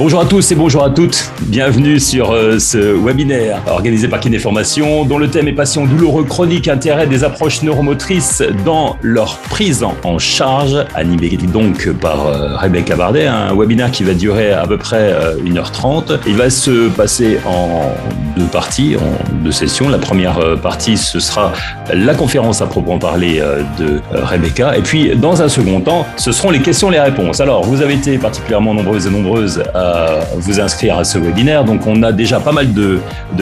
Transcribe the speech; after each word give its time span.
Bonjour 0.00 0.20
à 0.22 0.24
tous 0.24 0.50
et 0.50 0.54
bonjour 0.54 0.82
à 0.82 0.88
toutes. 0.88 1.30
Bienvenue 1.42 2.00
sur 2.00 2.30
euh, 2.30 2.58
ce 2.58 2.78
webinaire 2.78 3.60
organisé 3.66 4.08
par 4.08 4.18
Kinéformation 4.18 5.04
dont 5.04 5.18
le 5.18 5.28
thème 5.28 5.46
est 5.46 5.52
passion 5.52 5.84
douloureux 5.84 6.24
chronique, 6.24 6.68
intérêt 6.68 7.06
des 7.06 7.22
approches 7.22 7.62
neuromotrices 7.62 8.42
dans 8.64 8.96
leur 9.02 9.36
prise 9.36 9.84
en 9.84 10.18
charge, 10.18 10.86
animé 10.94 11.36
donc 11.52 11.90
par 12.00 12.26
euh, 12.26 12.56
Rebecca 12.56 12.96
Bardet, 12.96 13.26
un 13.26 13.54
webinaire 13.54 13.90
qui 13.90 14.02
va 14.02 14.14
durer 14.14 14.52
à 14.52 14.66
peu 14.66 14.78
près 14.78 15.14
1h30. 15.44 16.12
Euh, 16.12 16.16
Il 16.26 16.36
va 16.36 16.48
se 16.48 16.88
passer 16.88 17.38
en 17.44 17.92
deux 18.38 18.46
parties, 18.46 18.96
en 18.96 19.34
deux 19.44 19.52
sessions. 19.52 19.90
La 19.90 19.98
première 19.98 20.58
partie, 20.62 20.96
ce 20.96 21.20
sera 21.20 21.52
la 21.92 22.14
conférence 22.14 22.62
à 22.62 22.66
proprement 22.66 22.98
parler 22.98 23.42
de 23.78 24.00
Rebecca. 24.12 24.78
Et 24.78 24.82
puis, 24.82 25.14
dans 25.16 25.42
un 25.42 25.48
second 25.48 25.80
temps, 25.80 26.06
ce 26.16 26.32
seront 26.32 26.50
les 26.50 26.60
questions 26.60 26.88
et 26.90 26.94
les 26.94 27.00
réponses. 27.00 27.40
Alors, 27.40 27.64
vous 27.64 27.82
avez 27.82 27.94
été 27.94 28.16
particulièrement 28.16 28.72
nombreuses 28.72 29.06
et 29.06 29.10
nombreuses 29.10 29.62
à 29.74 29.89
vous 30.34 30.60
inscrire 30.60 30.98
à 30.98 31.04
ce 31.04 31.18
webinaire. 31.18 31.64
Donc, 31.64 31.86
on 31.86 32.02
a 32.02 32.12
déjà 32.12 32.40
pas 32.40 32.52
mal 32.52 32.72
de, 32.72 32.98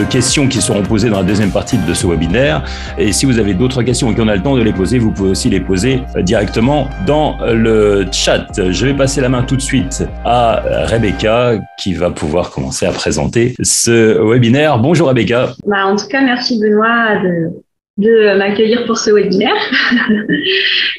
questions 0.09 0.47
qui 0.47 0.61
seront 0.61 0.81
posées 0.81 1.09
dans 1.09 1.17
la 1.17 1.23
deuxième 1.23 1.51
partie 1.51 1.77
de 1.77 1.93
ce 1.93 2.07
webinaire. 2.07 2.63
Et 2.97 3.11
si 3.11 3.25
vous 3.25 3.37
avez 3.37 3.53
d'autres 3.53 3.83
questions 3.83 4.11
et 4.11 4.15
qu'on 4.15 4.27
a 4.27 4.35
le 4.35 4.41
temps 4.41 4.55
de 4.55 4.61
les 4.61 4.73
poser, 4.73 4.97
vous 4.97 5.11
pouvez 5.11 5.31
aussi 5.31 5.49
les 5.49 5.59
poser 5.59 6.01
directement 6.21 6.87
dans 7.05 7.37
le 7.45 8.05
chat. 8.11 8.47
Je 8.57 8.85
vais 8.85 8.93
passer 8.93 9.21
la 9.21 9.29
main 9.29 9.43
tout 9.43 9.55
de 9.55 9.61
suite 9.61 10.03
à 10.25 10.61
Rebecca 10.85 11.53
qui 11.77 11.93
va 11.93 12.11
pouvoir 12.11 12.49
commencer 12.49 12.85
à 12.85 12.91
présenter 12.91 13.55
ce 13.61 14.19
webinaire. 14.21 14.79
Bonjour 14.79 15.09
Rebecca. 15.09 15.49
Bah, 15.65 15.85
en 15.85 15.95
tout 15.95 16.07
cas, 16.07 16.21
merci 16.21 16.59
Benoît 16.59 17.17
de, 17.23 17.51
de 17.99 18.37
m'accueillir 18.37 18.85
pour 18.85 18.97
ce 18.97 19.11
webinaire. 19.11 19.55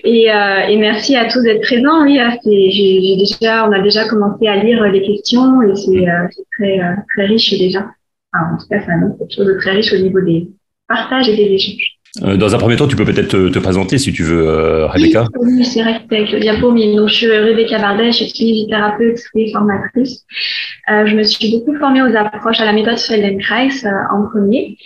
et, 0.04 0.30
euh, 0.30 0.66
et, 0.68 0.77
merci 0.77 1.16
à 1.16 1.24
tous 1.30 1.41
d'être 1.42 1.62
présents. 1.62 2.04
Oui, 2.04 2.20
j'ai 2.45 3.16
déjà, 3.16 3.66
on 3.66 3.72
a 3.72 3.80
déjà 3.80 4.06
commencé 4.06 4.46
à 4.46 4.62
lire 4.62 4.82
les 4.84 5.02
questions 5.02 5.62
et 5.62 5.74
c'est 5.74 6.08
euh, 6.08 6.28
très, 6.56 6.78
euh, 6.78 6.94
très 7.14 7.27
riche 7.27 7.58
déjà. 7.58 7.86
Enfin, 8.33 8.55
en 8.55 8.58
tout 8.58 8.66
cas, 8.69 8.80
ça 8.84 8.92
annonce 8.92 9.19
quelque 9.19 9.34
chose 9.34 9.47
de 9.47 9.58
très 9.58 9.72
riche 9.72 9.92
au 9.92 9.98
niveau 9.98 10.20
des 10.20 10.48
partages 10.86 11.28
et 11.28 11.36
des 11.36 11.55
échanges. 11.55 12.00
Dans 12.20 12.55
un 12.56 12.58
premier 12.58 12.75
temps, 12.75 12.88
tu 12.88 12.97
peux 12.97 13.05
peut-être 13.05 13.28
te, 13.28 13.48
te, 13.50 13.58
présenter 13.60 13.97
si 13.97 14.12
tu 14.12 14.25
veux, 14.25 14.48
euh, 14.48 14.88
Rebecca. 14.88 15.27
Oui, 15.38 15.58
oui 15.58 15.64
c'est 15.64 15.80
vrai 15.80 16.03
que 16.08 16.14
avec 16.14 16.32
le 16.32 16.41
diapo, 16.41 16.72
mais 16.72 16.92
donc, 16.94 17.08
je 17.08 17.14
suis 17.14 17.30
Rebecca 17.30 17.78
Bardet, 17.78 18.10
je 18.10 18.25
suis 18.25 18.32
kinésithérapeute 18.32 19.20
et 19.36 19.53
formatrice. 19.53 20.25
Euh, 20.91 21.06
je 21.06 21.14
me 21.14 21.22
suis 21.22 21.53
beaucoup 21.53 21.78
formée 21.78 22.03
aux 22.03 22.16
approches 22.16 22.60
à 22.60 22.64
la 22.64 22.72
méthode 22.72 22.98
Feldenkrais 22.98 23.69
euh, 23.84 23.91
en 24.12 24.28
premier. 24.28 24.77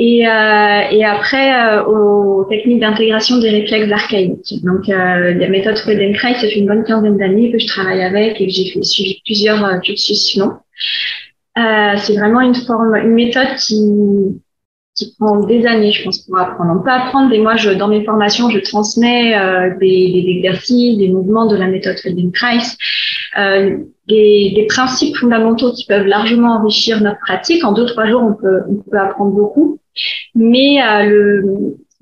Et, 0.00 0.26
euh, 0.26 0.80
et 0.90 1.04
après 1.04 1.54
euh, 1.54 1.84
aux 1.84 2.44
techniques 2.46 2.80
d'intégration 2.80 3.38
des 3.38 3.50
réflexes 3.50 3.92
archaïques. 3.92 4.64
Donc 4.64 4.88
euh, 4.88 5.34
la 5.34 5.48
méthode 5.48 5.78
Feldenkrais, 5.78 6.34
fait 6.34 6.56
une 6.56 6.66
bonne 6.66 6.82
quinzaine 6.82 7.16
d'années 7.16 7.52
que 7.52 7.58
je 7.60 7.66
travaille 7.66 8.02
avec 8.02 8.40
et 8.40 8.46
que 8.46 8.52
j'ai 8.52 8.82
suivi 8.82 9.20
plusieurs 9.24 9.64
euh, 9.64 9.78
cursus 9.78 10.36
longs. 10.36 10.58
c'est 11.54 12.16
vraiment 12.16 12.40
une 12.40 12.56
forme, 12.56 12.96
une 12.96 13.14
méthode 13.14 13.54
qui 13.56 14.40
qui 14.96 15.12
prend 15.18 15.40
des 15.40 15.66
années, 15.66 15.92
je 15.92 16.04
pense, 16.04 16.18
pour 16.20 16.38
apprendre. 16.38 16.78
On 16.78 16.82
peut 16.82 16.90
apprendre, 16.90 17.32
et 17.32 17.40
moi, 17.40 17.56
je, 17.56 17.70
dans 17.70 17.88
mes 17.88 18.04
formations, 18.04 18.48
je 18.50 18.60
transmets 18.60 19.36
euh, 19.36 19.70
des, 19.80 20.12
des, 20.12 20.24
exercices, 20.36 20.98
des 20.98 21.08
mouvements 21.08 21.46
de 21.46 21.56
la 21.56 21.66
méthode 21.66 21.98
Feldenkrais, 21.98 22.58
euh, 23.38 23.78
des, 24.06 24.52
des, 24.54 24.66
principes 24.68 25.16
fondamentaux 25.16 25.72
qui 25.72 25.86
peuvent 25.86 26.06
largement 26.06 26.56
enrichir 26.56 27.00
notre 27.00 27.18
pratique. 27.20 27.64
En 27.64 27.72
deux, 27.72 27.86
trois 27.86 28.06
jours, 28.06 28.22
on 28.22 28.34
peut, 28.34 28.60
on 28.68 28.76
peut 28.88 28.98
apprendre 28.98 29.32
beaucoup. 29.32 29.80
Mais 30.34 30.82
euh, 30.82 31.42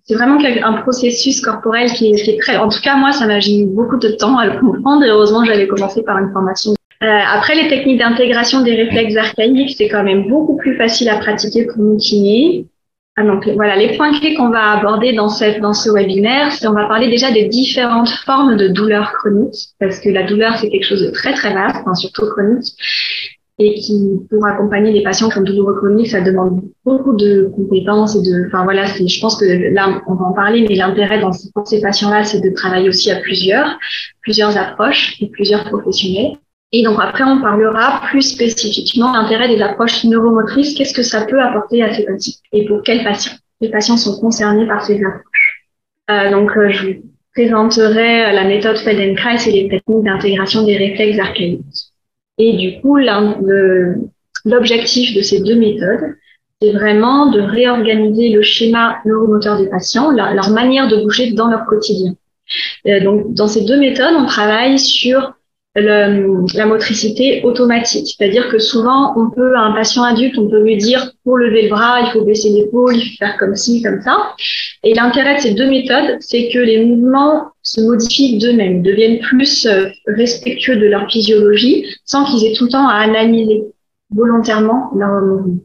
c'est 0.04 0.14
vraiment 0.14 0.38
un 0.44 0.72
processus 0.82 1.40
corporel 1.40 1.90
qui 1.92 2.12
est, 2.12 2.40
très... 2.40 2.56
En 2.56 2.68
tout 2.68 2.80
cas, 2.80 2.96
moi, 2.96 3.12
ça 3.12 3.26
m'a 3.26 3.38
mis 3.38 3.64
beaucoup 3.66 3.98
de 3.98 4.08
temps 4.08 4.36
à 4.38 4.46
le 4.46 4.58
comprendre. 4.58 5.04
Heureusement, 5.06 5.44
j'avais 5.44 5.66
commencé 5.66 6.02
par 6.02 6.18
une 6.18 6.32
formation 6.32 6.74
euh, 7.02 7.06
après, 7.06 7.56
les 7.56 7.68
techniques 7.68 7.98
d'intégration 7.98 8.62
des 8.62 8.76
réflexes 8.76 9.16
archaïques, 9.16 9.74
c'est 9.76 9.88
quand 9.88 10.04
même 10.04 10.28
beaucoup 10.28 10.56
plus 10.56 10.76
facile 10.76 11.08
à 11.08 11.16
pratiquer 11.16 11.66
pour 11.66 11.82
nous 11.82 11.96
kinés. 11.96 12.66
Ah, 13.16 13.24
donc 13.24 13.46
voilà, 13.48 13.77
les 13.77 13.96
points 13.96 14.18
clés 14.18 14.34
qu'on 14.34 14.50
va 14.50 14.70
aborder 14.70 15.12
dans, 15.12 15.28
cette, 15.28 15.61
dans 15.61 15.74
ce 15.74 15.90
webinaire, 15.90 16.52
c'est 16.52 16.67
on 16.68 16.72
va 16.72 16.86
parler 16.86 17.08
déjà 17.08 17.30
des 17.30 17.44
différentes 17.44 18.08
formes 18.08 18.56
de 18.56 18.68
douleur 18.68 19.12
chronique, 19.12 19.55
parce 19.80 19.98
que 19.98 20.08
la 20.11 20.22
douleur, 20.22 20.56
c'est 20.56 20.70
quelque 20.70 20.86
chose 20.86 21.02
de 21.02 21.11
très 21.11 21.34
très 21.34 21.52
vaste, 21.52 21.77
enfin, 21.80 21.94
surtout 21.94 22.24
chronique, 22.27 22.72
et 23.62 23.74
qui, 23.74 24.20
pour 24.30 24.46
accompagner 24.46 24.92
les 24.92 25.02
patients 25.02 25.28
qui 25.28 25.39
ont 25.39 25.42
douloureux 25.42 25.77
chroniques, 25.77 26.11
ça 26.11 26.20
demande 26.20 26.62
beaucoup 26.84 27.14
de 27.14 27.50
compétences 27.55 28.17
et 28.17 28.23
de, 28.23 28.46
enfin 28.46 28.64
voilà, 28.64 28.84
je 28.84 29.20
pense 29.20 29.36
que 29.36 29.45
là, 29.73 30.02
on 30.06 30.14
va 30.14 30.27
en 30.27 30.33
parler, 30.33 30.67
mais 30.68 30.74
l'intérêt 30.74 31.20
dans 31.20 31.33
ces 31.33 31.80
patients-là, 31.80 32.24
c'est 32.24 32.40
de 32.40 32.50
travailler 32.50 32.89
aussi 32.89 33.11
à 33.11 33.20
plusieurs, 33.20 33.78
plusieurs 34.20 34.56
approches 34.56 35.17
et 35.20 35.28
plusieurs 35.28 35.64
professionnels. 35.64 36.36
Et 36.73 36.83
donc 36.83 36.98
après, 37.00 37.24
on 37.24 37.40
parlera 37.40 38.00
plus 38.11 38.23
spécifiquement 38.23 39.12
l'intérêt 39.12 39.48
des 39.48 39.61
approches 39.62 40.05
neuromotrices. 40.05 40.74
Qu'est-ce 40.74 40.94
que 40.94 41.02
ça 41.02 41.27
peut 41.27 41.40
apporter 41.40 41.83
à 41.83 41.92
ces 41.94 42.05
patients 42.05 42.40
et 42.52 42.64
pour 42.67 42.83
quels 42.83 43.05
patients? 43.05 43.34
Les 43.61 43.68
patients 43.68 43.96
sont 43.96 44.18
concernés 44.18 44.67
par 44.67 44.83
ces 44.83 44.96
approches. 44.96 45.67
Euh, 46.11 46.30
donc, 46.30 46.56
euh, 46.56 46.70
je 46.70 46.86
vous 46.86 46.92
présenterai 47.34 48.33
la 48.33 48.44
méthode 48.44 48.77
Feldenkrais 48.79 49.48
et 49.48 49.52
les 49.52 49.68
techniques 49.68 50.05
d'intégration 50.05 50.64
des 50.64 50.77
réflexes 50.77 51.18
archaïques. 51.18 51.92
Et 52.45 52.55
du 52.55 52.80
coup, 52.80 52.97
l'objectif 54.45 55.14
de 55.14 55.23
ces 55.23 55.42
deux 55.42 55.55
méthodes, 55.55 56.17
c'est 56.61 56.73
vraiment 56.73 57.30
de 57.30 57.41
réorganiser 57.41 58.30
le 58.30 58.42
schéma 58.42 58.97
neuromoteur 59.05 59.58
des 59.58 59.69
patients, 59.69 60.11
leur, 60.11 60.51
manière 60.51 60.89
de 60.89 60.97
bouger 60.97 61.30
dans 61.30 61.47
leur 61.47 61.67
quotidien. 61.67 62.14
Euh, 62.89 62.98
donc, 62.98 63.33
dans 63.33 63.47
ces 63.47 63.64
deux 63.64 63.79
méthodes, 63.79 64.14
on 64.17 64.27
travaille 64.27 64.77
sur 64.80 65.35
la 65.74 66.66
motricité 66.66 67.42
automatique. 67.44 68.14
C'est-à-dire 68.16 68.48
que 68.50 68.58
souvent, 68.58 69.18
on 69.18 69.30
peut, 69.30 69.55
à 69.56 69.60
un 69.60 69.72
patient 69.72 70.02
adulte, 70.02 70.36
on 70.38 70.48
peut 70.48 70.62
lui 70.62 70.77
dire 70.77 71.12
pour 71.24 71.38
lever 71.38 71.62
le 71.62 71.68
bras, 71.70 72.00
il 72.00 72.10
faut 72.12 72.24
baisser 72.24 72.50
l'épaule, 72.50 72.96
il 72.96 73.02
faut 73.02 73.16
faire 73.18 73.38
comme 73.38 73.56
ci, 73.56 73.82
comme 73.82 74.02
ça. 74.02 74.34
Et 74.82 74.94
l'intérêt 74.94 75.36
de 75.36 75.40
ces 75.40 75.55
deux 75.55 75.68
méthodes, 75.68 76.16
c'est 76.20 76.50
que 76.52 76.58
les 76.58 76.84
mouvements 76.84 77.52
se 77.62 77.80
modifient 77.80 78.38
d'eux-mêmes, 78.38 78.82
deviennent 78.82 79.20
plus 79.20 79.66
euh, 79.66 79.88
respectueux 80.06 80.77
de 80.77 80.86
leur 80.86 81.11
physiologie, 81.11 81.86
sans 82.05 82.24
qu'ils 82.24 82.46
aient 82.46 82.55
tout 82.55 82.64
le 82.64 82.70
temps 82.70 82.88
à 82.88 82.96
analyser 82.96 83.62
volontairement 84.14 84.90
leur 84.94 85.22
mouvement. 85.22 85.58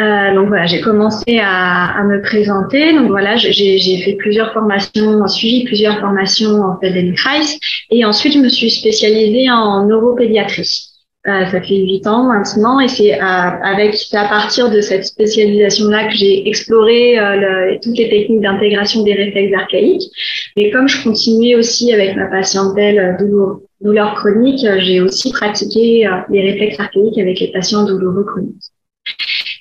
Euh, 0.00 0.34
donc 0.34 0.48
voilà, 0.48 0.66
j'ai 0.66 0.80
commencé 0.80 1.38
à, 1.40 2.02
me 2.04 2.20
présenter. 2.20 2.92
Donc 2.94 3.08
voilà, 3.08 3.36
j'ai 3.36 4.02
fait 4.04 4.14
plusieurs 4.14 4.52
formations, 4.52 5.26
suivi 5.28 5.64
plusieurs 5.64 6.00
formations 6.00 6.62
en 6.62 6.78
Feldenkrais 6.80 7.58
et 7.90 8.04
ensuite 8.04 8.34
je 8.34 8.40
me 8.40 8.48
suis 8.48 8.70
spécialisée 8.70 9.50
en 9.50 9.86
neuropédiatrie. 9.86 10.90
Euh, 11.26 11.46
ça 11.46 11.62
fait 11.62 11.76
huit 11.76 12.06
ans 12.06 12.24
maintenant 12.24 12.80
et 12.80 12.88
c'est 12.88 13.12
avec 13.18 13.96
à 14.12 14.28
partir 14.28 14.70
de 14.70 14.82
cette 14.82 15.06
spécialisation-là 15.06 16.08
que 16.08 16.14
j'ai 16.14 16.46
exploré 16.46 17.18
euh, 17.18 17.78
toutes 17.82 17.96
les 17.96 18.10
techniques 18.10 18.42
d'intégration 18.42 19.02
des 19.04 19.14
réflexes 19.14 19.54
archaïques. 19.54 20.10
Mais 20.56 20.70
comme 20.70 20.86
je 20.86 21.02
continuais 21.02 21.54
aussi 21.54 21.94
avec 21.94 22.14
ma 22.14 22.26
patientèle 22.26 23.16
douleur, 23.18 23.60
douleur 23.80 24.14
chronique, 24.16 24.66
j'ai 24.80 25.00
aussi 25.00 25.30
pratiqué 25.30 26.06
euh, 26.06 26.10
les 26.28 26.42
réflexes 26.42 26.80
archaïques 26.80 27.18
avec 27.18 27.40
les 27.40 27.50
patients 27.52 27.84
douloureux 27.84 28.24
chroniques. 28.24 28.73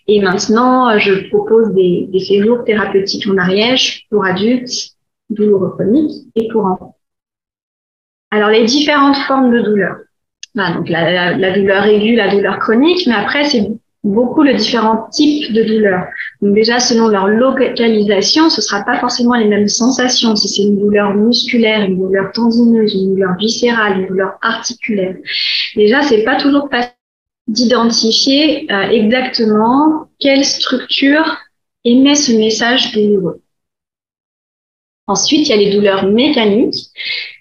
Et 0.07 0.21
maintenant, 0.21 0.97
je 0.99 1.29
propose 1.29 1.73
des, 1.73 2.07
des 2.11 2.19
séjours 2.19 2.63
thérapeutiques 2.65 3.27
en 3.27 3.37
Ariège 3.37 4.05
pour 4.09 4.25
adultes, 4.25 4.91
douloureux 5.29 5.71
chroniques 5.71 6.27
et 6.35 6.47
pour 6.49 6.65
enfants. 6.65 6.97
Alors, 8.31 8.49
les 8.49 8.65
différentes 8.65 9.17
formes 9.27 9.51
de 9.51 9.61
douleur. 9.61 9.97
Voilà, 10.55 10.75
donc 10.75 10.89
la, 10.89 11.11
la, 11.11 11.37
la, 11.37 11.57
douleur 11.57 11.85
aiguë, 11.85 12.15
la 12.15 12.29
douleur 12.29 12.59
chronique, 12.59 13.07
mais 13.07 13.15
après, 13.15 13.43
c'est 13.45 13.67
beaucoup 14.03 14.43
le 14.43 14.53
différents 14.53 15.07
types 15.11 15.53
de 15.53 15.63
douleurs. 15.63 16.05
Donc 16.41 16.53
déjà, 16.53 16.79
selon 16.79 17.07
leur 17.07 17.27
localisation, 17.27 18.49
ce 18.49 18.61
sera 18.61 18.83
pas 18.83 18.99
forcément 18.99 19.35
les 19.35 19.47
mêmes 19.47 19.67
sensations. 19.67 20.35
Si 20.35 20.47
c'est 20.47 20.63
une 20.63 20.79
douleur 20.79 21.13
musculaire, 21.13 21.83
une 21.83 21.97
douleur 21.97 22.31
tendineuse, 22.33 22.93
une 22.93 23.15
douleur 23.15 23.35
viscérale, 23.37 24.01
une 24.01 24.07
douleur 24.07 24.37
articulaire. 24.41 25.15
Déjà, 25.75 26.01
c'est 26.01 26.23
pas 26.23 26.35
toujours 26.35 26.69
facile 26.69 26.91
d'identifier 27.47 28.71
euh, 28.71 28.89
exactement 28.89 30.07
quelle 30.19 30.45
structure 30.45 31.37
émet 31.83 32.15
ce 32.15 32.31
message 32.31 32.93
douloureux. 32.93 33.41
Ensuite, 35.05 35.49
il 35.49 35.49
y 35.49 35.53
a 35.53 35.57
les 35.57 35.75
douleurs 35.75 36.05
mécaniques, 36.05 36.87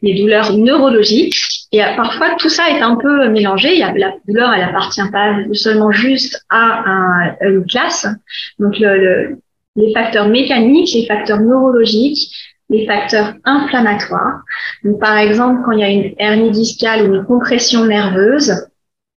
les 0.02 0.20
douleurs 0.20 0.52
neurologiques, 0.56 1.37
et 1.70 1.78
parfois 1.96 2.34
tout 2.37 2.49
ça 2.49 2.69
est 2.70 2.81
un 2.81 2.96
peu 2.96 3.28
mélangé. 3.28 3.75
Il 3.75 3.78
y 3.78 3.84
a, 3.84 3.93
la 3.93 4.14
douleur, 4.26 4.52
elle 4.52 4.64
appartient 4.64 5.08
pas 5.12 5.37
seulement 5.52 5.93
juste 5.93 6.44
à, 6.48 7.34
à 7.40 7.46
une 7.46 7.64
classe. 7.64 8.06
Donc, 8.58 8.78
le, 8.81 8.98
le, 8.98 9.38
les 9.76 9.93
facteurs 9.93 10.28
mécaniques, 10.28 10.93
les 10.93 11.06
facteurs 11.06 11.38
neurologiques, 11.38 12.34
les 12.69 12.84
facteurs 12.84 13.34
inflammatoires. 13.44 14.40
Donc, 14.82 14.98
par 14.98 15.16
exemple, 15.16 15.62
quand 15.64 15.72
il 15.72 15.81
y 15.81 15.84
a 15.84 15.88
une 15.88 16.14
hernie 16.19 16.50
discale 16.50 17.08
ou 17.08 17.14
une 17.14 17.25
compression 17.25 17.84
nerveuse, 17.84 18.66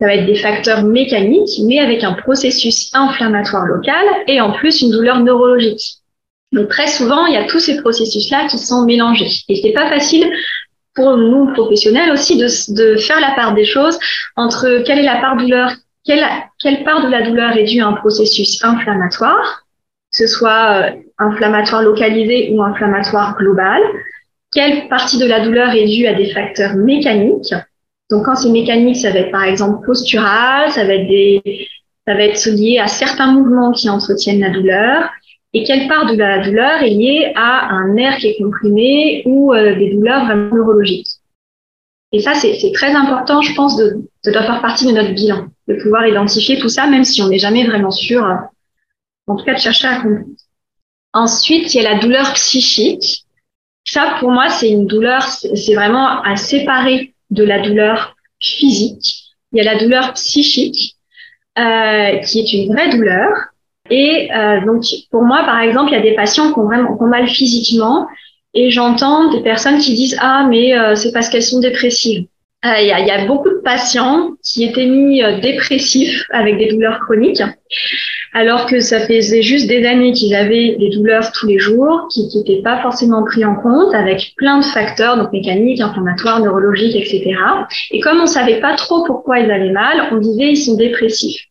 ça 0.00 0.06
va 0.06 0.14
être 0.14 0.26
des 0.26 0.36
facteurs 0.36 0.82
mécaniques, 0.82 1.60
mais 1.64 1.78
avec 1.78 2.02
un 2.02 2.14
processus 2.14 2.90
inflammatoire 2.94 3.66
local 3.66 4.04
et 4.26 4.40
en 4.40 4.52
plus 4.52 4.80
une 4.80 4.90
douleur 4.90 5.20
neurologique. 5.20 5.98
Donc 6.52 6.68
très 6.68 6.86
souvent, 6.86 7.26
il 7.26 7.34
y 7.34 7.36
a 7.36 7.44
tous 7.44 7.60
ces 7.60 7.80
processus-là 7.80 8.46
qui 8.48 8.58
sont 8.58 8.84
mélangés. 8.84 9.30
Et 9.48 9.56
c'est 9.56 9.72
pas 9.72 9.88
facile 9.88 10.30
pour 10.94 11.16
nous 11.16 11.52
professionnels 11.52 12.10
aussi 12.12 12.36
de, 12.38 12.96
faire 12.96 13.20
la 13.20 13.32
part 13.34 13.54
des 13.54 13.64
choses 13.64 13.98
entre 14.36 14.82
quelle 14.84 15.00
est 15.00 15.02
la 15.02 15.20
part 15.20 15.36
douleur, 15.36 15.72
quelle, 16.04 16.24
quelle 16.60 16.84
part 16.84 17.04
de 17.04 17.10
la 17.10 17.22
douleur 17.22 17.56
est 17.56 17.64
due 17.64 17.80
à 17.80 17.88
un 17.88 17.94
processus 17.94 18.62
inflammatoire, 18.62 19.64
que 20.12 20.18
ce 20.18 20.26
soit 20.28 20.82
euh, 20.82 20.90
inflammatoire 21.18 21.82
localisé 21.82 22.50
ou 22.52 22.62
inflammatoire 22.62 23.36
global, 23.36 23.82
quelle 24.52 24.88
partie 24.88 25.18
de 25.18 25.26
la 25.26 25.40
douleur 25.40 25.70
est 25.74 25.86
due 25.86 26.06
à 26.06 26.14
des 26.14 26.32
facteurs 26.32 26.76
mécaniques. 26.76 27.54
Donc 28.10 28.24
quand 28.26 28.36
c'est 28.36 28.50
mécanique, 28.50 28.96
ça 28.96 29.10
va 29.10 29.20
être 29.20 29.30
par 29.30 29.44
exemple 29.44 29.84
postural, 29.84 30.70
ça 30.70 30.84
va 30.84 30.94
être 30.94 31.08
des, 31.08 31.68
ça 32.06 32.14
va 32.14 32.22
être 32.22 32.50
lié 32.50 32.78
à 32.78 32.86
certains 32.86 33.32
mouvements 33.32 33.72
qui 33.72 33.88
entretiennent 33.88 34.40
la 34.40 34.50
douleur. 34.50 35.10
Et 35.54 35.64
quelle 35.64 35.88
part 35.88 36.06
de 36.06 36.16
la 36.16 36.40
douleur 36.40 36.82
est 36.82 36.90
liée 36.90 37.32
à 37.36 37.68
un 37.70 37.94
nerf 37.94 38.18
qui 38.18 38.28
est 38.28 38.42
comprimé 38.42 39.22
ou 39.24 39.54
euh, 39.54 39.76
des 39.76 39.94
douleurs 39.94 40.24
vraiment 40.26 40.54
neurologiques. 40.54 41.06
Et 42.12 42.20
ça, 42.20 42.34
c'est 42.34 42.72
très 42.72 42.92
important, 42.94 43.40
je 43.40 43.54
pense, 43.54 43.76
de, 43.76 44.02
de 44.24 44.30
doit 44.30 44.42
faire 44.42 44.60
partie 44.60 44.86
de 44.86 44.92
notre 44.92 45.14
bilan, 45.14 45.46
de 45.68 45.74
pouvoir 45.74 46.06
identifier 46.06 46.58
tout 46.58 46.68
ça, 46.68 46.86
même 46.86 47.04
si 47.04 47.22
on 47.22 47.28
n'est 47.28 47.38
jamais 47.38 47.66
vraiment 47.66 47.90
sûr, 47.90 48.24
euh, 48.24 48.34
en 49.26 49.36
tout 49.36 49.44
cas 49.44 49.54
de 49.54 49.60
chercher 49.60 49.88
à 49.88 49.96
comprendre. 50.00 50.26
Ensuite, 51.12 51.72
il 51.72 51.82
y 51.82 51.86
a 51.86 51.94
la 51.94 52.00
douleur 52.00 52.32
psychique. 52.34 53.24
Ça, 53.86 54.16
pour 54.18 54.32
moi, 54.32 54.48
c'est 54.48 54.70
une 54.70 54.86
douleur, 54.86 55.22
c'est 55.22 55.74
vraiment 55.74 56.20
à 56.22 56.36
séparer 56.36 57.13
de 57.34 57.44
la 57.44 57.60
douleur 57.60 58.16
physique. 58.40 59.34
Il 59.52 59.58
y 59.58 59.66
a 59.66 59.72
la 59.72 59.78
douleur 59.78 60.14
psychique, 60.14 60.96
euh, 61.58 62.18
qui 62.18 62.40
est 62.40 62.52
une 62.52 62.72
vraie 62.72 62.88
douleur, 62.90 63.30
et 63.90 64.32
euh, 64.32 64.64
donc, 64.64 64.84
pour 65.10 65.22
moi, 65.22 65.44
par 65.44 65.60
exemple, 65.60 65.92
il 65.92 65.94
y 65.94 65.98
a 65.98 66.02
des 66.02 66.14
patients 66.14 66.52
qui 66.52 66.58
ont 66.58 66.64
vraiment 66.64 66.96
qui 66.96 67.02
ont 67.02 67.06
mal 67.06 67.28
physiquement, 67.28 68.08
et 68.54 68.70
j'entends 68.70 69.30
des 69.30 69.42
personnes 69.42 69.78
qui 69.78 69.94
disent 69.94 70.16
ah 70.20 70.46
mais 70.48 70.76
euh, 70.76 70.94
c'est 70.94 71.12
parce 71.12 71.28
qu'elles 71.28 71.42
sont 71.42 71.60
dépressives. 71.60 72.26
Euh, 72.64 72.80
il 72.80 72.86
y, 72.86 73.10
a, 73.10 73.26
beaucoup 73.26 73.50
de 73.50 73.60
patients 73.62 74.30
qui 74.42 74.64
étaient 74.64 74.86
mis 74.86 75.22
dépressifs 75.42 76.24
avec 76.30 76.56
des 76.56 76.68
douleurs 76.68 76.98
chroniques, 77.00 77.42
alors 78.32 78.66
que 78.66 78.80
ça 78.80 79.00
faisait 79.00 79.42
juste 79.42 79.68
des 79.68 79.86
années 79.86 80.12
qu'ils 80.12 80.34
avaient 80.34 80.76
des 80.76 80.88
douleurs 80.88 81.30
tous 81.32 81.46
les 81.46 81.58
jours, 81.58 82.08
qui 82.10 82.26
n'étaient 82.34 82.62
pas 82.62 82.80
forcément 82.80 83.22
pris 83.22 83.44
en 83.44 83.54
compte, 83.54 83.94
avec 83.94 84.32
plein 84.36 84.60
de 84.60 84.64
facteurs, 84.64 85.16
donc 85.16 85.30
mécaniques, 85.32 85.80
inflammatoires, 85.80 86.40
neurologiques, 86.40 86.96
etc. 86.96 87.36
Et 87.90 88.00
comme 88.00 88.20
on 88.20 88.26
savait 88.26 88.60
pas 88.60 88.74
trop 88.76 89.04
pourquoi 89.04 89.40
ils 89.40 89.50
allaient 89.50 89.72
mal, 89.72 90.08
on 90.12 90.16
disait 90.16 90.52
ils 90.52 90.56
sont 90.56 90.76
dépressifs. 90.76 91.42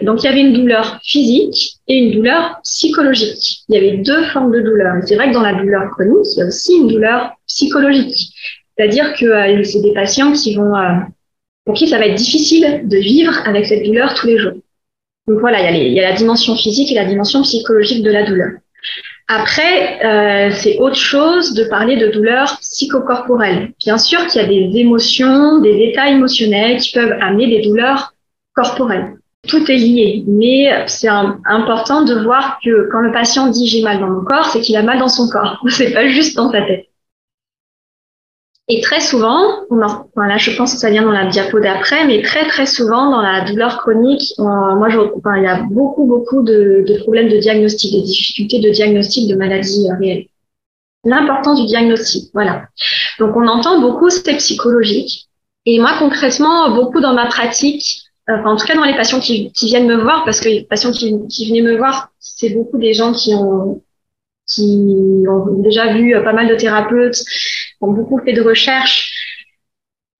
Donc 0.00 0.22
il 0.22 0.26
y 0.26 0.28
avait 0.28 0.40
une 0.40 0.52
douleur 0.52 0.98
physique 1.02 1.76
et 1.88 1.96
une 1.96 2.12
douleur 2.12 2.58
psychologique. 2.62 3.60
Il 3.68 3.74
y 3.74 3.78
avait 3.78 3.98
deux 3.98 4.24
formes 4.24 4.52
de 4.52 4.60
douleur. 4.60 4.94
C'est 5.06 5.16
vrai 5.16 5.28
que 5.28 5.34
dans 5.34 5.42
la 5.42 5.54
douleur 5.54 5.90
chronique, 5.90 6.26
il 6.34 6.38
y 6.38 6.42
a 6.42 6.46
aussi 6.46 6.74
une 6.76 6.88
douleur 6.88 7.32
psychologique. 7.46 8.32
C'est-à-dire 8.76 9.14
que 9.14 9.26
euh, 9.26 9.64
c'est 9.64 9.80
des 9.80 9.92
patients 9.92 10.32
qui 10.32 10.54
vont, 10.54 10.74
euh, 10.76 10.94
pour 11.64 11.74
qui 11.74 11.88
ça 11.88 11.98
va 11.98 12.06
être 12.06 12.16
difficile 12.16 12.82
de 12.84 12.96
vivre 12.96 13.32
avec 13.46 13.66
cette 13.66 13.84
douleur 13.84 14.14
tous 14.14 14.26
les 14.26 14.38
jours. 14.38 14.54
Donc 15.26 15.40
voilà, 15.40 15.70
il 15.70 15.92
y, 15.92 15.98
a 15.98 16.02
y 16.02 16.04
a 16.04 16.10
la 16.10 16.16
dimension 16.16 16.54
physique 16.54 16.92
et 16.92 16.94
la 16.94 17.06
dimension 17.06 17.42
psychologique 17.42 18.02
de 18.02 18.10
la 18.10 18.24
douleur. 18.24 18.50
Après, 19.26 20.04
euh, 20.04 20.50
c'est 20.52 20.76
autre 20.78 20.96
chose 20.96 21.54
de 21.54 21.64
parler 21.64 21.96
de 21.96 22.08
douleur 22.08 22.58
psychocorporelle. 22.60 23.72
Bien 23.78 23.96
sûr 23.96 24.26
qu'il 24.26 24.42
y 24.42 24.44
a 24.44 24.48
des 24.48 24.78
émotions, 24.78 25.60
des 25.60 25.82
états 25.82 26.10
émotionnels 26.10 26.78
qui 26.78 26.92
peuvent 26.92 27.16
amener 27.22 27.46
des 27.46 27.62
douleurs 27.62 28.12
corporelles 28.54 29.14
tout 29.48 29.70
est 29.70 29.76
lié, 29.76 30.24
mais 30.26 30.70
c'est 30.86 31.08
important 31.08 32.04
de 32.04 32.14
voir 32.14 32.58
que 32.64 32.88
quand 32.90 33.00
le 33.00 33.12
patient 33.12 33.48
dit 33.48 33.66
j'ai 33.66 33.82
mal 33.82 34.00
dans 34.00 34.08
mon 34.08 34.24
corps, 34.24 34.46
c'est 34.46 34.60
qu'il 34.60 34.76
a 34.76 34.82
mal 34.82 34.98
dans 34.98 35.08
son 35.08 35.28
corps, 35.28 35.62
c'est 35.68 35.92
pas 35.92 36.08
juste 36.08 36.36
dans 36.36 36.50
sa 36.50 36.62
tête. 36.62 36.86
Et 38.68 38.80
très 38.80 39.00
souvent, 39.00 39.66
voilà, 39.68 40.38
je 40.38 40.50
pense 40.56 40.72
que 40.72 40.80
ça 40.80 40.88
vient 40.88 41.02
dans 41.02 41.12
la 41.12 41.26
diapo 41.26 41.60
d'après, 41.60 42.06
mais 42.06 42.22
très 42.22 42.46
très 42.46 42.64
souvent 42.64 43.10
dans 43.10 43.20
la 43.20 43.42
douleur 43.42 43.76
chronique, 43.76 44.32
moi 44.38 44.88
je, 44.88 45.00
enfin, 45.00 45.36
il 45.36 45.42
y 45.42 45.46
a 45.46 45.62
beaucoup 45.70 46.06
beaucoup 46.06 46.42
de, 46.42 46.82
de, 46.86 46.98
problèmes 47.00 47.28
de 47.28 47.36
diagnostic, 47.36 47.92
des 47.92 48.00
difficultés 48.00 48.60
de 48.60 48.70
diagnostic 48.70 49.28
de 49.28 49.36
maladies 49.36 49.90
euh, 49.90 49.96
réelles. 50.00 50.26
L'importance 51.04 51.60
du 51.60 51.66
diagnostic, 51.66 52.30
voilà. 52.32 52.68
Donc 53.18 53.36
on 53.36 53.46
entend 53.46 53.82
beaucoup 53.82 54.08
c'est 54.08 54.36
psychologique. 54.36 55.28
Et 55.66 55.78
moi 55.78 55.92
concrètement, 55.98 56.74
beaucoup 56.74 57.00
dans 57.00 57.12
ma 57.12 57.26
pratique, 57.26 58.00
en 58.28 58.56
tout 58.56 58.66
cas 58.66 58.76
dans 58.76 58.84
les 58.84 58.96
patients 58.96 59.20
qui, 59.20 59.52
qui, 59.52 59.66
viennent 59.66 59.86
me 59.86 60.00
voir, 60.00 60.24
parce 60.24 60.40
que 60.40 60.48
les 60.48 60.62
patients 60.62 60.92
qui, 60.92 61.14
qui 61.28 61.50
venaient 61.50 61.60
me 61.60 61.76
voir, 61.76 62.08
c'est 62.18 62.48
beaucoup 62.48 62.78
des 62.78 62.94
gens 62.94 63.12
qui 63.12 63.34
ont 63.34 63.82
qui 64.46 65.24
ont 65.28 65.62
déjà 65.62 65.94
vu 65.94 66.14
euh, 66.14 66.22
pas 66.22 66.32
mal 66.32 66.48
de 66.48 66.54
thérapeutes, 66.54 67.16
beaucoup 67.92 68.18
fait 68.18 68.32
de 68.32 68.42
recherches 68.42 69.12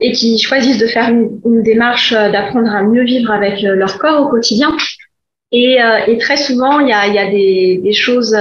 et 0.00 0.12
qui 0.12 0.38
choisissent 0.38 0.78
de 0.78 0.87
faire 0.87 1.08
une, 1.08 1.62
démarche 1.62 2.12
euh, 2.12 2.31
d'apprendre 2.31 2.70
à 2.70 2.82
mieux 2.82 3.05
vivre 3.05 3.31
avec 3.31 3.62
euh, 3.64 3.75
leur 3.75 3.99
corps 3.99 4.26
au 4.26 4.28
quotidien. 4.28 4.76
Et, 5.52 5.78
et 6.08 6.19
très 6.19 6.37
souvent, 6.37 6.81
il 6.81 6.88
y 6.88 6.93
a, 6.93 7.31
des, 7.31 7.93
choses, 7.93 8.37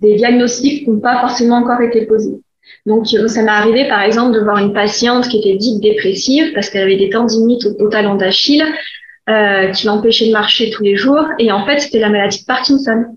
des 0.00 0.14
diagnostics 0.14 0.84
qui 0.84 0.90
n'ont 0.90 1.00
pas 1.00 1.20
forcément 1.20 1.56
encore 1.56 1.80
été 1.80 2.06
posés. 2.06 2.38
Donc, 2.86 3.06
euh, 3.14 3.28
ça 3.28 3.42
m'est 3.42 3.50
arrivé, 3.50 3.88
par 3.88 4.02
exemple, 4.02 4.34
de 4.34 4.40
voir 4.40 4.58
une 4.58 4.72
patiente 4.72 5.28
qui 5.28 5.38
était 5.38 5.56
dite 5.56 5.82
dépressive 5.82 6.52
parce 6.54 6.70
qu'elle 6.70 6.82
avait 6.82 6.96
des 6.96 7.10
tendinites 7.10 7.66
au, 7.78 7.88
talon 7.88 8.14
d'Achille 8.14 8.64
euh, 9.28 9.70
qui 9.72 9.86
l'empêchaient 9.86 10.28
de 10.28 10.32
marcher 10.32 10.70
tous 10.70 10.82
les 10.82 10.96
jours. 10.96 11.26
Et 11.38 11.52
en 11.52 11.64
fait, 11.66 11.78
c'était 11.80 11.98
la 11.98 12.08
maladie 12.08 12.40
de 12.40 12.46
Parkinson. 12.46 13.16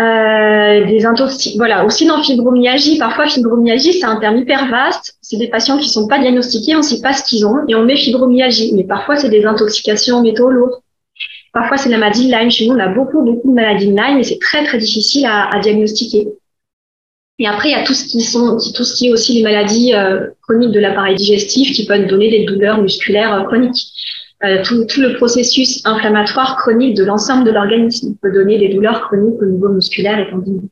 Euh, 0.00 0.86
des 0.86 1.04
intoxiques. 1.04 1.56
Voilà. 1.58 1.84
Aussi 1.84 2.06
dans 2.06 2.22
fibromyalgie, 2.22 2.96
parfois 2.96 3.28
fibromyalgie, 3.28 3.92
c'est 3.92 4.06
un 4.06 4.16
terme 4.16 4.38
hyper 4.38 4.70
vaste. 4.70 5.18
C'est 5.20 5.36
des 5.36 5.48
patients 5.48 5.76
qui 5.76 5.90
sont 5.90 6.08
pas 6.08 6.18
diagnostiqués, 6.18 6.74
on 6.74 6.78
ne 6.78 6.82
sait 6.82 7.02
pas 7.02 7.12
ce 7.12 7.22
qu'ils 7.24 7.44
ont 7.44 7.56
et 7.68 7.74
on 7.74 7.84
met 7.84 7.96
fibromyalgie. 7.96 8.72
Mais 8.74 8.84
parfois, 8.84 9.16
c'est 9.16 9.28
des 9.28 9.44
intoxications 9.44 10.16
en 10.18 10.22
métaux 10.22 10.48
lourds. 10.48 10.82
Parfois, 11.52 11.76
c'est 11.76 11.90
la 11.90 11.98
maladie 11.98 12.28
de 12.28 12.32
Lyme. 12.32 12.50
Chez 12.50 12.66
nous, 12.66 12.76
on 12.76 12.78
a 12.78 12.88
beaucoup, 12.88 13.22
beaucoup 13.22 13.50
de 13.50 13.54
maladies 13.54 13.88
de 13.88 13.96
Lyme 13.96 14.18
et 14.18 14.22
c'est 14.22 14.38
très, 14.38 14.64
très 14.64 14.78
difficile 14.78 15.26
à, 15.26 15.58
diagnostiquer. 15.60 16.28
Et 17.38 17.46
après, 17.46 17.70
il 17.70 17.72
y 17.72 17.74
a 17.74 17.84
tout 17.84 17.94
ce 17.94 18.04
qui 18.04 18.22
sont, 18.22 18.56
tout 18.74 18.84
ce 18.84 18.94
qui 18.94 19.08
est 19.08 19.12
aussi 19.12 19.34
les 19.34 19.42
maladies 19.42 19.92
euh, 19.94 20.28
chroniques 20.42 20.72
de 20.72 20.80
l'appareil 20.80 21.16
digestif 21.16 21.72
qui 21.72 21.84
peuvent 21.84 22.06
donner 22.06 22.30
des 22.30 22.44
douleurs 22.44 22.80
musculaires 22.80 23.34
euh, 23.34 23.44
chroniques. 23.44 23.88
Euh, 24.42 24.62
tout, 24.64 24.84
tout, 24.86 25.02
le 25.02 25.16
processus 25.16 25.84
inflammatoire 25.84 26.56
chronique 26.56 26.96
de 26.96 27.04
l'ensemble 27.04 27.44
de 27.44 27.50
l'organisme 27.50 28.16
peut 28.22 28.32
donner 28.32 28.58
des 28.58 28.70
douleurs 28.70 29.02
chroniques 29.02 29.40
au 29.42 29.44
niveau 29.44 29.68
musculaire 29.68 30.18
et 30.18 30.30
tendineux. 30.30 30.68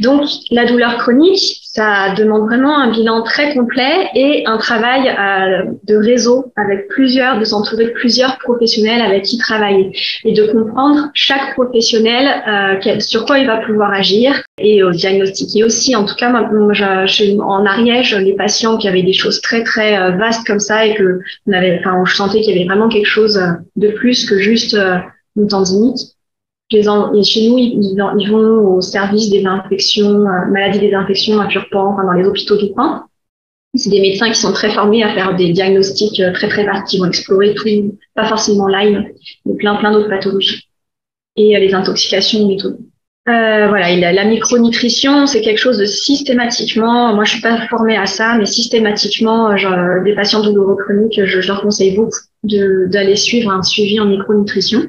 Donc, 0.00 0.28
la 0.50 0.66
douleur 0.66 0.98
chronique, 0.98 1.61
ça 1.74 2.14
demande 2.14 2.48
vraiment 2.48 2.78
un 2.78 2.90
bilan 2.90 3.22
très 3.22 3.54
complet 3.54 4.10
et 4.14 4.44
un 4.46 4.58
travail 4.58 5.08
euh, 5.08 5.72
de 5.84 5.96
réseau 5.96 6.52
avec 6.54 6.86
plusieurs, 6.88 7.38
de 7.38 7.44
s'entourer 7.46 7.86
de 7.86 7.90
plusieurs 7.92 8.38
professionnels 8.38 9.00
avec 9.00 9.22
qui 9.22 9.38
travailler 9.38 9.90
et 10.24 10.34
de 10.34 10.44
comprendre 10.52 11.08
chaque 11.14 11.54
professionnel 11.54 12.28
euh, 12.46 13.00
sur 13.00 13.24
quoi 13.24 13.38
il 13.38 13.46
va 13.46 13.56
pouvoir 13.56 13.90
agir 13.90 14.42
et 14.58 14.82
au 14.82 14.90
diagnostiquer 14.90 15.64
aussi. 15.64 15.96
En 15.96 16.04
tout 16.04 16.14
cas, 16.14 16.28
moi, 16.28 16.74
je, 16.74 17.40
en 17.40 17.64
Ariège, 17.64 18.14
les 18.16 18.34
patients 18.34 18.76
qui 18.76 18.86
avaient 18.86 19.02
des 19.02 19.14
choses 19.14 19.40
très 19.40 19.64
très 19.64 19.96
euh, 19.96 20.10
vastes 20.10 20.46
comme 20.46 20.60
ça 20.60 20.84
et 20.84 20.94
que 20.94 21.20
on 21.46 21.52
avait, 21.54 21.80
enfin, 21.80 22.02
je 22.04 22.14
sentais 22.14 22.42
qu'il 22.42 22.54
y 22.54 22.58
avait 22.58 22.68
vraiment 22.68 22.90
quelque 22.90 23.08
chose 23.08 23.42
de 23.76 23.88
plus 23.88 24.28
que 24.28 24.38
juste 24.38 24.76
une 25.36 25.48
tendinite 25.48 26.16
et 26.72 27.22
chez 27.22 27.48
nous, 27.48 27.58
ils, 27.58 28.30
vont 28.30 28.76
au 28.76 28.80
service 28.80 29.30
des 29.30 29.44
infections, 29.44 30.26
euh, 30.26 30.46
maladies 30.50 30.80
des 30.80 30.94
infections 30.94 31.40
à 31.40 31.46
Purpan, 31.46 31.96
dans 32.02 32.12
les 32.12 32.24
hôpitaux 32.24 32.56
du 32.56 32.72
coin. 32.72 33.06
C'est 33.74 33.88
des 33.88 34.00
médecins 34.00 34.28
qui 34.28 34.38
sont 34.38 34.52
très 34.52 34.70
formés 34.70 35.02
à 35.02 35.14
faire 35.14 35.34
des 35.34 35.50
diagnostics 35.50 36.20
euh, 36.20 36.32
très 36.32 36.48
très 36.48 36.64
vastes, 36.64 36.88
qui 36.88 36.98
vont 36.98 37.06
explorer 37.06 37.54
tout, 37.54 37.66
pas 38.14 38.26
forcément 38.26 38.68
Lyme, 38.68 39.06
mais 39.46 39.54
plein 39.54 39.76
plein 39.76 39.92
d'autres 39.92 40.10
pathologies 40.10 40.68
et 41.36 41.56
euh, 41.56 41.60
les 41.60 41.72
intoxications 41.72 42.46
métaux. 42.46 42.76
Euh, 43.28 43.68
voilà, 43.68 44.12
la, 44.12 44.24
micronutrition, 44.24 45.26
c'est 45.26 45.40
quelque 45.40 45.60
chose 45.60 45.78
de 45.78 45.84
systématiquement. 45.84 47.14
Moi, 47.14 47.24
je 47.24 47.34
suis 47.34 47.40
pas 47.40 47.66
formée 47.68 47.96
à 47.96 48.04
ça, 48.04 48.36
mais 48.36 48.46
systématiquement, 48.46 49.54
des 50.04 50.14
patients 50.14 50.42
douloureux 50.42 50.76
chroniques, 50.76 51.24
je 51.24 51.46
leur 51.46 51.62
conseille 51.62 51.94
beaucoup 51.94 52.18
d'aller 52.42 53.14
suivre 53.14 53.52
un 53.52 53.62
suivi 53.62 54.00
en 54.00 54.06
micronutrition. 54.06 54.82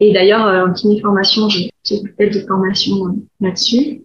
Et 0.00 0.12
d'ailleurs, 0.12 0.46
euh, 0.46 0.66
en 0.66 0.72
kiné 0.72 1.00
formation, 1.00 1.48
j'ai 1.48 1.70
peut-être 1.88 2.32
des 2.32 2.46
formations 2.46 3.16
là-dessus. 3.40 4.02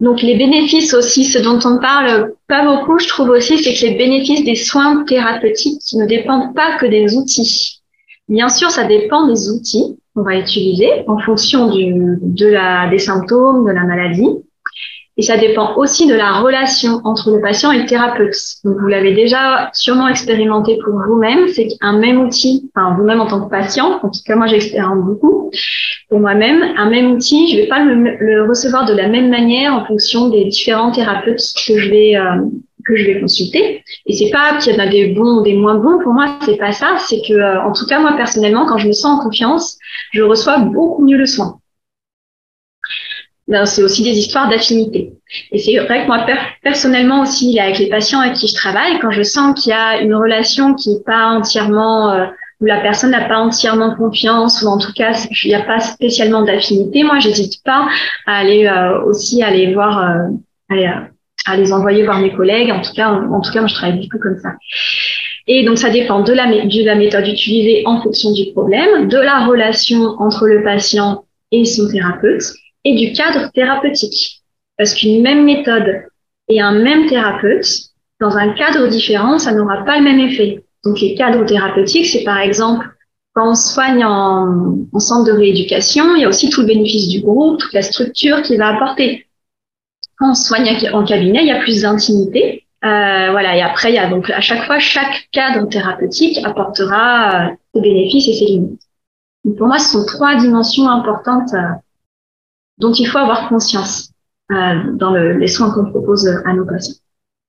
Donc 0.00 0.22
les 0.22 0.36
bénéfices 0.36 0.92
aussi, 0.92 1.24
ce 1.24 1.38
dont 1.38 1.58
on 1.64 1.78
parle 1.78 2.34
pas 2.48 2.64
beaucoup, 2.64 2.98
je 2.98 3.08
trouve 3.08 3.30
aussi, 3.30 3.58
c'est 3.58 3.74
que 3.74 3.86
les 3.86 3.96
bénéfices 3.96 4.44
des 4.44 4.56
soins 4.56 5.04
thérapeutiques 5.04 5.82
ne 5.94 6.06
dépendent 6.06 6.54
pas 6.54 6.76
que 6.78 6.86
des 6.86 7.16
outils. 7.16 7.80
Bien 8.28 8.48
sûr, 8.48 8.70
ça 8.70 8.84
dépend 8.84 9.26
des 9.26 9.50
outils 9.50 9.96
qu'on 10.14 10.22
va 10.22 10.36
utiliser 10.36 10.88
en 11.06 11.18
fonction 11.18 11.70
du, 11.70 12.18
de 12.20 12.46
la, 12.46 12.88
des 12.88 12.98
symptômes, 12.98 13.66
de 13.66 13.72
la 13.72 13.84
maladie. 13.84 14.28
Et 15.16 15.22
ça 15.22 15.36
dépend 15.36 15.76
aussi 15.76 16.08
de 16.08 16.14
la 16.14 16.40
relation 16.40 17.00
entre 17.04 17.30
le 17.30 17.40
patient 17.40 17.70
et 17.70 17.78
le 17.78 17.86
thérapeute. 17.86 18.34
Donc, 18.64 18.78
vous 18.80 18.88
l'avez 18.88 19.14
déjà 19.14 19.70
sûrement 19.72 20.08
expérimenté 20.08 20.76
pour 20.84 20.94
vous-même, 21.06 21.46
c'est 21.48 21.68
qu'un 21.68 21.98
même 21.98 22.20
outil, 22.20 22.68
enfin 22.74 22.96
vous-même 22.96 23.20
en 23.20 23.26
tant 23.26 23.44
que 23.44 23.50
patient, 23.50 24.00
en 24.02 24.08
tout 24.08 24.20
cas 24.26 24.34
moi 24.34 24.48
j'expérimente 24.48 25.04
beaucoup, 25.04 25.52
pour 26.08 26.18
moi-même, 26.18 26.64
un 26.76 26.90
même 26.90 27.12
outil, 27.12 27.48
je 27.48 27.56
vais 27.58 27.68
pas 27.68 27.84
le, 27.84 28.48
recevoir 28.48 28.86
de 28.86 28.92
la 28.92 29.08
même 29.08 29.30
manière 29.30 29.72
en 29.74 29.84
fonction 29.84 30.30
des 30.30 30.46
différents 30.46 30.90
thérapeutes 30.90 31.42
que 31.66 31.78
je 31.78 31.90
vais 31.90 32.16
euh, 32.16 32.42
que 32.84 32.96
je 32.96 33.04
vais 33.04 33.20
consulter. 33.20 33.82
Et 34.06 34.12
c'est 34.12 34.30
pas 34.30 34.58
qu'il 34.58 34.74
y 34.74 34.76
en 34.76 34.84
a 34.84 34.86
des 34.86 35.14
bons 35.14 35.38
ou 35.38 35.42
des 35.42 35.54
moins 35.54 35.76
bons. 35.76 36.02
Pour 36.02 36.12
moi, 36.12 36.38
c'est 36.44 36.58
pas 36.58 36.72
ça. 36.72 36.96
C'est 36.98 37.22
que, 37.26 37.32
euh, 37.32 37.62
en 37.62 37.72
tout 37.72 37.86
cas, 37.86 37.98
moi 37.98 38.12
personnellement, 38.14 38.66
quand 38.66 38.78
je 38.78 38.88
me 38.88 38.92
sens 38.92 39.18
en 39.18 39.22
confiance, 39.22 39.78
je 40.12 40.22
reçois 40.22 40.58
beaucoup 40.58 41.04
mieux 41.04 41.16
le 41.16 41.26
soin. 41.26 41.58
Ben, 43.46 43.66
c'est 43.66 43.82
aussi 43.82 44.02
des 44.02 44.18
histoires 44.18 44.48
d'affinité. 44.48 45.12
Et 45.52 45.58
c'est 45.58 45.76
vrai 45.78 46.02
que 46.02 46.06
moi, 46.06 46.24
personnellement 46.62 47.22
aussi, 47.22 47.58
avec 47.60 47.78
les 47.78 47.88
patients 47.88 48.20
avec 48.20 48.34
qui 48.34 48.48
je 48.48 48.54
travaille, 48.54 48.98
quand 49.00 49.10
je 49.10 49.22
sens 49.22 49.60
qu'il 49.60 49.70
y 49.70 49.74
a 49.74 50.00
une 50.00 50.14
relation 50.14 50.74
qui 50.74 50.90
n'est 50.94 51.02
pas 51.04 51.26
entièrement, 51.26 52.10
euh, 52.10 52.24
où 52.60 52.64
la 52.64 52.80
personne 52.80 53.10
n'a 53.10 53.28
pas 53.28 53.36
entièrement 53.36 53.94
confiance, 53.96 54.62
ou 54.62 54.68
en 54.68 54.78
tout 54.78 54.92
cas, 54.94 55.12
il 55.44 55.48
n'y 55.48 55.54
a 55.54 55.62
pas 55.62 55.78
spécialement 55.80 56.42
d'affinité, 56.42 57.02
moi, 57.02 57.18
j'hésite 57.18 57.62
pas 57.64 57.86
à 58.26 58.38
aller 58.38 58.66
euh, 58.66 59.02
aussi 59.02 59.42
aller 59.42 59.74
voir, 59.74 59.98
euh, 60.70 60.86
à 61.46 61.56
les 61.56 61.70
envoyer 61.70 62.02
voir 62.04 62.20
mes 62.20 62.32
collègues. 62.32 62.72
En 62.72 62.80
tout 62.80 62.94
cas, 62.94 63.10
en, 63.10 63.40
tout 63.42 63.52
cas, 63.52 63.60
moi, 63.60 63.68
je 63.68 63.74
travaille 63.74 64.08
tout 64.08 64.18
comme 64.18 64.38
ça. 64.38 64.52
Et 65.46 65.66
donc, 65.66 65.76
ça 65.76 65.90
dépend 65.90 66.22
de 66.22 66.32
la, 66.32 66.46
de 66.46 66.84
la 66.84 66.94
méthode 66.94 67.28
utilisée 67.28 67.82
en 67.84 68.00
fonction 68.00 68.32
du 68.32 68.52
problème, 68.52 69.08
de 69.08 69.18
la 69.18 69.44
relation 69.44 70.16
entre 70.18 70.46
le 70.46 70.62
patient 70.62 71.26
et 71.52 71.66
son 71.66 71.90
thérapeute 71.90 72.54
et 72.84 72.94
du 72.94 73.12
cadre 73.12 73.50
thérapeutique. 73.52 74.42
Parce 74.76 74.94
qu'une 74.94 75.22
même 75.22 75.44
méthode 75.44 76.04
et 76.48 76.60
un 76.60 76.72
même 76.72 77.06
thérapeute, 77.06 77.66
dans 78.20 78.36
un 78.36 78.52
cadre 78.54 78.86
différent, 78.88 79.38
ça 79.38 79.52
n'aura 79.52 79.84
pas 79.84 79.98
le 79.98 80.04
même 80.04 80.20
effet. 80.20 80.64
Donc 80.84 81.00
les 81.00 81.14
cadres 81.14 81.44
thérapeutiques, 81.44 82.06
c'est 82.06 82.24
par 82.24 82.38
exemple 82.38 82.86
quand 83.34 83.50
on 83.50 83.54
soigne 83.54 84.04
en, 84.04 84.76
en, 84.92 84.98
centre 85.00 85.24
de 85.24 85.36
rééducation, 85.36 86.14
il 86.14 86.22
y 86.22 86.24
a 86.24 86.28
aussi 86.28 86.50
tout 86.50 86.60
le 86.60 86.68
bénéfice 86.68 87.08
du 87.08 87.20
groupe, 87.20 87.58
toute 87.58 87.72
la 87.72 87.82
structure 87.82 88.42
qu'il 88.42 88.58
va 88.58 88.68
apporter. 88.68 89.26
Quand 90.18 90.30
on 90.30 90.34
soigne 90.34 90.70
en 90.92 91.04
cabinet, 91.04 91.40
il 91.42 91.48
y 91.48 91.52
a 91.52 91.58
plus 91.58 91.82
d'intimité. 91.82 92.64
Euh, 92.84 93.30
voilà, 93.32 93.56
et 93.56 93.62
après, 93.62 93.90
il 93.90 93.94
y 93.96 93.98
a 93.98 94.08
donc 94.08 94.30
à 94.30 94.40
chaque 94.40 94.64
fois, 94.66 94.78
chaque 94.78 95.28
cadre 95.32 95.66
thérapeutique 95.68 96.38
apportera 96.44 97.48
euh, 97.48 97.54
ses 97.74 97.80
bénéfices 97.80 98.28
et 98.28 98.34
ses 98.34 98.44
limites. 98.44 98.80
pour 99.56 99.66
moi, 99.66 99.78
ce 99.78 99.92
sont 99.92 100.06
trois 100.06 100.36
dimensions 100.36 100.88
importantes 100.88 101.52
euh, 101.54 101.72
dont 102.78 102.92
il 102.92 103.06
faut 103.06 103.18
avoir 103.18 103.48
conscience 103.48 104.10
euh, 104.52 104.74
dans 104.94 105.10
le, 105.10 105.38
les 105.38 105.46
soins 105.46 105.70
qu'on 105.70 105.90
propose 105.90 106.26
à 106.44 106.52
nos 106.52 106.64
patients. 106.64 106.96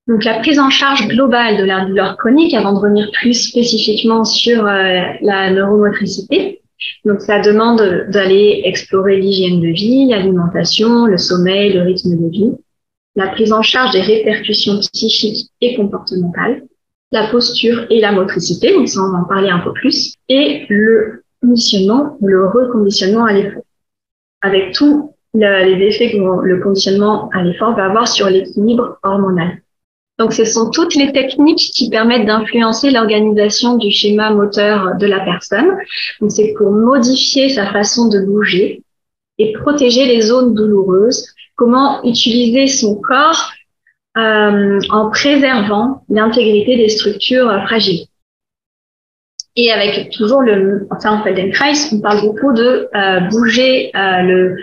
Donc 0.08 0.24
la 0.24 0.40
prise 0.40 0.60
en 0.60 0.70
charge 0.70 1.08
globale 1.08 1.58
de 1.58 1.64
la 1.64 1.86
douleur 1.86 2.16
chronique, 2.18 2.54
avant 2.54 2.74
de 2.74 2.78
revenir 2.78 3.10
plus 3.12 3.34
spécifiquement 3.34 4.24
sur 4.24 4.66
euh, 4.66 5.02
la 5.22 5.52
neuromotricité, 5.52 6.62
donc 7.06 7.22
ça 7.22 7.40
demande 7.40 8.08
d'aller 8.10 8.62
explorer 8.66 9.18
l'hygiène 9.20 9.62
de 9.62 9.70
vie, 9.70 10.06
l'alimentation, 10.08 11.06
le 11.06 11.18
sommeil, 11.18 11.74
le 11.74 11.82
rythme 11.82 12.16
de 12.18 12.30
vie, 12.30 12.52
la 13.16 13.30
prise 13.30 13.52
en 13.52 13.62
charge 13.62 13.94
des 13.94 14.02
répercussions 14.02 14.80
psychiques 14.80 15.50
et 15.62 15.76
comportementales, 15.76 16.64
la 17.12 17.28
posture 17.28 17.88
et 17.90 18.00
la 18.00 18.12
motricité, 18.12 18.74
donc 18.74 18.88
ça 18.88 19.02
on 19.02 19.12
va 19.12 19.20
en 19.20 19.24
parler 19.24 19.50
un 19.50 19.60
peu 19.60 19.74
plus, 19.74 20.16
et 20.30 20.66
le 20.70 21.24
conditionnement, 21.42 22.18
le 22.22 22.48
reconditionnement 22.48 23.26
à 23.26 23.34
l'effort, 23.34 23.64
avec 24.42 24.74
tout 24.74 25.15
les 25.36 25.86
effets 25.86 26.12
que 26.12 26.18
le 26.18 26.62
conditionnement 26.62 27.30
à 27.34 27.44
l'effort 27.44 27.76
va 27.76 27.86
avoir 27.86 28.08
sur 28.08 28.30
l'équilibre 28.30 28.98
hormonal. 29.04 29.62
Donc, 30.18 30.32
ce 30.32 30.46
sont 30.46 30.70
toutes 30.70 30.96
les 30.96 31.12
techniques 31.12 31.72
qui 31.74 31.90
permettent 31.90 32.26
d'influencer 32.26 32.90
l'organisation 32.90 33.76
du 33.78 33.92
schéma 33.92 34.32
moteur 34.32 34.96
de 34.98 35.08
la 35.08 35.20
personne. 35.20 35.78
Donc, 36.22 36.32
c'est 36.32 36.54
pour 36.58 36.72
modifier 36.72 37.50
sa 37.50 37.72
façon 37.74 38.08
de 38.08 38.20
bouger 38.20 38.82
et 39.38 39.52
protéger 39.54 40.06
les 40.06 40.22
zones 40.22 40.54
douloureuses. 40.54 41.28
Comment 41.56 42.02
utiliser 42.04 42.68
son 42.68 42.96
corps 42.96 43.52
euh, 44.18 44.80
en 44.90 45.10
préservant 45.10 46.06
l'intégrité 46.10 46.78
des 46.78 46.88
structures 46.88 47.52
fragiles. 47.66 48.06
Et 49.58 49.72
avec 49.72 50.10
toujours 50.12 50.42
le, 50.42 50.88
enfin, 50.90 51.18
en 51.20 51.24
Feldenkrais, 51.24 51.74
on 51.92 52.00
parle 52.00 52.22
beaucoup 52.22 52.54
de 52.54 52.88
euh, 52.96 53.20
bouger 53.32 53.92
euh, 53.94 54.22
le, 54.22 54.56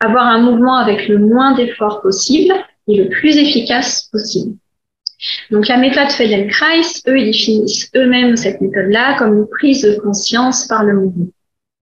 avoir 0.00 0.26
un 0.26 0.40
mouvement 0.40 0.76
avec 0.76 1.08
le 1.08 1.18
moins 1.18 1.54
d'efforts 1.54 2.02
possible 2.02 2.52
et 2.88 2.96
le 2.96 3.08
plus 3.08 3.36
efficace 3.36 4.08
possible. 4.12 4.56
Donc 5.50 5.68
la 5.68 5.78
méthode 5.78 6.10
Feldenkrais, 6.10 6.82
eux, 7.08 7.18
ils 7.18 7.26
définissent 7.26 7.90
eux-mêmes 7.96 8.36
cette 8.36 8.60
méthode-là 8.60 9.16
comme 9.18 9.38
une 9.38 9.48
prise 9.48 9.82
de 9.82 9.98
conscience 9.98 10.66
par 10.66 10.84
le 10.84 10.94
mouvement. 10.94 11.28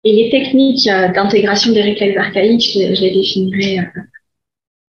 Et 0.02 0.12
les 0.12 0.30
techniques 0.30 0.88
euh, 0.88 1.08
d'intégration 1.12 1.72
des 1.72 1.82
réflexes 1.82 2.16
archaïques, 2.16 2.70
je, 2.72 3.00
les 3.00 3.10
définirai. 3.12 3.80
Euh. 3.80 4.00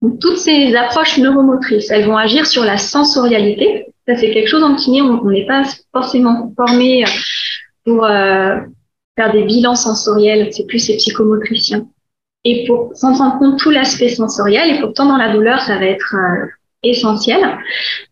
Donc, 0.00 0.18
toutes 0.20 0.38
ces 0.38 0.74
approches 0.74 1.18
neuromotrices, 1.18 1.90
elles 1.90 2.06
vont 2.06 2.16
agir 2.16 2.46
sur 2.46 2.64
la 2.64 2.78
sensorialité. 2.78 3.86
Ça, 4.08 4.16
c'est 4.16 4.32
quelque 4.32 4.48
chose 4.48 4.64
en 4.64 4.74
kiné, 4.74 5.02
on 5.02 5.22
n'est 5.30 5.46
pas 5.46 5.62
forcément 5.92 6.52
formé 6.56 7.04
euh, 7.04 7.08
pour 7.84 8.06
faire 9.16 9.32
des 9.32 9.44
bilans 9.44 9.76
sensoriels, 9.76 10.48
c'est 10.50 10.66
plus 10.66 10.78
ces 10.78 10.96
psychomotriciens 10.96 11.86
et 12.44 12.64
pour 12.66 12.90
sans 12.94 13.20
en 13.20 13.38
compte 13.38 13.58
tout 13.58 13.70
l'aspect 13.70 14.08
sensoriel. 14.08 14.74
Et 14.74 14.80
pourtant, 14.80 15.06
dans 15.06 15.16
la 15.16 15.32
douleur, 15.32 15.60
ça 15.60 15.78
va 15.78 15.84
être 15.84 16.14
euh, 16.14 16.46
essentiel 16.82 17.40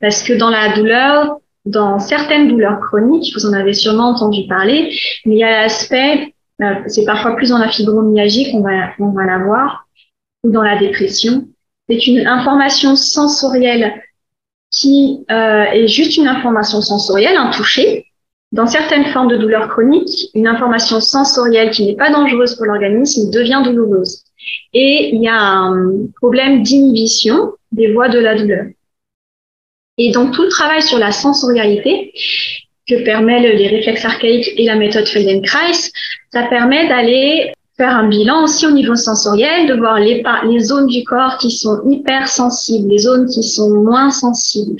parce 0.00 0.22
que 0.22 0.32
dans 0.32 0.50
la 0.50 0.74
douleur, 0.74 1.38
dans 1.66 1.98
certaines 1.98 2.48
douleurs 2.48 2.80
chroniques, 2.80 3.32
vous 3.34 3.46
en 3.46 3.52
avez 3.52 3.74
sûrement 3.74 4.10
entendu 4.10 4.46
parler, 4.48 4.96
mais 5.26 5.34
il 5.34 5.38
y 5.38 5.44
a 5.44 5.62
l'aspect, 5.62 6.34
euh, 6.62 6.74
c'est 6.86 7.04
parfois 7.04 7.36
plus 7.36 7.50
dans 7.50 7.58
la 7.58 7.68
fibromyalgie 7.68 8.50
qu'on 8.50 8.62
va, 8.62 8.90
on 8.98 9.10
va 9.10 9.24
l'avoir, 9.24 9.86
ou 10.44 10.50
dans 10.50 10.62
la 10.62 10.78
dépression. 10.78 11.48
C'est 11.88 12.06
une 12.06 12.26
information 12.26 12.96
sensorielle 12.96 14.00
qui 14.70 15.24
euh, 15.30 15.64
est 15.64 15.88
juste 15.88 16.16
une 16.16 16.28
information 16.28 16.80
sensorielle, 16.80 17.36
un 17.36 17.50
toucher, 17.50 18.06
dans 18.52 18.66
certaines 18.66 19.06
formes 19.06 19.28
de 19.28 19.36
douleur 19.36 19.68
chronique, 19.68 20.28
une 20.34 20.48
information 20.48 21.00
sensorielle 21.00 21.70
qui 21.70 21.86
n'est 21.86 21.94
pas 21.94 22.10
dangereuse 22.10 22.56
pour 22.56 22.66
l'organisme 22.66 23.30
devient 23.30 23.62
douloureuse. 23.64 24.24
Et 24.72 25.10
il 25.14 25.22
y 25.22 25.28
a 25.28 25.40
un 25.40 25.90
problème 26.16 26.62
d'inhibition 26.62 27.52
des 27.70 27.92
voies 27.92 28.08
de 28.08 28.18
la 28.18 28.34
douleur. 28.34 28.66
Et 29.98 30.10
donc 30.10 30.34
tout 30.34 30.42
le 30.42 30.48
travail 30.48 30.82
sur 30.82 30.98
la 30.98 31.12
sensorialité 31.12 32.12
que 32.88 33.04
permet 33.04 33.40
les 33.40 33.68
réflexes 33.68 34.04
archaïques 34.04 34.50
et 34.56 34.64
la 34.64 34.74
méthode 34.74 35.06
Feldenkrais, 35.06 35.72
ça 36.32 36.44
permet 36.44 36.88
d'aller 36.88 37.52
faire 37.76 37.94
un 37.96 38.08
bilan 38.08 38.44
aussi 38.44 38.66
au 38.66 38.72
niveau 38.72 38.96
sensoriel, 38.96 39.68
de 39.68 39.74
voir 39.74 40.00
les, 40.00 40.22
les 40.48 40.60
zones 40.60 40.86
du 40.86 41.04
corps 41.04 41.38
qui 41.38 41.50
sont 41.50 41.80
hyper 41.88 42.26
sensibles, 42.28 42.88
les 42.88 42.98
zones 42.98 43.26
qui 43.26 43.42
sont 43.42 43.70
moins 43.70 44.10
sensibles. 44.10 44.76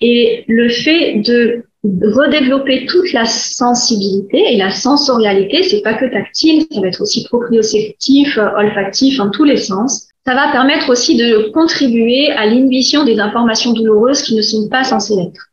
Et 0.00 0.44
le 0.48 0.68
fait 0.68 1.16
de 1.16 1.64
redévelopper 1.84 2.86
toute 2.86 3.12
la 3.12 3.24
sensibilité 3.24 4.52
et 4.52 4.56
la 4.56 4.70
sensorialité, 4.70 5.62
c'est 5.62 5.80
pas 5.80 5.94
que 5.94 6.10
tactile, 6.10 6.66
ça 6.70 6.80
va 6.80 6.88
être 6.88 7.00
aussi 7.00 7.24
proprioceptif, 7.24 8.38
olfactif, 8.56 9.18
en 9.18 9.30
tous 9.30 9.44
les 9.44 9.56
sens. 9.56 10.08
Ça 10.26 10.34
va 10.34 10.52
permettre 10.52 10.90
aussi 10.90 11.16
de 11.16 11.50
contribuer 11.52 12.30
à 12.32 12.46
l'inhibition 12.46 13.04
des 13.04 13.18
informations 13.18 13.72
douloureuses 13.72 14.22
qui 14.22 14.34
ne 14.34 14.42
sont 14.42 14.68
pas 14.68 14.84
censées 14.84 15.16
l'être. 15.16 15.50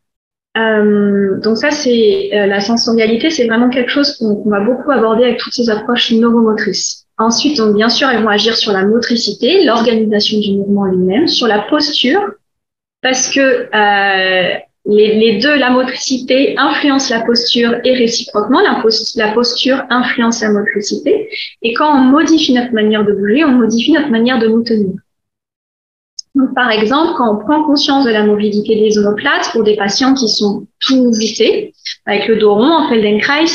Euh, 0.58 1.40
donc 1.40 1.58
ça, 1.58 1.72
c'est 1.72 2.32
euh, 2.34 2.48
la 2.48 2.60
sensorialité, 2.60 3.30
c'est 3.30 3.48
vraiment 3.48 3.70
quelque 3.70 3.92
chose 3.92 4.18
qu'on 4.18 4.50
va 4.50 4.60
beaucoup 4.60 4.92
aborder 4.92 5.24
avec 5.24 5.38
toutes 5.38 5.54
ces 5.54 5.70
approches 5.70 6.12
neuromotrices. 6.12 7.06
Ensuite, 7.20 7.58
donc, 7.58 7.76
bien 7.76 7.90
sûr, 7.90 8.10
elles 8.10 8.22
vont 8.22 8.30
agir 8.30 8.56
sur 8.56 8.74
la 8.74 8.86
motricité, 8.86 9.64
l'organisation 9.64 10.40
du 10.40 10.54
mouvement 10.54 10.86
lui-même, 10.86 11.28
sur 11.28 11.48
la 11.48 11.60
posture, 11.60 12.22
parce 13.02 13.30
que 13.30 13.40
euh, 13.74 14.58
les, 14.88 15.16
les, 15.16 15.40
deux, 15.40 15.56
la 15.58 15.70
motricité 15.70 16.58
influence 16.58 17.10
la 17.10 17.22
posture 17.22 17.76
et 17.84 17.94
réciproquement, 17.94 18.62
la, 18.62 18.82
la 19.16 19.32
posture 19.34 19.84
influence 19.90 20.42
la 20.42 20.52
motricité. 20.52 21.30
Et 21.62 21.74
quand 21.74 21.94
on 21.94 22.04
modifie 22.04 22.54
notre 22.54 22.74
manière 22.74 23.06
de 23.06 23.12
bouger, 23.12 23.44
on 23.44 23.52
modifie 23.52 23.92
notre 23.92 24.10
manière 24.10 24.40
de 24.40 24.48
nous 24.48 24.64
tenir. 24.64 24.96
Donc, 26.36 26.54
par 26.54 26.70
exemple, 26.70 27.14
quand 27.18 27.36
on 27.36 27.38
prend 27.38 27.64
conscience 27.64 28.06
de 28.06 28.12
la 28.12 28.24
mobilité 28.24 28.76
des 28.76 28.98
omoplates 28.98 29.50
pour 29.52 29.64
des 29.64 29.76
patients 29.76 30.14
qui 30.14 30.30
sont 30.30 30.68
tout 30.80 31.12
vissés, 31.12 31.74
avec 32.06 32.28
le 32.28 32.38
dos 32.38 32.54
rond 32.54 32.72
en 32.72 32.90
Feldenkrais, 32.90 33.46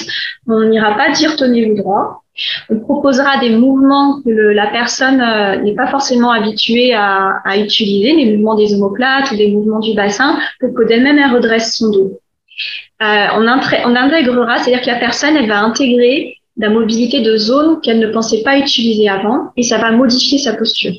on 0.48 0.64
n'ira 0.64 0.96
pas 0.96 1.10
dire 1.10 1.36
tenez-vous 1.36 1.76
droit. 1.76 2.22
On 2.70 2.80
proposera 2.80 3.38
des 3.38 3.50
mouvements 3.50 4.20
que 4.22 4.30
la 4.30 4.68
personne 4.68 5.20
euh, 5.20 5.56
n'est 5.56 5.74
pas 5.74 5.86
forcément 5.88 6.30
habituée 6.30 6.94
à, 6.94 7.42
utiliser, 7.56 8.14
les 8.14 8.32
mouvements 8.32 8.54
des 8.54 8.74
omoplates 8.74 9.30
ou 9.32 9.36
des 9.36 9.52
mouvements 9.52 9.80
du 9.80 9.94
bassin, 9.94 10.38
pour 10.58 10.72
que 10.74 10.84
d'elle-même 10.84 11.18
elle 11.18 11.34
redresse 11.34 11.76
son 11.76 11.90
dos. 11.90 12.20
Euh, 13.02 13.26
on, 13.36 13.46
on 13.46 13.96
intégrera, 13.96 14.58
c'est-à-dire 14.58 14.82
que 14.82 14.90
la 14.90 14.98
personne 14.98 15.36
elle 15.36 15.48
va 15.48 15.60
intégrer 15.60 16.36
la 16.56 16.70
mobilité 16.70 17.20
de 17.20 17.36
zones 17.36 17.80
qu'elle 17.80 17.98
ne 17.98 18.08
pensait 18.08 18.42
pas 18.42 18.58
utiliser 18.58 19.08
avant, 19.08 19.52
et 19.56 19.62
ça 19.62 19.78
va 19.78 19.92
modifier 19.92 20.38
sa 20.38 20.54
posture. 20.54 20.92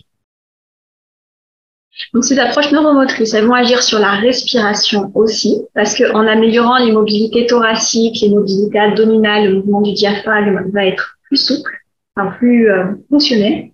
Donc 2.14 2.26
ces 2.26 2.40
approches 2.40 2.72
neuromotrices, 2.72 3.34
elles 3.34 3.46
vont 3.46 3.54
agir 3.54 3.84
sur 3.84 4.00
la 4.00 4.12
respiration 4.12 5.12
aussi, 5.14 5.62
parce 5.76 5.96
qu'en 5.98 6.28
améliorant 6.28 6.78
les 6.78 6.92
mobilités 6.92 7.46
thoraciques, 7.46 8.20
les 8.22 8.30
mobilités 8.30 8.80
abdominales, 8.80 9.50
le 9.50 9.56
mouvement 9.58 9.82
du 9.82 9.94
diaphragme 9.94 10.70
va 10.72 10.86
être 10.86 11.18
plus 11.24 11.38
souple, 11.38 11.72
enfin 12.16 12.32
plus 12.38 12.70
euh, 12.70 12.86
fonctionnel. 13.10 13.70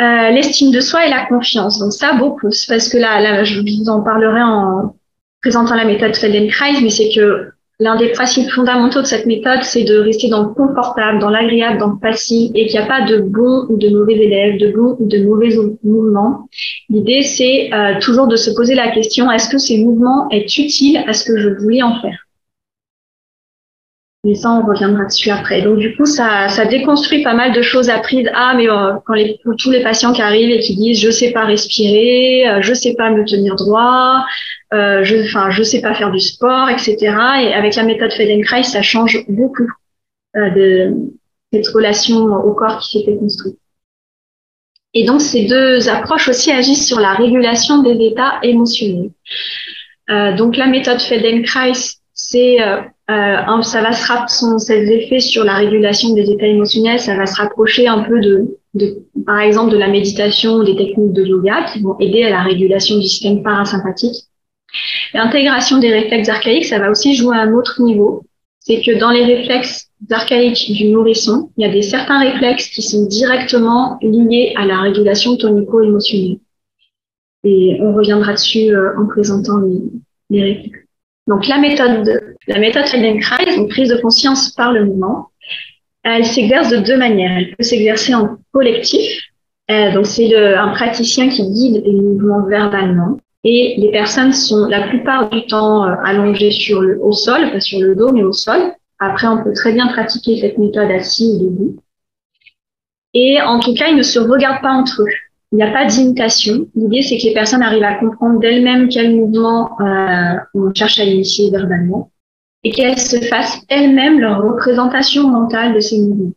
Euh, 0.00 0.30
l'estime 0.30 0.72
de 0.72 0.80
soi 0.80 1.06
et 1.06 1.10
la 1.10 1.26
confiance. 1.26 1.78
Donc 1.78 1.92
ça, 1.92 2.14
beaucoup, 2.14 2.48
parce 2.68 2.88
que 2.88 2.96
là, 2.96 3.20
là, 3.20 3.44
je 3.44 3.60
vous 3.60 3.88
en 3.88 4.02
parlerai 4.02 4.42
en 4.42 4.96
présentant 5.42 5.74
la 5.74 5.84
méthode 5.84 6.16
Feldenkrais, 6.16 6.80
mais 6.80 6.90
c'est 6.90 7.10
que 7.14 7.50
L'un 7.82 7.96
des 7.96 8.10
principes 8.10 8.50
fondamentaux 8.50 9.00
de 9.00 9.06
cette 9.06 9.24
méthode, 9.24 9.62
c'est 9.62 9.84
de 9.84 9.96
rester 9.96 10.28
dans 10.28 10.42
le 10.42 10.48
confortable, 10.50 11.18
dans 11.18 11.30
l'agréable, 11.30 11.78
dans 11.78 11.92
le 11.92 11.98
passif, 11.98 12.50
et 12.54 12.66
qu'il 12.66 12.78
n'y 12.78 12.84
a 12.84 12.86
pas 12.86 13.06
de 13.06 13.16
bons 13.16 13.64
ou 13.70 13.78
de 13.78 13.88
mauvais 13.88 14.18
élèves, 14.18 14.60
de 14.60 14.70
bons 14.70 14.96
ou 14.98 15.08
de 15.08 15.24
mauvais 15.24 15.48
mouvements. 15.82 16.46
L'idée, 16.90 17.22
c'est 17.22 17.72
euh, 17.72 17.98
toujours 17.98 18.26
de 18.26 18.36
se 18.36 18.50
poser 18.50 18.74
la 18.74 18.90
question, 18.90 19.30
est-ce 19.30 19.48
que 19.48 19.56
ces 19.56 19.82
mouvements 19.82 20.28
est 20.28 20.58
utile 20.58 21.02
à 21.06 21.14
ce 21.14 21.24
que 21.24 21.38
je 21.38 21.48
voulais 21.48 21.82
en 21.82 21.98
faire? 22.02 22.26
Mais 24.24 24.34
ça, 24.34 24.50
on 24.50 24.66
reviendra 24.66 25.06
dessus 25.06 25.30
après. 25.30 25.62
Donc, 25.62 25.78
du 25.78 25.96
coup, 25.96 26.04
ça, 26.04 26.48
ça 26.50 26.66
déconstruit 26.66 27.22
pas 27.22 27.32
mal 27.32 27.52
de 27.52 27.62
choses 27.62 27.88
apprises. 27.88 28.28
Ah, 28.34 28.52
mais 28.54 28.68
euh, 28.68 28.92
quand 29.06 29.14
les, 29.14 29.38
tous 29.58 29.70
les 29.70 29.82
patients 29.82 30.12
qui 30.12 30.20
arrivent 30.20 30.50
et 30.50 30.60
qui 30.60 30.76
disent, 30.76 31.00
je 31.00 31.10
sais 31.10 31.32
pas 31.32 31.46
respirer, 31.46 32.46
euh, 32.46 32.60
je 32.60 32.74
sais 32.74 32.94
pas 32.94 33.10
me 33.10 33.24
tenir 33.24 33.56
droit, 33.56 34.24
euh, 34.74 35.02
je, 35.04 35.16
enfin, 35.24 35.50
je 35.50 35.62
sais 35.62 35.80
pas 35.80 35.94
faire 35.94 36.10
du 36.10 36.20
sport, 36.20 36.68
etc. 36.68 36.96
Et 37.42 37.54
avec 37.54 37.74
la 37.76 37.82
méthode 37.82 38.12
Feldenkrais, 38.12 38.62
ça 38.62 38.82
change 38.82 39.24
beaucoup 39.28 39.68
euh, 40.36 40.50
de 40.50 40.94
cette 41.52 41.68
relation 41.68 42.26
au 42.26 42.52
corps 42.52 42.78
qui 42.78 42.98
s'était 42.98 43.16
construite. 43.16 43.58
Et 44.92 45.04
donc, 45.04 45.20
ces 45.20 45.46
deux 45.46 45.88
approches 45.88 46.28
aussi 46.28 46.50
agissent 46.50 46.86
sur 46.86 47.00
la 47.00 47.14
régulation 47.14 47.82
des 47.82 48.04
états 48.04 48.38
émotionnels. 48.42 49.10
Euh, 50.10 50.36
donc, 50.36 50.56
la 50.56 50.66
méthode 50.66 51.00
Feldenkrais, 51.00 51.72
c'est 52.20 52.62
euh, 52.62 52.80
euh 53.10 53.62
ça 53.62 53.80
va 53.80 53.92
se 53.92 54.06
son, 54.28 54.58
ses 54.58 54.82
effets 54.92 55.20
sur 55.20 55.42
la 55.44 55.54
régulation 55.54 56.14
des 56.14 56.30
états 56.30 56.46
émotionnels, 56.46 57.00
ça 57.00 57.16
va 57.16 57.26
se 57.26 57.36
rapprocher 57.40 57.88
un 57.88 58.02
peu 58.02 58.20
de, 58.20 58.58
de, 58.74 59.02
par 59.24 59.40
exemple, 59.40 59.72
de 59.72 59.78
la 59.78 59.88
méditation 59.88 60.54
ou 60.56 60.64
des 60.64 60.76
techniques 60.76 61.14
de 61.14 61.24
yoga 61.24 61.64
qui 61.64 61.80
vont 61.80 61.98
aider 61.98 62.22
à 62.24 62.30
la 62.30 62.42
régulation 62.42 62.96
du 62.96 63.06
système 63.06 63.42
parasympathique. 63.42 64.26
L'intégration 65.14 65.78
des 65.78 65.92
réflexes 65.92 66.28
archaïques, 66.28 66.66
ça 66.66 66.78
va 66.78 66.90
aussi 66.90 67.14
jouer 67.14 67.36
à 67.36 67.40
un 67.40 67.54
autre 67.54 67.82
niveau. 67.82 68.22
C'est 68.60 68.80
que 68.82 68.98
dans 68.98 69.10
les 69.10 69.24
réflexes 69.24 69.88
archaïques 70.10 70.70
du 70.72 70.88
nourrisson, 70.88 71.50
il 71.56 71.66
y 71.66 71.68
a 71.68 71.72
des 71.72 71.82
certains 71.82 72.20
réflexes 72.20 72.68
qui 72.68 72.82
sont 72.82 73.06
directement 73.06 73.98
liés 74.02 74.52
à 74.56 74.66
la 74.66 74.78
régulation 74.82 75.36
tonico-émotionnelle. 75.36 76.38
Et 77.44 77.78
on 77.80 77.94
reviendra 77.94 78.34
dessus 78.34 78.70
euh, 78.70 78.98
en 78.98 79.06
présentant 79.06 79.58
les, 79.58 79.80
les 80.28 80.42
réflexes. 80.42 80.89
Donc 81.26 81.46
la 81.46 81.58
méthode, 81.58 82.36
la 82.46 82.58
méthode 82.58 82.86
Feldenkrais, 82.86 83.56
donc 83.56 83.68
prise 83.70 83.90
de 83.90 84.00
conscience 84.00 84.50
par 84.50 84.72
le 84.72 84.84
mouvement, 84.84 85.28
elle 86.02 86.24
s'exerce 86.24 86.70
de 86.70 86.78
deux 86.78 86.96
manières. 86.96 87.36
Elle 87.36 87.56
peut 87.56 87.62
s'exercer 87.62 88.14
en 88.14 88.38
collectif. 88.52 89.22
Euh, 89.70 89.92
donc 89.92 90.06
c'est 90.06 90.34
un 90.34 90.68
praticien 90.68 91.28
qui 91.28 91.42
guide 91.42 91.82
les 91.84 91.92
mouvements 91.92 92.44
verbalement. 92.46 93.18
Et 93.44 93.76
les 93.78 93.90
personnes 93.90 94.32
sont 94.32 94.66
la 94.66 94.88
plupart 94.88 95.30
du 95.30 95.46
temps 95.46 95.84
euh, 95.86 95.94
allongées 96.04 96.50
sur 96.50 96.82
le, 96.82 97.00
au 97.02 97.12
sol, 97.12 97.50
pas 97.52 97.60
sur 97.60 97.80
le 97.80 97.94
dos, 97.94 98.12
mais 98.12 98.22
au 98.22 98.32
sol. 98.32 98.74
Après, 98.98 99.26
on 99.26 99.42
peut 99.42 99.54
très 99.54 99.72
bien 99.72 99.86
pratiquer 99.86 100.38
cette 100.38 100.58
méthode 100.58 100.90
assis 100.90 101.32
ou 101.34 101.44
debout. 101.44 101.76
Et 103.14 103.40
en 103.40 103.58
tout 103.58 103.74
cas, 103.74 103.88
ils 103.88 103.96
ne 103.96 104.02
se 104.02 104.18
regardent 104.18 104.60
pas 104.60 104.72
entre 104.72 105.02
eux. 105.02 105.12
Il 105.52 105.56
n'y 105.56 105.62
a 105.62 105.72
pas 105.72 105.84
d'imitation. 105.84 106.68
L'idée, 106.76 107.02
c'est 107.02 107.18
que 107.18 107.24
les 107.24 107.34
personnes 107.34 107.62
arrivent 107.62 107.82
à 107.82 107.94
comprendre 107.94 108.38
d'elles-mêmes 108.38 108.88
quel 108.88 109.16
mouvement 109.16 109.80
euh, 109.80 110.36
on 110.54 110.72
cherche 110.72 111.00
à 111.00 111.04
initier 111.04 111.50
verbalement 111.50 112.10
et 112.62 112.70
qu'elles 112.70 112.98
se 112.98 113.20
fassent 113.22 113.60
elles-mêmes 113.68 114.20
leur 114.20 114.42
représentation 114.42 115.28
mentale 115.28 115.74
de 115.74 115.80
ces 115.80 115.98
mouvements. 115.98 116.32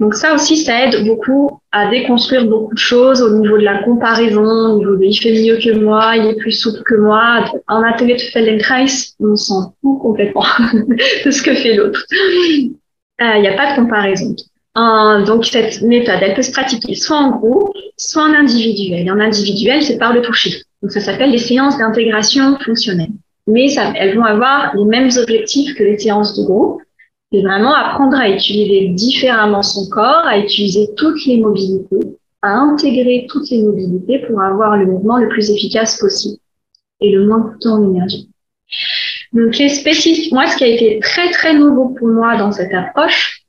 Donc 0.00 0.14
ça 0.14 0.34
aussi, 0.34 0.56
ça 0.56 0.86
aide 0.86 1.06
beaucoup 1.06 1.60
à 1.72 1.90
déconstruire 1.90 2.46
beaucoup 2.46 2.72
de 2.72 2.78
choses 2.78 3.20
au 3.20 3.38
niveau 3.38 3.58
de 3.58 3.64
la 3.64 3.82
comparaison, 3.82 4.72
au 4.72 4.78
niveau 4.78 4.96
de 4.96 5.04
il 5.04 5.14
fait 5.14 5.42
mieux 5.42 5.58
que 5.58 5.78
moi, 5.78 6.16
il 6.16 6.26
est 6.26 6.36
plus 6.36 6.52
souple 6.52 6.82
que 6.84 6.94
moi. 6.94 7.44
En 7.68 7.82
atelier 7.82 8.14
de 8.14 8.20
Feldenkrais, 8.20 8.86
on 9.20 9.36
s'en 9.36 9.74
fout 9.80 10.00
complètement 10.00 10.44
de 10.72 11.30
ce 11.30 11.42
que 11.42 11.54
fait 11.54 11.74
l'autre. 11.74 12.02
Euh, 12.12 13.36
il 13.36 13.42
n'y 13.42 13.48
a 13.48 13.56
pas 13.56 13.72
de 13.72 13.82
comparaison. 13.82 14.34
Donc 14.74 15.46
cette 15.46 15.82
méthode, 15.82 16.18
elle 16.22 16.34
peut 16.34 16.42
se 16.42 16.52
pratiquer 16.52 16.94
soit 16.94 17.18
en 17.18 17.30
groupe, 17.38 17.72
soit 17.96 18.22
en 18.22 18.34
individuel. 18.34 19.06
Et 19.06 19.10
en 19.10 19.20
individuel, 19.20 19.82
c'est 19.82 19.98
par 19.98 20.12
le 20.12 20.22
toucher. 20.22 20.62
Donc 20.82 20.92
ça 20.92 21.00
s'appelle 21.00 21.30
les 21.30 21.38
séances 21.38 21.78
d'intégration 21.78 22.58
fonctionnelle. 22.58 23.10
Mais 23.46 23.68
ça, 23.68 23.92
elles 23.96 24.16
vont 24.16 24.24
avoir 24.24 24.74
les 24.76 24.84
mêmes 24.84 25.10
objectifs 25.16 25.74
que 25.74 25.82
les 25.82 25.98
séances 25.98 26.38
de 26.38 26.44
groupe 26.44 26.82
c'est 27.32 27.42
vraiment 27.42 27.74
apprendre 27.74 28.16
à 28.16 28.28
utiliser 28.28 28.88
différemment 28.88 29.62
son 29.62 29.88
corps, 29.88 30.26
à 30.26 30.38
utiliser 30.38 30.90
toutes 30.96 31.24
les 31.26 31.36
mobilités, 31.36 32.18
à 32.42 32.54
intégrer 32.54 33.26
toutes 33.28 33.48
les 33.50 33.62
mobilités 33.62 34.18
pour 34.20 34.40
avoir 34.40 34.76
le 34.76 34.86
mouvement 34.86 35.18
le 35.18 35.28
plus 35.28 35.50
efficace 35.50 35.98
possible 35.98 36.38
et 37.00 37.12
le 37.12 37.26
moins 37.26 37.42
coûteux 37.42 37.70
en 37.70 37.88
énergie. 37.88 38.28
Donc 39.32 39.56
les 39.58 39.68
spécifiques, 39.68 40.32
moi 40.32 40.48
ce 40.48 40.56
qui 40.56 40.64
a 40.64 40.66
été 40.66 40.98
très 41.00 41.30
très 41.30 41.54
nouveau 41.54 41.90
pour 41.90 42.08
moi 42.08 42.36
dans 42.36 42.50
cette 42.50 42.74
approche, 42.74 43.39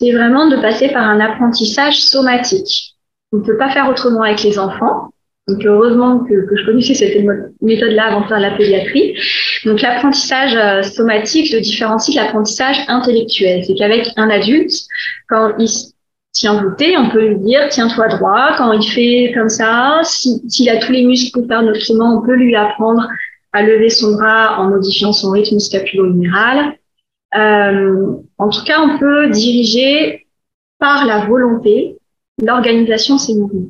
c'est 0.00 0.12
vraiment 0.12 0.48
de 0.48 0.56
passer 0.56 0.88
par 0.88 1.08
un 1.08 1.20
apprentissage 1.20 2.00
somatique. 2.00 2.94
On 3.32 3.38
ne 3.38 3.42
peut 3.42 3.56
pas 3.56 3.70
faire 3.70 3.88
autrement 3.88 4.22
avec 4.22 4.42
les 4.42 4.58
enfants. 4.58 5.10
Donc 5.48 5.64
heureusement 5.64 6.20
que, 6.20 6.56
je 6.56 6.64
connaissais 6.66 6.94
cette 6.94 7.24
méthode-là 7.62 8.08
avant 8.08 8.20
de 8.20 8.26
faire 8.26 8.38
la 8.38 8.50
pédiatrie. 8.50 9.18
Donc 9.64 9.80
l'apprentissage 9.80 10.54
euh, 10.54 10.82
somatique 10.82 11.52
le 11.52 11.60
différencie 11.60 12.14
de 12.14 12.20
l'apprentissage 12.20 12.78
intellectuel. 12.88 13.64
C'est 13.64 13.74
qu'avec 13.74 14.08
un 14.16 14.28
adulte, 14.28 14.72
quand 15.28 15.54
il 15.58 15.68
tient 16.32 16.62
voûté, 16.62 16.96
on 16.98 17.08
peut 17.08 17.26
lui 17.26 17.38
dire 17.38 17.68
tiens-toi 17.70 18.08
droit. 18.08 18.54
Quand 18.58 18.72
il 18.72 18.86
fait 18.90 19.32
comme 19.34 19.48
ça, 19.48 20.00
s'il 20.04 20.68
a 20.68 20.76
tous 20.76 20.92
les 20.92 21.04
muscles 21.04 21.32
pour 21.32 21.48
faire 21.48 21.64
autrement, 21.64 22.18
on 22.18 22.26
peut 22.26 22.36
lui 22.36 22.54
apprendre 22.54 23.08
à 23.52 23.62
lever 23.62 23.88
son 23.88 24.12
bras 24.12 24.60
en 24.60 24.68
modifiant 24.68 25.12
son 25.12 25.30
rythme 25.30 25.58
scapulo-huméral. 25.58 26.77
Euh, 27.34 28.14
en 28.38 28.48
tout 28.48 28.64
cas, 28.64 28.80
on 28.80 28.98
peut 28.98 29.28
diriger 29.30 30.26
par 30.78 31.04
la 31.04 31.26
volonté 31.26 31.96
l'organisation 32.42 33.16
de 33.16 33.20
ses 33.20 33.34
mouvements. 33.34 33.68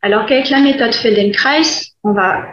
Alors 0.00 0.26
qu'avec 0.26 0.50
la 0.50 0.60
méthode 0.60 0.94
Feldenkrais, 0.94 1.62
on 2.02 2.12
va 2.12 2.46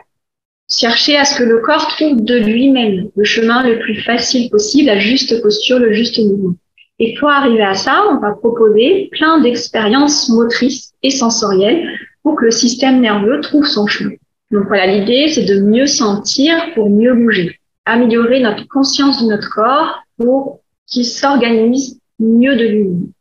chercher 0.69 1.17
à 1.17 1.25
ce 1.25 1.39
que 1.39 1.43
le 1.43 1.59
corps 1.59 1.87
trouve 1.87 2.23
de 2.23 2.35
lui-même 2.35 3.09
le 3.15 3.23
chemin 3.23 3.67
le 3.67 3.79
plus 3.79 4.01
facile 4.01 4.49
possible, 4.49 4.87
la 4.87 4.99
juste 4.99 5.41
posture, 5.41 5.79
le 5.79 5.93
juste 5.93 6.19
mouvement. 6.19 6.55
Et 6.99 7.15
pour 7.15 7.29
arriver 7.29 7.63
à 7.63 7.73
ça, 7.73 8.03
on 8.11 8.17
va 8.19 8.33
proposer 8.33 9.09
plein 9.11 9.39
d'expériences 9.39 10.29
motrices 10.29 10.93
et 11.01 11.09
sensorielles 11.09 11.87
pour 12.21 12.35
que 12.35 12.45
le 12.45 12.51
système 12.51 12.99
nerveux 12.99 13.39
trouve 13.39 13.65
son 13.65 13.87
chemin. 13.87 14.15
Donc 14.51 14.67
voilà, 14.67 14.87
l'idée, 14.87 15.29
c'est 15.29 15.45
de 15.45 15.61
mieux 15.61 15.87
sentir 15.87 16.73
pour 16.73 16.89
mieux 16.89 17.13
bouger, 17.13 17.57
améliorer 17.85 18.41
notre 18.41 18.67
conscience 18.67 19.23
de 19.23 19.29
notre 19.29 19.49
corps 19.49 20.03
pour 20.19 20.59
qu'il 20.85 21.05
s'organise 21.05 21.99
mieux 22.19 22.55
de 22.55 22.65
lui-même. 22.65 23.11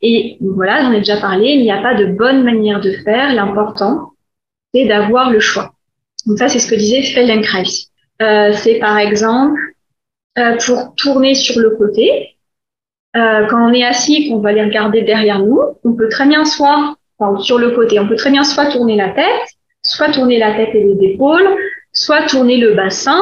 Et 0.00 0.38
voilà, 0.40 0.82
j'en 0.82 0.92
ai 0.92 0.98
déjà 0.98 1.18
parlé, 1.18 1.48
il 1.50 1.62
n'y 1.62 1.72
a 1.72 1.82
pas 1.82 1.94
de 1.94 2.06
bonne 2.06 2.44
manière 2.44 2.80
de 2.80 2.92
faire. 2.92 3.34
L'important, 3.34 4.12
c'est 4.72 4.86
d'avoir 4.86 5.30
le 5.30 5.40
choix. 5.40 5.72
Donc 6.26 6.38
ça, 6.38 6.48
c'est 6.48 6.58
ce 6.58 6.68
que 6.68 6.74
disait 6.74 7.02
Feldenkrais. 7.02 7.64
Euh, 8.20 8.52
c'est 8.52 8.78
par 8.78 8.98
exemple 8.98 9.60
euh, 10.38 10.56
pour 10.64 10.94
tourner 10.96 11.34
sur 11.34 11.60
le 11.60 11.70
côté. 11.70 12.36
Euh, 13.16 13.46
quand 13.46 13.70
on 13.70 13.72
est 13.72 13.84
assis, 13.84 14.28
qu'on 14.28 14.38
va 14.38 14.52
les 14.52 14.62
regarder 14.62 15.02
derrière 15.02 15.38
nous, 15.38 15.60
on 15.84 15.92
peut 15.94 16.08
très 16.08 16.26
bien 16.26 16.44
soit, 16.44 16.96
enfin, 17.18 17.40
sur 17.40 17.58
le 17.58 17.70
côté, 17.70 17.98
on 17.98 18.08
peut 18.08 18.16
très 18.16 18.30
bien 18.30 18.44
soit 18.44 18.66
tourner 18.66 18.96
la 18.96 19.10
tête, 19.10 19.48
soit 19.82 20.10
tourner 20.10 20.38
la 20.38 20.54
tête 20.54 20.74
et 20.74 20.84
les 20.84 21.12
épaules, 21.12 21.56
soit 21.92 22.22
tourner 22.22 22.58
le 22.58 22.74
bassin, 22.74 23.20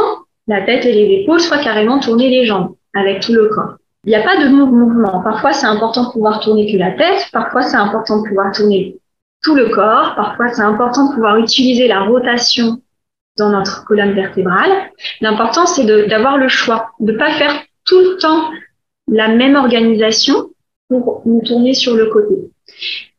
la 0.49 0.63
tête 0.63 0.85
et 0.85 0.93
les 0.93 1.23
épaules, 1.23 1.41
soit 1.41 1.59
carrément 1.59 2.01
tourner 2.01 2.29
les 2.29 2.47
jambes 2.47 2.76
avec 2.97 3.21
tout 3.21 3.33
le 3.33 3.49
corps. 3.49 3.77
Il 4.05 4.11
n'y 4.11 4.17
a 4.17 4.23
pas 4.23 4.37
de 4.37 4.49
mouvement. 4.49 5.21
Parfois, 5.23 5.53
c'est 5.53 5.67
important 5.67 6.05
de 6.05 6.13
pouvoir 6.13 6.41
tourner 6.41 6.71
que 6.71 6.79
la 6.79 6.93
tête. 6.93 7.27
Parfois, 7.33 7.63
c'est 7.63 7.77
important 7.77 8.23
de 8.23 8.29
pouvoir 8.29 8.53
tourner 8.53 8.97
tout 9.43 9.55
le 9.55 9.69
corps. 9.69 10.15
Parfois, 10.15 10.49
c'est 10.49 10.63
important 10.63 11.09
de 11.09 11.15
pouvoir 11.15 11.39
utiliser 11.39 11.89
la 11.89 12.05
rotation 12.05 12.81
dans 13.37 13.51
notre 13.51 13.85
colonne 13.85 14.13
vertébrale. 14.13 14.71
L'important, 15.21 15.67
c'est 15.67 15.85
d'avoir 16.09 16.39
le 16.39 16.49
choix, 16.49 16.91
de 17.01 17.13
ne 17.13 17.19
pas 17.19 17.33
faire 17.33 17.53
tout 17.85 18.01
le 18.01 18.17
temps 18.19 18.49
la 19.09 19.29
même 19.29 19.57
organisation 19.57 20.51
pour 20.89 21.23
nous 21.27 21.43
tourner 21.43 21.75
sur 21.75 21.95
le 21.95 22.07
côté. 22.07 22.35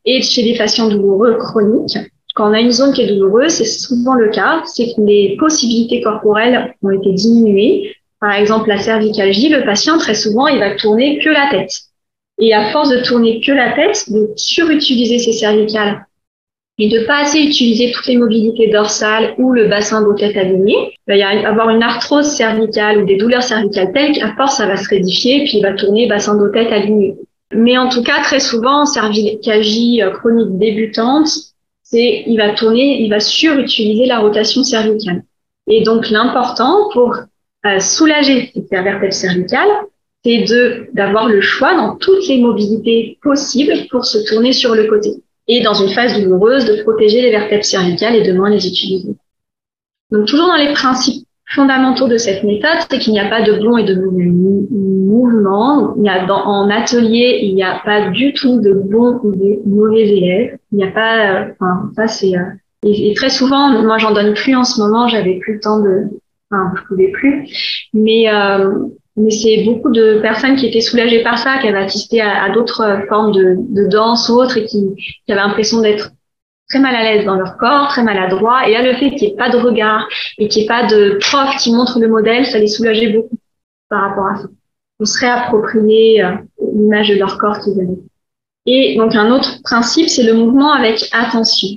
Et 0.04 0.22
chez 0.22 0.42
les 0.42 0.56
patients 0.56 0.88
douloureux 0.88 1.34
chroniques, 1.34 1.98
quand 2.34 2.50
on 2.50 2.54
a 2.54 2.60
une 2.60 2.70
zone 2.70 2.92
qui 2.92 3.02
est 3.02 3.14
douloureuse, 3.14 3.52
c'est 3.52 3.64
souvent 3.64 4.14
le 4.14 4.30
cas, 4.30 4.62
c'est 4.64 4.94
que 4.94 5.00
les 5.02 5.36
possibilités 5.38 6.00
corporelles 6.00 6.74
ont 6.82 6.90
été 6.90 7.12
diminuées 7.12 7.94
par 8.20 8.32
exemple, 8.32 8.68
la 8.68 8.78
cervicalgie, 8.78 9.48
le 9.48 9.64
patient, 9.64 9.98
très 9.98 10.14
souvent, 10.14 10.48
il 10.48 10.58
va 10.58 10.74
tourner 10.74 11.18
que 11.18 11.28
la 11.28 11.48
tête. 11.50 11.72
Et 12.40 12.54
à 12.54 12.70
force 12.70 12.90
de 12.90 13.00
tourner 13.00 13.40
que 13.40 13.52
la 13.52 13.72
tête, 13.72 14.10
de 14.10 14.30
surutiliser 14.36 15.18
ses 15.18 15.32
cervicales 15.32 16.06
et 16.78 16.88
de 16.88 17.04
pas 17.06 17.22
assez 17.22 17.40
utiliser 17.40 17.90
toutes 17.90 18.06
les 18.06 18.16
mobilités 18.16 18.68
dorsales 18.68 19.34
ou 19.38 19.52
le 19.52 19.66
bassin 19.66 20.02
dos 20.02 20.14
tête 20.14 20.36
aligné, 20.36 20.92
il 20.92 21.10
va 21.12 21.16
y 21.16 21.22
avoir 21.22 21.70
une 21.70 21.82
arthrose 21.82 22.26
cervicale 22.26 23.02
ou 23.02 23.06
des 23.06 23.16
douleurs 23.16 23.42
cervicales 23.42 23.92
telles 23.92 24.12
qu'à 24.12 24.34
force 24.36 24.58
ça 24.58 24.66
va 24.66 24.76
se 24.76 24.88
rédifier 24.88 25.42
puis 25.42 25.58
il 25.58 25.62
va 25.62 25.72
tourner 25.72 26.06
bassin 26.06 26.36
dos 26.36 26.50
tête 26.50 26.70
aligné. 26.70 27.16
Mais 27.52 27.78
en 27.78 27.88
tout 27.88 28.02
cas, 28.02 28.22
très 28.22 28.40
souvent, 28.40 28.82
en 28.82 28.86
cervicalgie 28.86 30.02
euh, 30.02 30.10
chronique 30.10 30.58
débutante, 30.58 31.28
c'est 31.82 32.24
il 32.26 32.36
va 32.36 32.50
tourner, 32.50 33.00
il 33.02 33.08
va 33.08 33.20
surutiliser 33.20 34.06
la 34.06 34.20
rotation 34.20 34.62
cervicale. 34.62 35.24
Et 35.66 35.82
donc 35.82 36.10
l'important 36.10 36.88
pour 36.92 37.16
euh, 37.66 37.80
soulager 37.80 38.52
cette 38.54 38.70
vertèbre 38.70 39.12
cervicale, 39.12 39.68
c'est 40.24 40.44
de 40.44 40.88
d'avoir 40.92 41.28
le 41.28 41.40
choix 41.40 41.74
dans 41.74 41.96
toutes 41.96 42.26
les 42.28 42.40
mobilités 42.40 43.18
possibles 43.22 43.72
pour 43.90 44.04
se 44.04 44.18
tourner 44.28 44.52
sur 44.52 44.74
le 44.74 44.84
côté. 44.84 45.10
Et 45.46 45.62
dans 45.62 45.74
une 45.74 45.88
phase 45.88 46.20
douloureuse, 46.20 46.66
de 46.66 46.82
protéger 46.82 47.22
les 47.22 47.30
vertèbres 47.30 47.64
cervicales 47.64 48.14
et 48.14 48.22
de 48.22 48.32
moins 48.32 48.50
les 48.50 48.66
utiliser. 48.66 49.14
Donc 50.10 50.26
toujours 50.26 50.46
dans 50.46 50.56
les 50.56 50.72
principes 50.72 51.26
fondamentaux 51.46 52.08
de 52.08 52.18
cette 52.18 52.44
méthode, 52.44 52.78
c'est 52.90 52.98
qu'il 52.98 53.12
n'y 53.12 53.20
a 53.20 53.28
pas 53.28 53.42
de 53.42 53.52
bon 53.52 53.78
et 53.78 53.84
de 53.84 53.94
mauvais 53.94 54.24
mouvement. 54.24 55.94
Il 55.96 56.04
y 56.04 56.08
a 56.08 56.26
dans, 56.26 56.44
en 56.44 56.68
atelier, 56.68 57.40
il 57.42 57.54
n'y 57.54 57.62
a 57.62 57.80
pas 57.84 58.10
du 58.10 58.34
tout 58.34 58.60
de 58.60 58.72
bons 58.72 59.18
ou 59.22 59.32
de 59.34 59.66
mauvais 59.66 60.06
élèves. 60.08 60.58
Il 60.72 60.78
n'y 60.78 60.84
a 60.84 60.90
pas, 60.90 61.30
euh, 61.30 61.52
enfin, 61.58 61.90
ça 61.96 62.06
c'est, 62.06 62.36
euh, 62.36 62.42
et, 62.84 63.14
très 63.14 63.30
souvent, 63.30 63.82
moi 63.82 63.98
j'en 63.98 64.12
donne 64.12 64.34
plus 64.34 64.54
en 64.54 64.64
ce 64.64 64.80
moment, 64.80 65.08
j'avais 65.08 65.38
plus 65.38 65.54
le 65.54 65.60
temps 65.60 65.80
de, 65.80 66.04
enfin, 66.50 66.72
je 66.76 66.82
pouvais 66.86 67.08
plus, 67.08 67.48
mais 67.92 68.32
euh, 68.32 68.86
mais 69.16 69.30
c'est 69.30 69.64
beaucoup 69.64 69.90
de 69.90 70.20
personnes 70.20 70.56
qui 70.56 70.66
étaient 70.66 70.80
soulagées 70.80 71.22
par 71.24 71.38
ça, 71.38 71.58
qui 71.58 71.66
avaient 71.66 71.84
assisté 71.84 72.20
à, 72.20 72.50
d'autres 72.50 73.02
formes 73.08 73.32
de, 73.32 73.56
de 73.58 73.88
danse 73.88 74.28
ou 74.28 74.34
autres 74.34 74.56
et 74.58 74.64
qui, 74.64 74.94
qui 74.96 75.32
avaient 75.32 75.40
l'impression 75.40 75.80
d'être 75.80 76.12
très 76.68 76.78
mal 76.78 76.94
à 76.94 77.02
l'aise 77.02 77.24
dans 77.24 77.34
leur 77.34 77.56
corps, 77.56 77.88
très 77.88 78.04
maladroit. 78.04 78.68
Et 78.68 78.72
là, 78.72 78.82
le 78.82 78.94
fait 78.94 79.10
qu'il 79.10 79.28
n'y 79.28 79.34
ait 79.34 79.36
pas 79.36 79.50
de 79.50 79.56
regard 79.56 80.06
et 80.38 80.48
qu'il 80.48 80.60
n'y 80.60 80.64
ait 80.64 80.68
pas 80.68 80.86
de 80.86 81.18
prof 81.20 81.56
qui 81.56 81.72
montre 81.72 81.98
le 81.98 82.08
modèle, 82.08 82.46
ça 82.46 82.58
les 82.58 82.68
soulageait 82.68 83.12
beaucoup 83.12 83.38
par 83.88 84.08
rapport 84.08 84.26
à 84.26 84.36
ça. 84.36 84.48
On 85.00 85.04
se 85.04 85.18
réapproprier 85.18 86.22
euh, 86.22 86.32
l'image 86.74 87.08
de 87.08 87.14
leur 87.14 87.38
corps 87.38 87.58
qu'ils 87.58 87.80
avaient. 87.80 87.98
Et 88.66 88.96
donc, 88.96 89.14
un 89.14 89.30
autre 89.30 89.62
principe, 89.62 90.08
c'est 90.08 90.24
le 90.24 90.34
mouvement 90.34 90.72
avec 90.72 91.08
attention. 91.12 91.68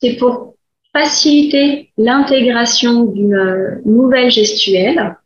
C'est 0.00 0.16
pour 0.16 0.54
faciliter 0.92 1.90
l'intégration 1.96 3.04
d'une 3.04 3.34
euh, 3.34 3.80
nouvelle 3.84 4.30
gestuelle. 4.30 5.16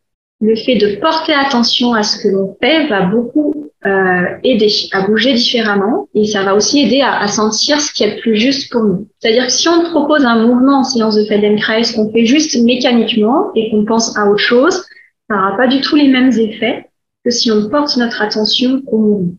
Le 0.41 0.55
fait 0.55 0.75
de 0.75 0.95
porter 0.97 1.33
attention 1.33 1.93
à 1.93 2.03
ce 2.03 2.21
que 2.21 2.27
l'on 2.27 2.57
fait 2.61 2.87
va 2.87 3.01
beaucoup 3.03 3.71
euh, 3.85 4.25
aider 4.43 4.67
à 4.91 5.01
bouger 5.07 5.33
différemment 5.33 6.07
et 6.13 6.25
ça 6.25 6.43
va 6.43 6.53
aussi 6.55 6.81
aider 6.81 7.01
à, 7.01 7.19
à, 7.19 7.27
sentir 7.27 7.79
ce 7.79 7.93
qui 7.93 8.03
est 8.03 8.15
le 8.15 8.21
plus 8.21 8.35
juste 8.35 8.71
pour 8.71 8.83
nous. 8.83 9.07
C'est-à-dire 9.19 9.45
que 9.45 9.51
si 9.51 9.67
on 9.69 9.83
propose 9.83 10.25
un 10.25 10.45
mouvement 10.45 10.79
en 10.79 10.83
séance 10.83 11.15
de 11.15 11.23
Feldenkrais 11.25 11.81
qu'on 11.95 12.11
fait 12.11 12.25
juste 12.25 12.61
mécaniquement 12.61 13.51
et 13.55 13.71
qu'on 13.71 13.85
pense 13.85 14.17
à 14.17 14.29
autre 14.29 14.39
chose, 14.39 14.85
ça 15.29 15.35
n'aura 15.35 15.55
pas 15.55 15.67
du 15.67 15.81
tout 15.81 15.95
les 15.95 16.07
mêmes 16.07 16.31
effets 16.31 16.89
que 17.23 17.31
si 17.31 17.51
on 17.51 17.69
porte 17.69 17.95
notre 17.97 18.21
attention 18.21 18.81
au 18.87 18.97
mouvement. 18.97 19.33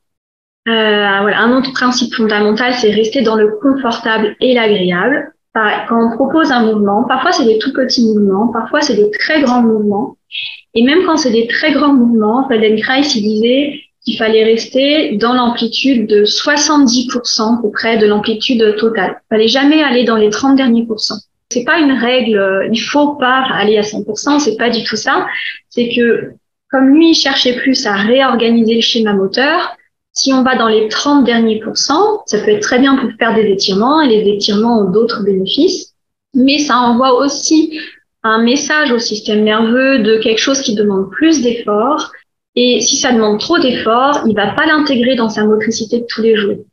Euh, 0.67 1.21
voilà. 1.21 1.41
Un 1.41 1.57
autre 1.57 1.73
principe 1.73 2.15
fondamental, 2.15 2.73
c'est 2.75 2.91
rester 2.91 3.21
dans 3.23 3.37
le 3.37 3.59
confortable 3.61 4.37
et 4.41 4.55
l'agréable. 4.55 5.35
Quand 5.55 6.05
on 6.05 6.17
propose 6.17 6.51
un 6.51 6.64
mouvement, 6.67 7.05
parfois 7.05 7.31
c'est 7.33 7.45
des 7.45 7.59
tout 7.59 7.73
petits 7.73 8.05
mouvements, 8.05 8.49
parfois 8.49 8.81
c'est 8.81 8.97
des 8.97 9.11
très 9.11 9.40
grands 9.40 9.62
mouvements. 9.62 10.17
Et 10.75 10.83
même 10.83 11.05
quand 11.07 11.17
c'est 11.17 11.31
des 11.31 11.47
très 11.47 11.73
grands 11.73 11.95
mouvements, 11.95 12.49
Feldenkrais, 12.49 13.03
il 13.03 13.23
disait, 13.23 13.81
qu'il 14.05 14.19
fallait 14.19 14.45
rester 14.45 15.17
dans 15.17 15.33
l'amplitude 15.33 16.07
de 16.07 16.25
70% 16.25 17.59
à 17.59 17.62
peu 17.62 17.71
près 17.71 17.97
de 17.97 18.07
l'amplitude 18.07 18.77
totale. 18.77 19.21
Il 19.25 19.35
fallait 19.35 19.49
jamais 19.49 19.83
aller 19.83 20.05
dans 20.05 20.17
les 20.17 20.31
30 20.31 20.57
derniers 20.57 20.85
pourcents. 20.85 21.19
C'est 21.51 21.64
pas 21.64 21.79
une 21.79 21.93
règle, 21.93 22.69
il 22.71 22.79
faut 22.79 23.14
pas 23.14 23.47
aller 23.53 23.79
à 23.79 23.83
100%, 23.83 24.40
c'est 24.40 24.57
pas 24.57 24.71
du 24.71 24.83
tout 24.85 24.97
ça. 24.97 25.27
C'est 25.71 25.88
que 25.95 26.33
comme 26.71 26.88
lui 26.88 27.11
il 27.11 27.14
cherchait 27.14 27.57
plus 27.57 27.87
à 27.87 27.95
réorganiser 27.95 28.75
le 28.75 28.81
schéma 28.81 29.12
moteur, 29.12 29.77
si 30.14 30.33
on 30.33 30.42
va 30.42 30.57
dans 30.57 30.68
les 30.68 30.88
30 30.88 31.24
derniers 31.24 31.61
pourcents, 31.61 32.22
ça 32.27 32.38
peut 32.38 32.50
être 32.50 32.62
très 32.62 32.79
bien 32.79 32.96
pour 32.96 33.11
faire 33.18 33.35
des 33.35 33.50
étirements 33.50 34.00
et 34.00 34.09
les 34.09 34.31
étirements 34.31 34.81
ont 34.81 34.90
d'autres 34.90 35.22
bénéfices, 35.24 35.94
mais 36.35 36.59
ça 36.59 36.79
envoie 36.79 37.14
aussi 37.14 37.79
un 38.22 38.42
message 38.42 38.92
au 38.92 38.98
système 38.98 39.44
nerveux 39.44 39.98
de 39.98 40.16
quelque 40.18 40.40
chose 40.40 40.62
qui 40.62 40.74
demande 40.74 41.11
plus 41.11 41.42
d'efforts 41.42 42.12
et 42.57 42.81
si 42.81 42.96
ça 42.96 43.12
demande 43.12 43.40
trop 43.40 43.59
d'efforts, 43.59 44.22
il 44.27 44.35
va 44.35 44.53
pas 44.53 44.66
l'intégrer 44.66 45.16
dans 45.16 45.29
sa 45.29 45.44
motricité 45.44 46.00
de 46.00 46.07
tous 46.09 46.22
les 46.22 46.37
jours. 46.37 46.64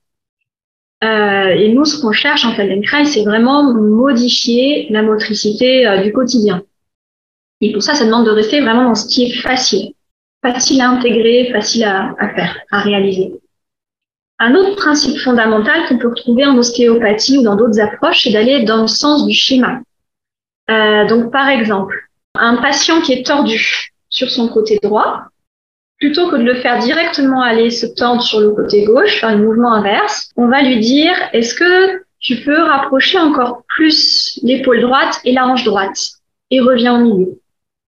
Euh, 1.04 1.48
et 1.48 1.74
nous, 1.74 1.86
ce 1.86 2.00
qu'on 2.00 2.12
cherche 2.12 2.46
en 2.46 2.54
Feldenkrais, 2.54 3.06
c'est 3.06 3.24
vraiment 3.24 3.74
modifier 3.74 4.86
la 4.92 5.02
motricité 5.02 5.88
euh, 5.88 6.04
du 6.04 6.14
quotidien. 6.14 6.62
Et 7.60 7.72
pour 7.72 7.82
ça, 7.82 7.96
ça 7.96 8.06
demande 8.06 8.26
de 8.26 8.32
rester 8.32 8.62
vraiment 8.62 8.84
dans 8.84 8.96
ce 8.96 9.08
qui 9.08 9.26
est 9.26 9.42
facile, 9.42 9.94
facile 10.42 10.82
à 10.82 10.90
intégrer, 10.90 11.50
facile 11.52 11.84
à, 11.84 12.16
faire, 12.36 12.58
à 12.72 12.82
réaliser. 12.82 13.32
Un 14.40 14.56
autre 14.56 14.76
principe 14.76 15.18
fondamental 15.20 15.88
qu'on 15.88 15.98
peut 15.98 16.10
retrouver 16.10 16.46
en 16.46 16.58
ostéopathie 16.58 17.38
ou 17.38 17.44
dans 17.44 17.56
d'autres 17.56 17.80
approches, 17.80 18.24
c'est 18.24 18.32
d'aller 18.32 18.64
dans 18.64 18.82
le 18.82 18.88
sens 18.88 19.26
du 19.28 19.34
schéma. 19.34 19.82
Euh, 20.72 21.06
donc, 21.08 21.32
par 21.32 21.48
exemple, 21.48 21.96
un 22.36 22.58
patient 22.58 23.02
qui 23.02 23.14
est 23.14 23.26
tordu 23.26 23.92
sur 24.10 24.32
son 24.32 24.48
côté 24.48 24.80
droit, 24.82 25.26
plutôt 26.00 26.30
que 26.30 26.38
de 26.38 26.44
le 26.44 26.56
faire 26.56 26.80
directement 26.80 27.42
aller 27.42 27.70
se 27.70 27.86
tendre 27.86 28.24
sur 28.24 28.40
le 28.40 28.52
côté 28.52 28.84
gauche, 28.84 29.20
faire 29.20 29.30
un 29.30 29.38
mouvement 29.38 29.74
inverse, 29.74 30.32
on 30.36 30.48
va 30.48 30.64
lui 30.64 30.80
dire, 30.80 31.14
est-ce 31.34 31.54
que 31.54 32.04
tu 32.20 32.38
peux 32.38 32.60
rapprocher 32.64 33.20
encore 33.20 33.64
plus 33.68 34.40
l'épaule 34.42 34.82
droite 34.82 35.22
et 35.24 35.34
la 35.34 35.46
hanche 35.46 35.64
droite? 35.64 36.14
Et 36.50 36.60
reviens 36.60 37.00
au 37.00 37.04
milieu. 37.04 37.41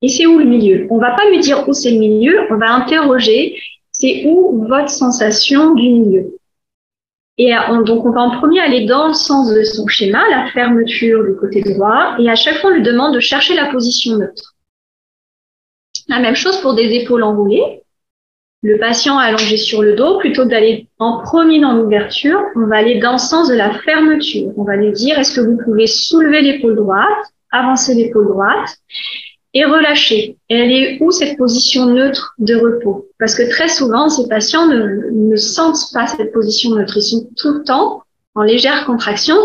Et 0.03 0.09
c'est 0.09 0.27
où 0.27 0.39
le 0.39 0.45
milieu? 0.45 0.87
On 0.91 0.99
va 0.99 1.13
pas 1.13 1.29
lui 1.31 1.39
dire 1.39 1.67
où 1.69 1.73
c'est 1.73 1.93
le 1.93 1.99
milieu, 1.99 2.47
on 2.51 2.57
va 2.57 2.73
interroger 2.73 3.57
c'est 3.93 4.25
où 4.27 4.67
votre 4.67 4.89
sensation 4.89 5.75
du 5.75 5.89
milieu. 5.89 6.39
Et 7.39 7.53
donc 7.87 8.05
on 8.05 8.11
va 8.11 8.23
en 8.23 8.39
premier 8.39 8.61
aller 8.61 8.87
dans 8.87 9.09
le 9.09 9.15
sens 9.15 9.53
de 9.53 9.63
son 9.63 9.87
schéma, 9.87 10.23
la 10.31 10.51
fermeture 10.51 11.25
du 11.25 11.37
côté 11.37 11.63
droit, 11.63 12.17
et 12.19 12.29
à 12.29 12.35
chaque 12.35 12.57
fois 12.59 12.71
on 12.71 12.75
lui 12.75 12.83
demande 12.83 13.15
de 13.15 13.21
chercher 13.21 13.55
la 13.55 13.71
position 13.71 14.17
neutre. 14.17 14.55
La 16.09 16.19
même 16.21 16.35
chose 16.35 16.61
pour 16.61 16.75
des 16.75 16.95
épaules 16.95 17.23
enroulées 17.23 17.83
le 18.65 18.79
patient 18.79 19.19
allongé 19.19 19.57
sur 19.57 19.83
le 19.83 19.95
dos, 19.95 20.19
plutôt 20.19 20.45
d'aller 20.45 20.87
en 21.01 21.21
premier 21.21 21.61
dans 21.61 21.73
l'ouverture, 21.73 22.41
on 22.55 22.67
va 22.67 22.77
aller 22.77 23.01
dans 23.01 23.13
le 23.13 23.19
sens 23.19 23.49
de 23.49 23.55
la 23.55 23.75
fermeture. 23.81 24.53
On 24.57 24.63
va 24.63 24.77
lui 24.77 24.93
dire, 24.93 25.19
est-ce 25.19 25.35
que 25.35 25.41
vous 25.41 25.59
pouvez 25.65 25.89
soulever 25.89 26.43
l'épaule 26.43 26.77
droite, 26.77 27.27
avancer 27.51 27.95
l'épaule 27.95 28.29
droite 28.29 28.79
et 29.55 29.65
relâcher. 29.65 30.37
Elle 30.49 30.73
est 30.73 30.99
où 31.01 31.11
cette 31.11 31.37
position 31.37 31.87
neutre 31.87 32.35
de 32.39 32.55
repos? 32.55 33.07
Parce 33.19 33.35
que 33.35 33.49
très 33.51 33.69
souvent, 33.69 34.09
ces 34.09 34.29
patients 34.29 34.67
ne, 34.67 35.37
sentent 35.37 35.93
pas 35.93 36.07
cette 36.07 36.33
position 36.33 36.75
neutre. 36.75 36.97
Ils 36.97 37.03
sont 37.03 37.29
tout 37.37 37.53
le 37.53 37.65
temps 37.65 38.03
en 38.35 38.43
légère 38.43 38.87
contraction 38.87 39.37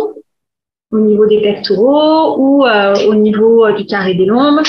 au 0.91 0.99
niveau 0.99 1.25
des 1.25 1.41
pectoraux 1.41 2.37
ou 2.37 2.65
euh, 2.65 2.95
au 3.07 3.15
niveau 3.15 3.65
euh, 3.65 3.73
du 3.73 3.85
carré 3.85 4.13
des 4.13 4.25
lombes 4.25 4.61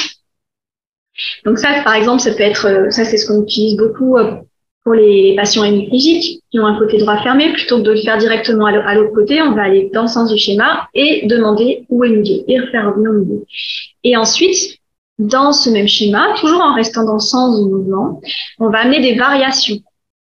donc 1.45 1.59
ça, 1.59 1.83
par 1.85 1.95
exemple, 1.95 2.21
ça 2.21 2.33
peut 2.33 2.43
être, 2.43 2.67
euh, 2.67 2.91
ça 2.91 3.05
c'est 3.05 3.17
ce 3.17 3.27
qu'on 3.27 3.43
utilise 3.43 3.77
beaucoup 3.77 4.17
pour 4.85 4.95
les 4.95 5.35
patients 5.37 5.65
hémiplégiques 5.65 6.43
qui 6.51 6.59
ont 6.59 6.67
un 6.67 6.79
côté 6.79 6.99
droit 6.99 7.23
fermé, 7.23 7.53
plutôt 7.53 7.79
que 7.79 7.83
de 7.83 7.91
le 7.93 8.01
faire 8.01 8.17
directement 8.17 8.67
à 8.67 8.95
l'autre 8.95 9.13
côté, 9.13 9.43
on 9.43 9.53
va 9.53 9.65
aller 9.65 9.91
dans 9.93 10.03
le 10.03 10.09
sens 10.09 10.33
du 10.33 10.39
schéma 10.39 10.89
et 10.95 11.27
demander 11.27 11.85
où 11.91 12.05
est 12.05 12.09
le 12.09 12.21
milieu 12.21 12.43
et 12.49 12.61
refaire 12.61 12.89
revenir 12.89 13.11
au 13.11 13.15
milieu. 13.15 13.45
Et 14.05 14.17
ensuite, 14.17 14.78
dans 15.19 15.53
ce 15.53 15.71
même 15.71 15.89
schéma, 15.89 16.35
toujours 16.39 16.61
en 16.61 16.75
restant 16.75 17.05
dans 17.05 17.15
le 17.15 17.19
sens 17.21 17.59
du 17.61 17.69
mouvement, 17.69 18.21
on 18.59 18.71
va 18.71 18.81
amener 18.81 19.01
des 19.01 19.15
variations, 19.15 19.79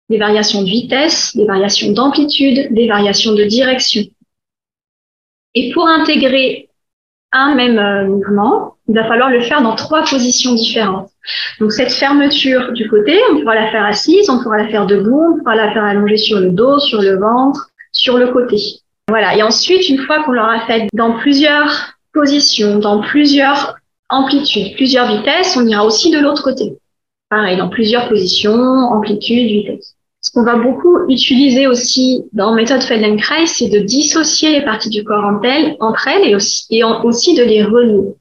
des 0.09 0.17
variations 0.17 0.61
de 0.61 0.67
vitesse, 0.67 1.35
des 1.35 1.45
variations 1.45 1.91
d'amplitude, 1.91 2.73
des 2.73 2.87
variations 2.87 3.33
de 3.33 3.43
direction. 3.43 4.03
Et 5.55 5.71
pour 5.71 5.87
intégrer 5.87 6.69
un 7.31 7.55
même 7.55 7.79
euh, 7.79 8.05
mouvement, 8.05 8.75
il 8.87 8.95
va 8.95 9.07
falloir 9.07 9.29
le 9.29 9.41
faire 9.41 9.61
dans 9.61 9.75
trois 9.75 10.03
positions 10.03 10.53
différentes. 10.53 11.09
Donc 11.59 11.71
cette 11.71 11.91
fermeture 11.91 12.73
du 12.73 12.87
côté, 12.89 13.19
on 13.31 13.39
pourra 13.39 13.55
la 13.55 13.71
faire 13.71 13.85
assise, 13.85 14.29
on 14.29 14.41
pourra 14.41 14.57
la 14.57 14.67
faire 14.67 14.85
debout, 14.85 15.33
on 15.33 15.39
pourra 15.39 15.55
la 15.55 15.73
faire 15.73 15.83
allongée 15.83 16.17
sur 16.17 16.39
le 16.39 16.51
dos, 16.51 16.79
sur 16.79 17.01
le 17.01 17.17
ventre, 17.17 17.69
sur 17.91 18.17
le 18.17 18.27
côté. 18.27 18.57
Voilà. 19.07 19.35
Et 19.35 19.43
ensuite, 19.43 19.89
une 19.89 19.99
fois 19.99 20.23
qu'on 20.23 20.33
l'aura 20.33 20.65
fait 20.67 20.87
dans 20.93 21.17
plusieurs 21.17 21.93
positions, 22.13 22.79
dans 22.79 23.01
plusieurs 23.01 23.75
amplitudes, 24.09 24.75
plusieurs 24.75 25.07
vitesses, 25.07 25.57
on 25.57 25.65
ira 25.67 25.85
aussi 25.85 26.11
de 26.11 26.19
l'autre 26.19 26.43
côté. 26.43 26.77
Pareil, 27.29 27.57
dans 27.57 27.69
plusieurs 27.69 28.09
positions, 28.09 28.53
amplitude, 28.53 29.47
vitesse. 29.47 29.95
Ce 30.21 30.31
qu'on 30.31 30.43
va 30.43 30.55
beaucoup 30.55 30.99
utiliser 31.09 31.67
aussi 31.67 32.23
dans 32.31 32.53
méthode 32.53 32.81
Feldenkrais, 32.81 33.45
c'est 33.45 33.67
de 33.67 33.79
dissocier 33.79 34.51
les 34.51 34.61
parties 34.61 34.89
du 34.89 35.03
corps 35.03 35.25
entre 35.25 35.45
elles, 35.45 35.75
entre 35.79 36.07
elles 36.07 36.29
et, 36.29 36.35
aussi, 36.35 36.65
et 36.69 36.83
aussi 36.83 37.35
de 37.35 37.43
les 37.43 37.63
relier. 37.63 38.13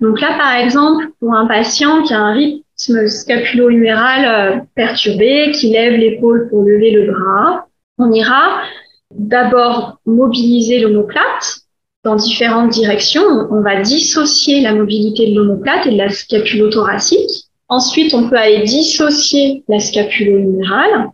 Donc 0.00 0.20
là, 0.20 0.36
par 0.36 0.54
exemple, 0.56 1.08
pour 1.20 1.34
un 1.34 1.46
patient 1.46 2.02
qui 2.02 2.12
a 2.12 2.20
un 2.20 2.32
rythme 2.34 3.08
scapulo-huméral 3.08 4.24
euh, 4.26 4.60
perturbé, 4.74 5.52
qui 5.52 5.70
lève 5.70 5.94
l'épaule 5.94 6.48
pour 6.50 6.64
lever 6.64 6.90
le 6.90 7.12
bras, 7.12 7.66
on 7.98 8.12
ira 8.12 8.60
d'abord 9.10 10.00
mobiliser 10.04 10.80
l'omoplate 10.80 11.61
dans 12.04 12.16
différentes 12.16 12.70
directions. 12.70 13.22
On 13.50 13.60
va 13.62 13.80
dissocier 13.80 14.60
la 14.60 14.74
mobilité 14.74 15.30
de 15.30 15.36
l'omoplate 15.36 15.86
et 15.86 15.92
de 15.92 15.98
la 15.98 16.10
scapulo-thoracique. 16.10 17.46
Ensuite, 17.68 18.12
on 18.12 18.28
peut 18.28 18.36
aller 18.36 18.64
dissocier 18.64 19.64
la 19.68 19.78
scapulo-humérale. 19.78 21.10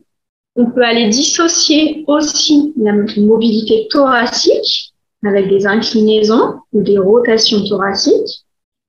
On 0.57 0.67
peut 0.67 0.83
aller 0.83 1.09
dissocier 1.09 2.05
aussi 2.09 2.73
la 2.77 2.93
mobilité 2.93 3.87
thoracique 3.91 4.93
avec 5.25 5.49
des 5.49 5.67
inclinaisons 5.67 6.55
ou 6.73 6.83
des 6.83 6.99
rotations 6.99 7.65
thoraciques. 7.65 8.45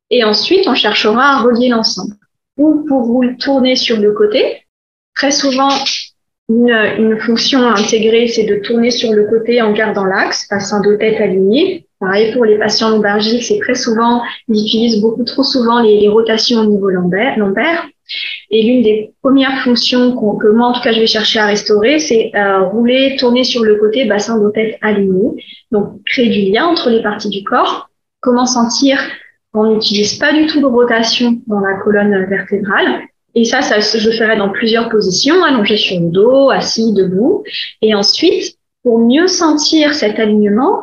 Et 0.10 0.24
ensuite, 0.24 0.68
on 0.68 0.74
cherchera 0.74 1.38
à 1.38 1.42
relier 1.42 1.70
l'ensemble. 1.70 2.16
Ou 2.58 2.86
pour 2.88 3.04
vous 3.04 3.24
tourner 3.40 3.76
sur 3.76 3.98
le 3.98 4.14
côté, 4.14 4.64
très 5.16 5.32
souvent, 5.32 5.70
une, 6.50 6.70
une 6.70 7.20
fonction 7.20 7.62
à 7.62 7.80
intégrer, 7.80 8.28
c'est 8.28 8.46
de 8.46 8.56
tourner 8.56 8.90
sur 8.90 9.14
le 9.14 9.28
côté 9.28 9.62
en 9.62 9.72
gardant 9.72 10.06
l'axe, 10.06 10.48
bassin 10.50 10.82
de 10.82 10.96
tête 10.96 11.22
aligné. 11.22 11.88
Pareil 12.00 12.34
pour 12.34 12.46
les 12.46 12.58
patients 12.58 12.90
lombargiques, 12.90 13.44
c'est 13.44 13.60
très 13.60 13.76
souvent, 13.76 14.22
ils 14.48 14.66
utilisent 14.66 15.02
beaucoup 15.02 15.24
trop 15.26 15.44
souvent 15.44 15.82
les, 15.82 16.08
rotations 16.08 16.62
au 16.62 16.66
niveau 16.66 16.90
lombaire. 16.90 17.88
Et 18.50 18.64
l'une 18.64 18.82
des 18.82 19.14
premières 19.22 19.64
fonctions 19.64 20.16
que 20.16 20.48
moi, 20.48 20.68
en 20.68 20.74
tout 20.74 20.82
cas, 20.82 20.94
je 20.94 21.00
vais 21.00 21.08
chercher 21.08 21.40
à 21.40 21.46
restaurer, 21.46 22.00
c'est 22.00 22.32
euh, 22.36 22.64
rouler, 22.64 23.16
tourner 23.20 23.44
sur 23.44 23.64
le 23.64 23.76
côté, 23.76 24.06
bassin 24.06 24.40
de 24.40 24.50
tête 24.50 24.78
aligné. 24.82 25.44
Donc, 25.72 26.04
créer 26.06 26.30
du 26.30 26.52
lien 26.52 26.66
entre 26.66 26.90
les 26.90 27.04
parties 27.04 27.30
du 27.30 27.44
corps. 27.44 27.90
Comment 28.22 28.46
sentir? 28.46 29.00
Qu'on 29.52 29.74
n'utilise 29.74 30.16
pas 30.16 30.32
du 30.32 30.46
tout 30.48 30.62
de 30.62 30.66
rotation 30.66 31.40
dans 31.48 31.60
la 31.60 31.76
colonne 31.84 32.26
vertébrale. 32.26 33.02
Et 33.36 33.46
ça, 33.46 33.62
ça, 33.62 33.80
je 33.80 34.12
ferai 34.12 34.38
dans 34.38 34.50
plusieurs 34.50 34.90
positions, 34.90 35.44
allongé 35.44 35.78
sur 35.78 36.00
le 36.00 36.10
dos, 36.10 36.50
assis, 36.50 36.94
debout. 36.94 37.44
Et 37.82 37.94
ensuite, 37.94 38.58
pour 38.84 39.00
mieux 39.00 39.28
sentir 39.28 39.94
cet 39.94 40.20
alignement, 40.20 40.82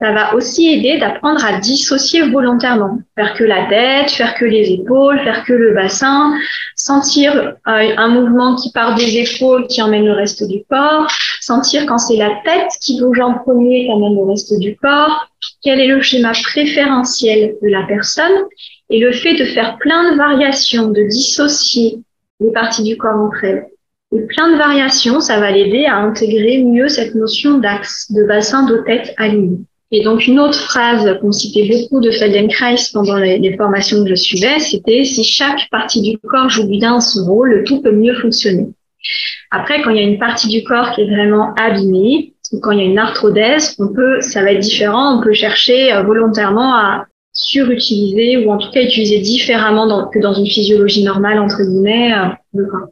ça 0.00 0.12
va 0.12 0.34
aussi 0.34 0.68
aider 0.68 0.98
d'apprendre 0.98 1.42
à 1.44 1.58
dissocier 1.58 2.28
volontairement, 2.28 2.98
faire 3.14 3.34
que 3.34 3.44
la 3.44 3.66
tête, 3.66 4.10
faire 4.10 4.34
que 4.34 4.44
les 4.44 4.70
épaules, 4.70 5.18
faire 5.20 5.42
que 5.44 5.54
le 5.54 5.72
bassin, 5.72 6.34
sentir 6.74 7.34
euh, 7.34 7.54
un 7.66 8.08
mouvement 8.08 8.56
qui 8.56 8.70
part 8.72 8.94
des 8.94 9.18
épaules 9.18 9.66
qui 9.68 9.80
emmène 9.80 10.04
le 10.04 10.12
reste 10.12 10.46
du 10.46 10.62
corps, 10.68 11.10
sentir 11.40 11.86
quand 11.86 11.96
c'est 11.96 12.16
la 12.16 12.30
tête 12.44 12.70
qui 12.82 13.00
bouge 13.00 13.20
en 13.20 13.38
premier 13.38 13.86
qui 13.86 13.92
emmène 13.92 14.16
le 14.16 14.30
reste 14.30 14.58
du 14.58 14.76
corps, 14.76 15.28
quel 15.62 15.80
est 15.80 15.88
le 15.88 16.02
schéma 16.02 16.32
préférentiel 16.32 17.54
de 17.62 17.68
la 17.68 17.84
personne? 17.84 18.44
Et 18.90 19.00
le 19.00 19.12
fait 19.12 19.34
de 19.34 19.46
faire 19.46 19.78
plein 19.78 20.12
de 20.12 20.16
variations, 20.18 20.88
de 20.88 21.02
dissocier 21.04 21.98
les 22.40 22.52
parties 22.52 22.82
du 22.82 22.98
corps 22.98 23.18
entre 23.18 23.44
elles. 23.44 23.66
Et 24.14 24.20
plein 24.20 24.52
de 24.52 24.58
variations, 24.58 25.20
ça 25.20 25.40
va 25.40 25.50
l'aider 25.50 25.86
à 25.86 25.96
intégrer 25.96 26.62
mieux 26.62 26.88
cette 26.88 27.14
notion 27.14 27.58
d'axe, 27.58 28.12
de 28.12 28.24
bassin 28.24 28.64
de 28.64 28.76
tête 28.86 29.14
aligné. 29.16 29.58
Et 29.92 30.02
donc, 30.02 30.26
une 30.26 30.40
autre 30.40 30.58
phrase 30.58 31.18
qu'on 31.20 31.30
citait 31.30 31.68
beaucoup 31.68 32.00
de 32.00 32.10
Feldenkrais 32.10 32.76
pendant 32.92 33.16
les, 33.16 33.56
formations 33.56 34.02
que 34.02 34.10
je 34.10 34.14
suivais, 34.16 34.58
c'était 34.58 35.04
si 35.04 35.22
chaque 35.22 35.70
partie 35.70 36.02
du 36.02 36.18
corps 36.18 36.48
joue 36.48 36.66
bien 36.66 37.00
son 37.00 37.24
rôle, 37.24 37.50
le 37.50 37.64
tout 37.64 37.80
peut 37.82 37.92
mieux 37.92 38.14
fonctionner. 38.14 38.66
Après, 39.52 39.82
quand 39.82 39.90
il 39.90 39.96
y 39.96 40.00
a 40.00 40.02
une 40.08 40.18
partie 40.18 40.48
du 40.48 40.64
corps 40.64 40.92
qui 40.92 41.02
est 41.02 41.10
vraiment 41.10 41.54
abîmée, 41.54 42.34
ou 42.52 42.58
quand 42.58 42.72
il 42.72 42.78
y 42.78 42.82
a 42.82 42.84
une 42.84 42.98
arthrodèse, 42.98 43.76
on 43.78 43.88
peut, 43.92 44.20
ça 44.20 44.42
va 44.42 44.52
être 44.52 44.60
différent, 44.60 45.18
on 45.18 45.22
peut 45.22 45.32
chercher 45.32 45.92
euh, 45.92 46.02
volontairement 46.02 46.74
à 46.74 47.06
surutiliser 47.32 48.38
ou 48.38 48.50
en 48.50 48.58
tout 48.58 48.70
cas 48.70 48.82
utiliser 48.82 49.18
différemment 49.18 50.08
que 50.08 50.18
dans 50.18 50.32
une 50.32 50.46
physiologie 50.46 51.04
normale, 51.04 51.38
entre 51.38 51.62
guillemets, 51.62 52.12
euh, 52.12 52.28
le 52.54 52.66
corps. 52.66 52.88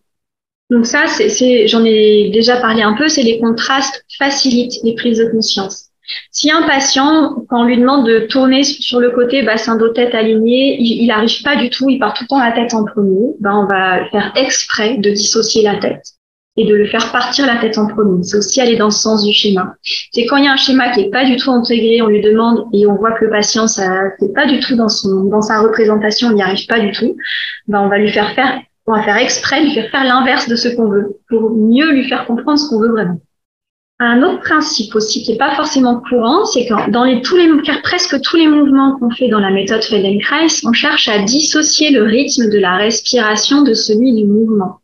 Donc 0.70 0.86
ça, 0.86 1.06
c'est, 1.06 1.66
j'en 1.66 1.84
ai 1.84 2.30
déjà 2.30 2.56
parlé 2.56 2.82
un 2.82 2.94
peu, 2.94 3.08
c'est 3.08 3.22
les 3.22 3.38
contrastes 3.38 4.04
facilitent 4.18 4.80
les 4.82 4.94
prises 4.94 5.18
de 5.18 5.26
conscience. 5.26 5.90
Si 6.30 6.50
un 6.50 6.62
patient, 6.62 7.34
quand 7.48 7.62
on 7.62 7.64
lui 7.64 7.78
demande 7.78 8.06
de 8.06 8.20
tourner 8.20 8.62
sur 8.64 9.00
le 9.00 9.10
côté 9.10 9.42
bassin 9.42 9.76
dos 9.76 9.88
tête 9.88 10.14
aligné, 10.14 10.76
il 10.80 11.06
n'arrive 11.06 11.42
pas 11.42 11.56
du 11.56 11.70
tout, 11.70 11.88
il 11.88 11.98
part 11.98 12.14
tout 12.14 12.24
le 12.24 12.28
temps 12.28 12.38
la 12.38 12.52
tête 12.52 12.74
en 12.74 12.84
premier, 12.84 13.34
ben 13.40 13.54
on 13.54 13.66
va 13.66 14.04
faire 14.10 14.32
exprès 14.36 14.96
de 14.98 15.10
dissocier 15.10 15.62
la 15.62 15.76
tête 15.76 16.02
et 16.56 16.66
de 16.66 16.74
le 16.74 16.86
faire 16.86 17.10
partir 17.10 17.46
la 17.46 17.56
tête 17.56 17.78
en 17.78 17.86
premier. 17.86 18.22
C'est 18.22 18.36
aussi 18.36 18.60
aller 18.60 18.76
dans 18.76 18.86
le 18.86 18.90
sens 18.92 19.24
du 19.24 19.32
schéma. 19.32 19.74
C'est 20.12 20.26
quand 20.26 20.36
il 20.36 20.44
y 20.44 20.48
a 20.48 20.52
un 20.52 20.56
schéma 20.56 20.90
qui 20.90 21.00
est 21.00 21.10
pas 21.10 21.24
du 21.24 21.36
tout 21.36 21.50
intégré, 21.50 22.00
on 22.02 22.06
lui 22.06 22.20
demande 22.20 22.66
et 22.72 22.86
on 22.86 22.94
voit 22.94 23.12
que 23.12 23.24
le 23.24 23.30
patient, 23.30 23.66
ça 23.66 24.02
c'est 24.18 24.32
pas 24.32 24.46
du 24.46 24.60
tout 24.60 24.76
dans 24.76 24.88
son 24.88 25.24
dans 25.24 25.42
sa 25.42 25.60
représentation, 25.60 26.30
il 26.30 26.36
n'y 26.36 26.42
arrive 26.42 26.66
pas 26.66 26.80
du 26.80 26.92
tout. 26.92 27.16
Ben 27.66 27.80
on 27.80 27.88
va 27.88 27.98
lui 27.98 28.10
faire 28.10 28.34
faire, 28.34 28.60
on 28.86 28.92
va 28.92 29.02
faire 29.02 29.16
exprès, 29.16 29.62
lui 29.62 29.74
faire 29.74 29.90
faire 29.90 30.04
l'inverse 30.04 30.48
de 30.48 30.56
ce 30.56 30.68
qu'on 30.68 30.88
veut 30.88 31.18
pour 31.28 31.50
mieux 31.50 31.90
lui 31.92 32.08
faire 32.08 32.26
comprendre 32.26 32.58
ce 32.58 32.68
qu'on 32.68 32.80
veut 32.80 32.90
vraiment. 32.90 33.18
Un 34.00 34.22
autre 34.22 34.40
principe 34.40 34.94
aussi 34.96 35.22
qui 35.22 35.32
n'est 35.32 35.38
pas 35.38 35.54
forcément 35.54 36.00
courant, 36.00 36.44
c'est 36.46 36.66
que 36.66 36.90
dans 36.90 37.04
les, 37.04 37.22
tous 37.22 37.36
les, 37.36 37.48
presque 37.82 38.20
tous 38.22 38.36
les 38.36 38.48
mouvements 38.48 38.98
qu'on 38.98 39.10
fait 39.10 39.28
dans 39.28 39.38
la 39.38 39.50
méthode 39.50 39.84
Feldenkrais, 39.84 40.46
on 40.64 40.72
cherche 40.72 41.08
à 41.08 41.20
dissocier 41.20 41.90
le 41.90 42.02
rythme 42.02 42.50
de 42.50 42.58
la 42.58 42.76
respiration 42.76 43.62
de 43.62 43.72
celui 43.72 44.12
du 44.12 44.24
mouvement. 44.24 44.80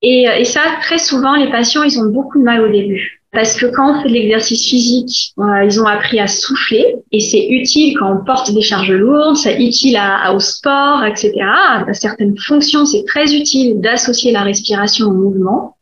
Et, 0.00 0.26
et 0.38 0.44
ça, 0.44 0.60
très 0.82 0.98
souvent, 0.98 1.34
les 1.34 1.50
patients, 1.50 1.82
ils 1.82 1.98
ont 1.98 2.10
beaucoup 2.10 2.38
de 2.38 2.44
mal 2.44 2.60
au 2.60 2.70
début. 2.70 3.22
Parce 3.32 3.58
que 3.58 3.64
quand 3.64 3.96
on 3.96 4.02
fait 4.02 4.08
de 4.08 4.12
l'exercice 4.12 4.68
physique, 4.68 5.32
euh, 5.38 5.64
ils 5.64 5.80
ont 5.80 5.86
appris 5.86 6.20
à 6.20 6.26
souffler 6.26 6.96
et 7.12 7.20
c'est 7.20 7.48
utile 7.48 7.96
quand 7.98 8.12
on 8.12 8.24
porte 8.24 8.52
des 8.52 8.60
charges 8.60 8.92
lourdes, 8.92 9.36
c'est 9.36 9.58
utile 9.58 9.96
à, 9.96 10.34
au 10.34 10.38
sport, 10.38 11.02
etc. 11.02 11.32
À 11.40 11.94
certaines 11.94 12.36
fonctions, 12.36 12.84
c'est 12.84 13.04
très 13.06 13.34
utile 13.34 13.80
d'associer 13.80 14.32
la 14.32 14.42
respiration 14.42 15.06
au 15.06 15.14
mouvement. 15.14 15.76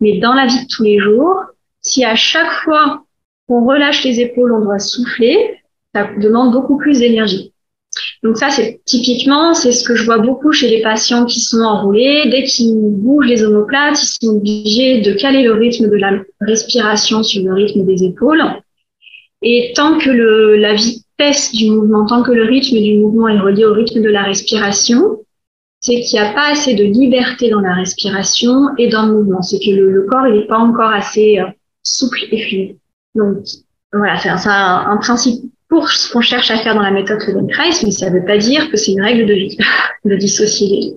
Mais 0.00 0.18
dans 0.20 0.32
la 0.32 0.46
vie 0.46 0.64
de 0.64 0.68
tous 0.74 0.84
les 0.84 0.98
jours, 0.98 1.42
si 1.86 2.04
à 2.04 2.16
chaque 2.16 2.50
fois 2.64 3.04
qu'on 3.48 3.64
relâche 3.64 4.04
les 4.04 4.20
épaules, 4.20 4.52
on 4.52 4.64
doit 4.64 4.78
souffler, 4.78 5.60
ça 5.94 6.08
demande 6.18 6.52
beaucoup 6.52 6.76
plus 6.76 6.98
d'énergie. 6.98 7.52
Donc 8.22 8.36
ça, 8.36 8.50
c'est 8.50 8.80
typiquement, 8.84 9.54
c'est 9.54 9.72
ce 9.72 9.84
que 9.84 9.94
je 9.94 10.04
vois 10.04 10.18
beaucoup 10.18 10.52
chez 10.52 10.68
les 10.68 10.82
patients 10.82 11.24
qui 11.24 11.40
sont 11.40 11.60
enroulés. 11.60 12.28
Dès 12.30 12.42
qu'ils 12.42 12.74
bougent 12.74 13.28
les 13.28 13.44
omoplates, 13.44 14.02
ils 14.02 14.26
sont 14.26 14.36
obligés 14.36 15.00
de 15.00 15.12
caler 15.12 15.42
le 15.44 15.52
rythme 15.52 15.88
de 15.88 15.96
la 15.96 16.20
respiration 16.40 17.22
sur 17.22 17.42
le 17.44 17.54
rythme 17.54 17.86
des 17.86 18.04
épaules. 18.04 18.42
Et 19.42 19.72
tant 19.74 19.96
que 19.98 20.10
la 20.10 20.74
vitesse 20.74 21.52
du 21.52 21.70
mouvement, 21.70 22.04
tant 22.04 22.22
que 22.22 22.32
le 22.32 22.44
rythme 22.44 22.78
du 22.78 22.98
mouvement 22.98 23.28
est 23.28 23.38
relié 23.38 23.64
au 23.64 23.72
rythme 23.72 24.02
de 24.02 24.10
la 24.10 24.24
respiration, 24.24 25.20
c'est 25.80 26.00
qu'il 26.00 26.20
n'y 26.20 26.26
a 26.26 26.32
pas 26.32 26.50
assez 26.50 26.74
de 26.74 26.84
liberté 26.84 27.48
dans 27.48 27.60
la 27.60 27.74
respiration 27.74 28.74
et 28.76 28.88
dans 28.88 29.06
le 29.06 29.12
mouvement. 29.14 29.42
C'est 29.42 29.60
que 29.60 29.70
le, 29.70 30.06
corps, 30.10 30.26
n'est 30.26 30.46
pas 30.46 30.58
encore 30.58 30.90
assez 30.90 31.38
euh, 31.38 31.46
souple 31.86 32.18
et 32.30 32.42
fluide. 32.42 32.76
Donc, 33.14 33.38
voilà, 33.92 34.18
c'est 34.18 34.28
un, 34.28 34.96
principe 34.98 35.42
pour 35.68 35.88
ce 35.88 36.12
qu'on 36.12 36.20
cherche 36.20 36.50
à 36.50 36.58
faire 36.58 36.74
dans 36.74 36.82
la 36.82 36.90
méthode 36.90 37.22
Feldenkrais, 37.22 37.70
mais 37.82 37.90
ça 37.90 38.10
ne 38.10 38.18
veut 38.18 38.24
pas 38.24 38.38
dire 38.38 38.70
que 38.70 38.76
c'est 38.76 38.92
une 38.92 39.02
règle 39.02 39.26
de 39.26 39.34
vie, 39.34 39.58
de 40.04 40.16
dissocier 40.16 40.68
les 40.68 40.90
deux. 40.90 40.96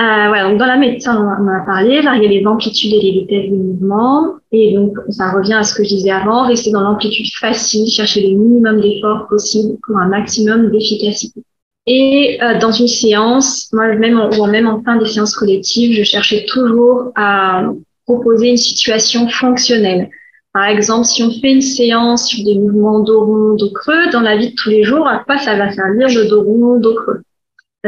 Euh, 0.00 0.28
voilà, 0.28 0.48
donc 0.48 0.58
dans 0.58 0.66
la 0.66 0.76
méthode, 0.76 1.16
on 1.16 1.26
en 1.26 1.48
a 1.48 1.64
parlé, 1.66 2.00
varier 2.00 2.28
les 2.28 2.46
amplitudes 2.46 2.92
et 2.92 3.00
les 3.00 3.10
vitesses 3.10 3.50
du 3.50 3.56
mouvement. 3.56 4.34
Et 4.52 4.72
donc, 4.74 4.96
ça 5.08 5.32
revient 5.32 5.54
à 5.54 5.64
ce 5.64 5.74
que 5.74 5.82
je 5.82 5.88
disais 5.88 6.10
avant, 6.10 6.46
rester 6.46 6.70
dans 6.70 6.82
l'amplitude 6.82 7.26
facile, 7.40 7.88
chercher 7.88 8.28
le 8.28 8.36
minimum 8.38 8.80
d'efforts 8.80 9.26
possible 9.28 9.76
pour 9.84 9.98
un 9.98 10.06
maximum 10.06 10.70
d'efficacité. 10.70 11.42
Et 11.86 12.38
euh, 12.42 12.58
dans 12.58 12.70
une 12.70 12.86
séance, 12.86 13.70
moi 13.72 13.94
même 13.96 14.20
ou 14.38 14.46
même 14.46 14.68
en 14.68 14.82
fin 14.82 14.96
des 14.96 15.06
séances 15.06 15.34
collectives, 15.34 15.96
je 15.96 16.04
cherchais 16.04 16.44
toujours 16.46 17.10
à 17.16 17.72
proposer 18.08 18.48
une 18.48 18.56
situation 18.56 19.28
fonctionnelle. 19.28 20.08
Par 20.54 20.64
exemple, 20.64 21.04
si 21.04 21.22
on 21.22 21.30
fait 21.30 21.52
une 21.52 21.62
séance 21.62 22.28
sur 22.28 22.42
des 22.44 22.54
mouvements 22.54 23.00
dos 23.00 23.24
rond, 23.24 23.54
dos 23.54 23.70
creux, 23.70 24.10
dans 24.10 24.22
la 24.22 24.36
vie 24.36 24.50
de 24.50 24.54
tous 24.54 24.70
les 24.70 24.82
jours, 24.82 25.06
à 25.06 25.18
quoi 25.24 25.36
ça 25.38 25.54
va 25.56 25.70
servir 25.70 26.08
le 26.08 26.26
dos 26.28 26.42
rond, 26.42 26.80
dos 26.80 26.94
creux 26.94 27.20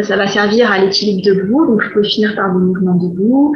ça, 0.02 0.16
va 0.16 0.28
servir 0.28 0.70
à 0.70 0.78
l'équilibre 0.78 1.22
debout, 1.22 1.66
donc 1.66 1.82
je 1.82 1.90
peux 1.92 2.02
finir 2.04 2.34
par 2.36 2.52
des 2.52 2.60
mouvements 2.60 2.94
debout. 2.94 3.54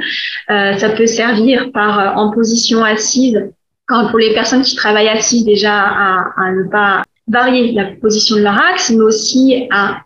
Euh, 0.51 0.77
ça 0.77 0.91
peut 0.91 1.07
servir 1.07 1.71
par 1.73 1.99
euh, 1.99 2.21
en 2.21 2.33
position 2.33 2.83
assise, 2.83 3.41
quand 3.87 4.09
pour 4.11 4.19
les 4.19 4.35
personnes 4.35 4.63
qui 4.63 4.75
travaillent 4.75 5.09
assises 5.09 5.45
déjà 5.45 5.75
à, 5.75 6.33
à 6.37 6.53
ne 6.53 6.65
pas 6.65 7.03
varier 7.27 7.73
la 7.73 7.87
position 8.01 8.37
de 8.37 8.43
leur 8.43 8.61
axe, 8.61 8.91
mais 8.91 9.03
aussi 9.03 9.67
à, 9.71 10.03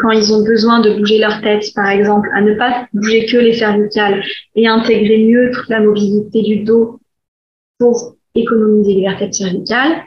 quand 0.00 0.10
ils 0.10 0.32
ont 0.32 0.42
besoin 0.42 0.80
de 0.80 0.94
bouger 0.98 1.18
leur 1.18 1.40
tête, 1.42 1.64
par 1.74 1.88
exemple, 1.88 2.28
à 2.34 2.40
ne 2.40 2.54
pas 2.54 2.86
bouger 2.92 3.26
que 3.26 3.36
les 3.36 3.54
cervicales 3.54 4.22
et 4.54 4.66
intégrer 4.66 5.24
mieux 5.24 5.50
toute 5.52 5.68
la 5.68 5.80
mobilité 5.80 6.42
du 6.42 6.64
dos 6.64 7.00
pour 7.78 8.16
économiser 8.34 8.94
les 8.94 9.02
vertèbres 9.02 9.34
cervicales. 9.34 10.02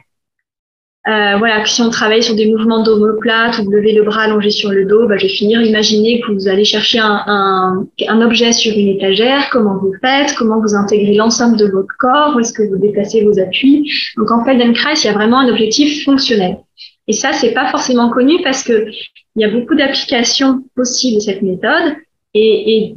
Euh, 1.08 1.36
voilà, 1.38 1.64
si 1.64 1.80
on 1.82 1.90
travaille 1.90 2.22
sur 2.22 2.34
des 2.34 2.50
mouvements 2.50 2.82
d'omoplate 2.82 3.58
ou 3.58 3.64
vous 3.64 3.70
levez 3.70 3.92
le 3.92 4.02
bras 4.02 4.22
allongé 4.22 4.50
sur 4.50 4.70
le 4.70 4.84
dos, 4.86 5.06
bah, 5.06 5.16
je 5.16 5.22
vais 5.22 5.32
finir. 5.32 5.62
Imaginez 5.62 6.20
que 6.20 6.32
vous 6.32 6.48
allez 6.48 6.64
chercher 6.64 6.98
un, 6.98 7.22
un, 7.26 7.86
un, 8.08 8.20
objet 8.22 8.52
sur 8.52 8.76
une 8.76 8.88
étagère, 8.88 9.48
comment 9.50 9.76
vous 9.76 9.92
faites, 10.00 10.34
comment 10.34 10.60
vous 10.60 10.74
intégrez 10.74 11.14
l'ensemble 11.14 11.56
de 11.58 11.66
votre 11.66 11.94
corps, 12.00 12.34
où 12.34 12.40
est-ce 12.40 12.52
que 12.52 12.64
vous 12.64 12.76
déplacez 12.76 13.22
vos 13.22 13.38
appuis? 13.38 13.88
Donc 14.16 14.32
en 14.32 14.44
fait, 14.44 14.58
Feldenkrais, 14.58 14.94
il 14.94 15.06
y 15.06 15.08
a 15.08 15.12
vraiment 15.12 15.38
un 15.38 15.48
objectif 15.48 16.04
fonctionnel. 16.04 16.58
Et 17.06 17.12
ça, 17.12 17.32
c'est 17.32 17.52
pas 17.52 17.70
forcément 17.70 18.10
connu 18.10 18.42
parce 18.42 18.64
que 18.64 18.88
il 19.36 19.42
y 19.42 19.44
a 19.44 19.50
beaucoup 19.50 19.76
d'applications 19.76 20.64
possibles 20.74 21.16
de 21.16 21.20
cette 21.20 21.42
méthode. 21.42 21.94
Et, 22.34 22.76
et 22.76 22.96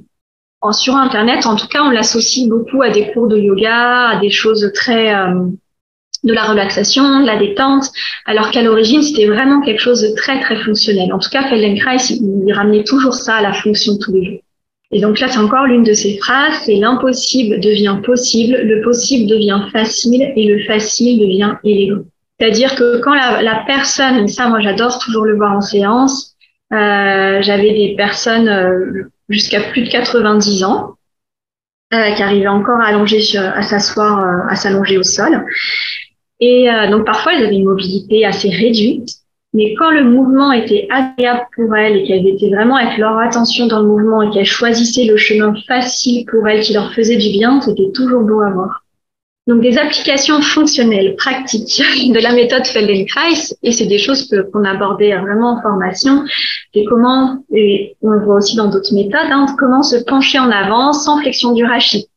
en, 0.62 0.74
sur 0.74 0.96
Internet, 0.96 1.46
en 1.46 1.56
tout 1.56 1.68
cas, 1.68 1.84
on 1.84 1.92
l'associe 1.92 2.48
beaucoup 2.48 2.82
à 2.82 2.90
des 2.90 3.12
cours 3.12 3.28
de 3.28 3.38
yoga, 3.38 4.10
à 4.10 4.20
des 4.20 4.32
choses 4.32 4.72
très 4.74 5.14
euh, 5.14 5.46
de 6.24 6.34
la 6.34 6.44
relaxation, 6.44 7.22
de 7.22 7.26
la 7.26 7.38
détente, 7.38 7.92
alors 8.26 8.52
qu'à 8.52 8.62
l'origine, 8.62 9.02
c'était 9.02 9.28
vraiment 9.28 9.62
quelque 9.62 9.82
chose 9.82 10.02
de 10.02 10.16
très, 10.16 10.40
très 10.42 10.56
fonctionnel. 10.58 11.14
En 11.14 11.20
tout 11.20 11.30
cas, 11.30 11.44
Feldenkrais, 11.48 11.98
il 12.10 12.54
ramenait 12.54 12.84
toujours 12.84 13.14
ça 13.14 13.36
à 13.36 13.42
la 13.42 13.54
fonction 13.54 13.94
de 13.94 14.00
tous 14.00 14.14
les 14.14 14.26
jours. 14.26 14.40
Et 14.92 15.02
donc 15.02 15.20
là, 15.20 15.28
c'est 15.28 15.38
encore 15.38 15.66
l'une 15.66 15.84
de 15.84 15.94
ces 15.94 16.18
phrases, 16.18 16.62
c'est 16.66 16.76
l'impossible 16.76 17.60
devient 17.60 17.98
possible, 18.04 18.58
le 18.58 18.82
possible 18.82 19.30
devient 19.30 19.62
facile 19.72 20.34
et 20.36 20.48
le 20.48 20.64
facile 20.66 21.20
devient 21.20 21.54
élégant. 21.64 22.04
C'est-à-dire 22.40 22.76
que 22.76 23.00
quand 23.02 23.14
la, 23.14 23.64
personne, 23.68 24.28
ça 24.28 24.48
moi 24.48 24.62
j'adore 24.62 24.98
toujours 25.00 25.26
le 25.26 25.36
voir 25.36 25.56
en 25.56 25.62
séance, 25.62 26.36
euh, 26.74 27.42
j'avais 27.42 27.74
des 27.74 27.96
personnes 27.96 28.48
euh, 28.48 29.04
jusqu'à 29.28 29.62
plus 29.62 29.84
de 29.84 29.90
90 29.90 30.64
ans 30.64 30.96
euh, 31.94 32.12
qui 32.12 32.22
arrivaient 32.22 32.48
encore 32.48 32.80
à 32.80 32.86
allonger, 32.86 33.20
à 33.36 33.64
s'asseoir, 33.64 34.20
euh, 34.20 34.48
à 34.48 34.56
s'allonger 34.56 34.98
au 34.98 35.04
sol. 35.04 35.44
Et 36.40 36.70
euh, 36.70 36.90
donc 36.90 37.06
parfois 37.06 37.34
elles 37.34 37.46
avaient 37.46 37.58
une 37.58 37.66
mobilité 37.66 38.26
assez 38.26 38.50
réduite, 38.50 39.10
mais 39.54 39.74
quand 39.76 39.90
le 39.90 40.04
mouvement 40.04 40.52
était 40.52 40.88
agréable 40.90 41.48
pour 41.56 41.76
elles 41.76 41.98
et 41.98 42.04
qu'elles 42.04 42.28
étaient 42.28 42.50
vraiment 42.50 42.76
avec 42.76 42.98
leur 42.98 43.18
attention 43.18 43.68
dans 43.68 43.80
le 43.80 43.88
mouvement 43.88 44.22
et 44.22 44.30
qu'elles 44.30 44.46
choisissaient 44.46 45.06
le 45.06 45.18
chemin 45.18 45.54
facile 45.68 46.26
pour 46.26 46.48
elles 46.48 46.62
qui 46.62 46.74
leur 46.74 46.94
faisait 46.94 47.18
du 47.18 47.30
bien, 47.30 47.60
c'était 47.62 47.92
toujours 47.94 48.22
beau 48.22 48.42
à 48.42 48.52
voir. 48.52 48.84
Donc 49.48 49.62
des 49.62 49.80
applications 49.80 50.42
fonctionnelles, 50.42 51.16
pratiques 51.16 51.82
de 52.14 52.20
la 52.22 52.34
méthode 52.34 52.68
Feldenkrais, 52.68 53.56
et 53.64 53.72
c'est 53.72 53.88
des 53.88 53.98
choses 53.98 54.32
qu'on 54.54 54.64
abordait 54.64 55.18
vraiment 55.18 55.58
en 55.58 55.62
formation, 55.64 56.24
c'est 56.72 56.84
comment, 56.84 57.44
et 57.52 57.98
on 58.04 58.12
le 58.12 58.24
voit 58.24 58.36
aussi 58.36 58.56
dans 58.56 58.70
d'autres 58.70 58.94
méthodes, 58.94 59.32
hein, 59.32 59.48
comment 59.58 59.82
se 59.82 59.96
pencher 60.04 60.38
en 60.38 60.52
avant 60.52 60.94
sans 60.94 61.20
flexion 61.22 61.54
du 61.54 61.66
rachis. 61.66 62.09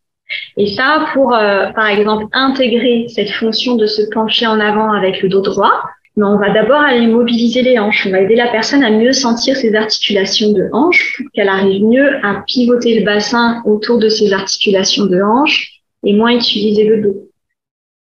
Et 0.56 0.74
ça, 0.74 1.06
pour 1.12 1.34
euh, 1.34 1.70
par 1.72 1.86
exemple 1.86 2.26
intégrer 2.32 3.06
cette 3.08 3.30
fonction 3.30 3.76
de 3.76 3.86
se 3.86 4.02
pencher 4.12 4.46
en 4.46 4.60
avant 4.60 4.92
avec 4.92 5.22
le 5.22 5.28
dos 5.28 5.40
droit, 5.40 5.82
mais 6.16 6.24
on 6.24 6.36
va 6.36 6.50
d'abord 6.50 6.80
aller 6.80 7.06
mobiliser 7.06 7.62
les 7.62 7.78
hanches. 7.78 8.06
On 8.06 8.10
va 8.10 8.20
aider 8.20 8.36
la 8.36 8.48
personne 8.48 8.84
à 8.84 8.90
mieux 8.90 9.12
sentir 9.12 9.56
ses 9.56 9.74
articulations 9.74 10.52
de 10.52 10.68
hanches 10.72 11.14
pour 11.16 11.26
qu'elle 11.32 11.48
arrive 11.48 11.82
mieux 11.84 12.24
à 12.24 12.42
pivoter 12.46 12.98
le 12.98 13.04
bassin 13.04 13.62
autour 13.64 13.98
de 13.98 14.08
ses 14.08 14.32
articulations 14.32 15.06
de 15.06 15.22
hanches 15.22 15.80
et 16.04 16.12
moins 16.12 16.32
utiliser 16.32 16.84
le 16.84 17.00
dos. 17.00 17.28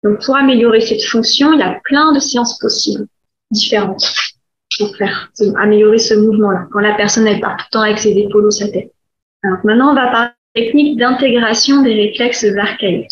Donc, 0.03 0.25
pour 0.25 0.35
améliorer 0.35 0.81
cette 0.81 1.03
fonction, 1.03 1.53
il 1.53 1.59
y 1.59 1.63
a 1.63 1.79
plein 1.83 2.11
de 2.13 2.19
séances 2.19 2.57
possibles, 2.59 3.05
différentes, 3.51 4.13
pour 4.77 4.95
faire, 4.97 5.31
améliorer 5.57 5.99
ce 5.99 6.13
mouvement-là, 6.15 6.67
quand 6.71 6.79
la 6.79 6.95
personne, 6.95 7.27
elle 7.27 7.39
part 7.39 7.57
tout 7.57 7.65
le 7.67 7.73
temps 7.73 7.81
avec 7.81 7.99
ses 7.99 8.11
épaules 8.11 8.45
ou 8.45 8.51
sa 8.51 8.67
tête. 8.67 8.91
Alors, 9.43 9.59
maintenant, 9.63 9.91
on 9.91 9.95
va 9.95 10.07
parler 10.07 10.31
technique 10.53 10.97
d'intégration 10.97 11.81
des 11.81 11.93
réflexes 11.93 12.45
archaïques. 12.57 13.11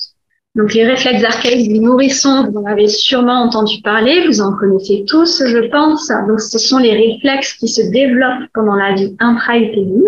Donc, 0.55 0.73
les 0.73 0.85
réflexes 0.85 1.23
archaïques 1.23 1.71
du 1.71 1.79
nourrisson, 1.79 2.45
vous 2.49 2.59
en 2.59 2.65
avez 2.65 2.87
sûrement 2.87 3.41
entendu 3.41 3.81
parler, 3.81 4.27
vous 4.27 4.41
en 4.41 4.53
connaissez 4.57 5.05
tous, 5.07 5.41
je 5.45 5.69
pense. 5.69 6.11
Donc, 6.27 6.41
ce 6.41 6.59
sont 6.59 6.77
les 6.77 6.91
réflexes 6.91 7.53
qui 7.53 7.69
se 7.69 7.81
développent 7.89 8.49
pendant 8.53 8.75
la 8.75 8.93
vie 8.93 9.15
intra-utérine 9.19 10.03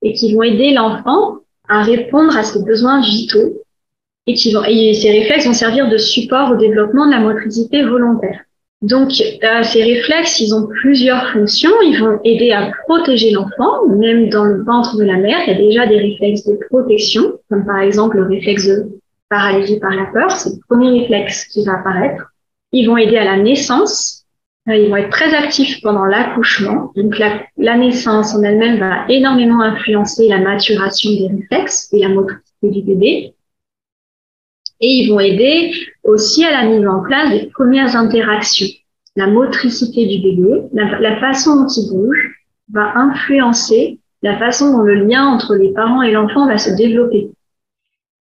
et 0.00 0.14
qui 0.14 0.34
vont 0.34 0.42
aider 0.42 0.72
l'enfant 0.72 1.38
à 1.68 1.82
répondre 1.82 2.36
à 2.36 2.42
ses 2.42 2.62
besoins 2.62 3.02
vitaux 3.02 3.62
et, 4.26 4.34
qui 4.34 4.52
vont, 4.52 4.64
et 4.64 4.94
ces 4.94 5.10
réflexes 5.10 5.46
vont 5.46 5.52
servir 5.52 5.88
de 5.88 5.98
support 5.98 6.52
au 6.52 6.56
développement 6.56 7.06
de 7.06 7.10
la 7.10 7.20
motricité 7.20 7.82
volontaire. 7.82 8.40
Donc, 8.82 9.12
euh, 9.20 9.62
ces 9.62 9.82
réflexes, 9.82 10.40
ils 10.40 10.52
ont 10.54 10.66
plusieurs 10.66 11.30
fonctions. 11.32 11.70
Ils 11.82 11.98
vont 12.00 12.18
aider 12.24 12.50
à 12.50 12.72
protéger 12.86 13.30
l'enfant, 13.30 13.86
même 13.88 14.28
dans 14.28 14.44
le 14.44 14.64
ventre 14.64 14.96
de 14.96 15.04
la 15.04 15.18
mère. 15.18 15.38
Il 15.46 15.52
y 15.52 15.54
a 15.54 15.58
déjà 15.58 15.86
des 15.86 15.98
réflexes 15.98 16.44
de 16.44 16.58
protection, 16.68 17.38
comme 17.48 17.64
par 17.64 17.80
exemple 17.80 18.16
le 18.16 18.26
réflexe 18.26 18.66
de 18.66 18.88
par 19.30 19.52
la 19.52 20.06
peur. 20.12 20.32
C'est 20.32 20.50
le 20.50 20.60
premier 20.68 21.00
réflexe 21.00 21.46
qui 21.46 21.64
va 21.64 21.78
apparaître. 21.78 22.32
Ils 22.72 22.86
vont 22.86 22.96
aider 22.96 23.16
à 23.16 23.24
la 23.24 23.36
naissance. 23.36 24.24
Euh, 24.68 24.76
ils 24.76 24.90
vont 24.90 24.96
être 24.96 25.10
très 25.10 25.32
actifs 25.32 25.80
pendant 25.80 26.04
l'accouchement. 26.04 26.92
Donc, 26.96 27.18
la, 27.18 27.40
la 27.56 27.76
naissance 27.76 28.34
en 28.34 28.42
elle-même 28.42 28.78
va 28.78 29.04
énormément 29.08 29.62
influencer 29.62 30.28
la 30.28 30.38
maturation 30.38 31.10
des 31.10 31.28
réflexes 31.28 31.88
et 31.92 32.00
la 32.00 32.08
motricité 32.08 32.68
du 32.68 32.82
bébé 32.82 33.34
et 34.82 34.88
ils 34.88 35.10
vont 35.10 35.20
aider 35.20 35.72
aussi 36.02 36.44
à 36.44 36.50
la 36.50 36.68
mise 36.68 36.86
en 36.86 37.02
place 37.02 37.30
des 37.30 37.46
premières 37.46 37.96
interactions. 37.96 38.66
La 39.14 39.28
motricité 39.28 40.06
du 40.06 40.20
bébé, 40.20 40.62
la, 40.72 41.20
façon 41.20 41.62
dont 41.62 41.68
il 41.68 41.88
bouge 41.90 42.34
va 42.72 42.92
influencer 42.96 43.98
la 44.22 44.38
façon 44.38 44.72
dont 44.72 44.82
le 44.82 44.94
lien 44.94 45.26
entre 45.26 45.54
les 45.54 45.72
parents 45.72 46.02
et 46.02 46.12
l'enfant 46.12 46.46
va 46.46 46.58
se 46.58 46.70
développer. 46.70 47.30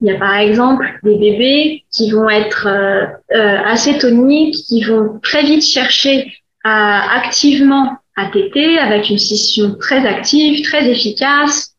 Il 0.01 0.07
y 0.07 0.11
a 0.11 0.19
par 0.19 0.35
exemple 0.37 0.99
des 1.03 1.17
bébés 1.17 1.85
qui 1.93 2.11
vont 2.11 2.29
être 2.29 2.67
euh, 2.67 3.05
euh, 3.37 3.59
assez 3.65 3.99
toniques, 3.99 4.55
qui 4.67 4.83
vont 4.83 5.19
très 5.23 5.43
vite 5.43 5.63
chercher 5.63 6.33
à 6.65 7.19
activement 7.19 7.99
à 8.17 8.31
téter 8.31 8.79
avec 8.79 9.11
une 9.11 9.19
scission 9.19 9.77
très 9.79 10.07
active, 10.07 10.65
très 10.65 10.91
efficace. 10.91 11.75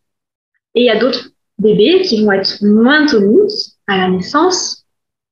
Et 0.75 0.81
il 0.81 0.85
y 0.85 0.89
a 0.89 0.99
d'autres 0.99 1.29
bébés 1.57 2.01
qui 2.03 2.23
vont 2.23 2.31
être 2.31 2.63
moins 2.63 3.05
toniques 3.07 3.73
à 3.91 3.97
la 3.97 4.09
naissance 4.09 4.85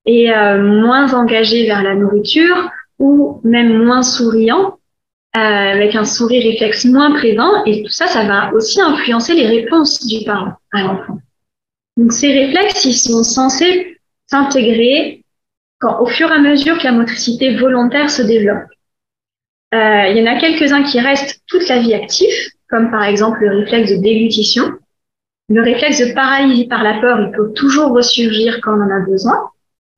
et 0.06 0.32
euh, 0.32 0.62
moins 0.62 1.14
engagé 1.14 1.66
vers 1.66 1.84
la 1.84 1.96
nourriture 1.96 2.70
ou 3.00 3.40
même 3.44 3.84
moins 3.84 4.04
souriant, 4.04 4.80
euh, 5.36 5.40
avec 5.40 5.96
un 5.96 6.06
sourire 6.06 6.44
réflexe 6.44 6.86
moins 6.86 7.12
présent. 7.12 7.64
Et 7.66 7.84
tout 7.84 7.92
ça, 7.92 8.08
ça 8.08 8.26
va 8.26 8.52
aussi 8.54 8.82
influencer 8.82 9.34
les 9.36 9.48
réponses 9.48 10.06
du 10.06 10.26
parent 10.26 10.54
à 10.74 10.82
l'enfant. 10.82 11.20
Donc 11.98 12.12
ces 12.12 12.34
réflexes, 12.34 12.86
ils 12.86 12.98
sont 12.98 13.24
censés 13.24 13.98
s'intégrer 14.28 15.24
quand, 15.80 16.02
au 16.02 16.06
fur 16.06 16.30
et 16.30 16.36
à 16.36 16.40
mesure 16.40 16.78
que 16.78 16.84
la 16.84 16.92
motricité 16.92 17.56
volontaire 17.56 18.10
se 18.10 18.22
développe. 18.22 18.66
Euh, 19.74 20.08
il 20.10 20.18
y 20.18 20.22
en 20.22 20.32
a 20.32 20.40
quelques-uns 20.40 20.84
qui 20.84 21.00
restent 21.00 21.42
toute 21.48 21.68
la 21.68 21.80
vie 21.80 21.94
actifs, 21.94 22.50
comme 22.70 22.90
par 22.90 23.04
exemple 23.04 23.40
le 23.42 23.60
réflexe 23.60 23.92
de 23.92 23.98
déglutition. 23.98 24.72
Le 25.50 25.64
réflexe 25.64 26.00
de 26.00 26.14
paralysie 26.14 26.68
par 26.68 26.84
la 26.84 27.00
peur, 27.02 27.20
il 27.22 27.32
peut 27.32 27.52
toujours 27.54 27.92
ressurgir 27.92 28.60
quand 28.62 28.78
on 28.78 28.82
en 28.82 28.92
a 28.92 29.00
besoin. 29.00 29.50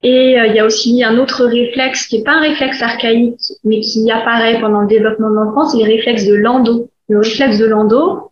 Et 0.04 0.40
euh, 0.40 0.48
il 0.48 0.56
y 0.56 0.60
a 0.60 0.66
aussi 0.66 1.04
un 1.04 1.18
autre 1.18 1.46
réflexe 1.46 2.08
qui 2.08 2.18
n'est 2.18 2.24
pas 2.24 2.34
un 2.34 2.42
réflexe 2.42 2.82
archaïque, 2.82 3.40
mais 3.64 3.82
qui 3.82 4.10
apparaît 4.10 4.60
pendant 4.60 4.82
le 4.82 4.88
développement 4.88 5.30
de 5.30 5.36
l'enfant, 5.36 5.68
c'est 5.68 5.78
les 5.78 5.96
réflexes 5.96 6.26
de 6.26 6.34
Landau. 6.34 6.90
Le 7.10 7.20
réflexe 7.20 7.60
de 7.60 7.66
Landau, 7.66 8.32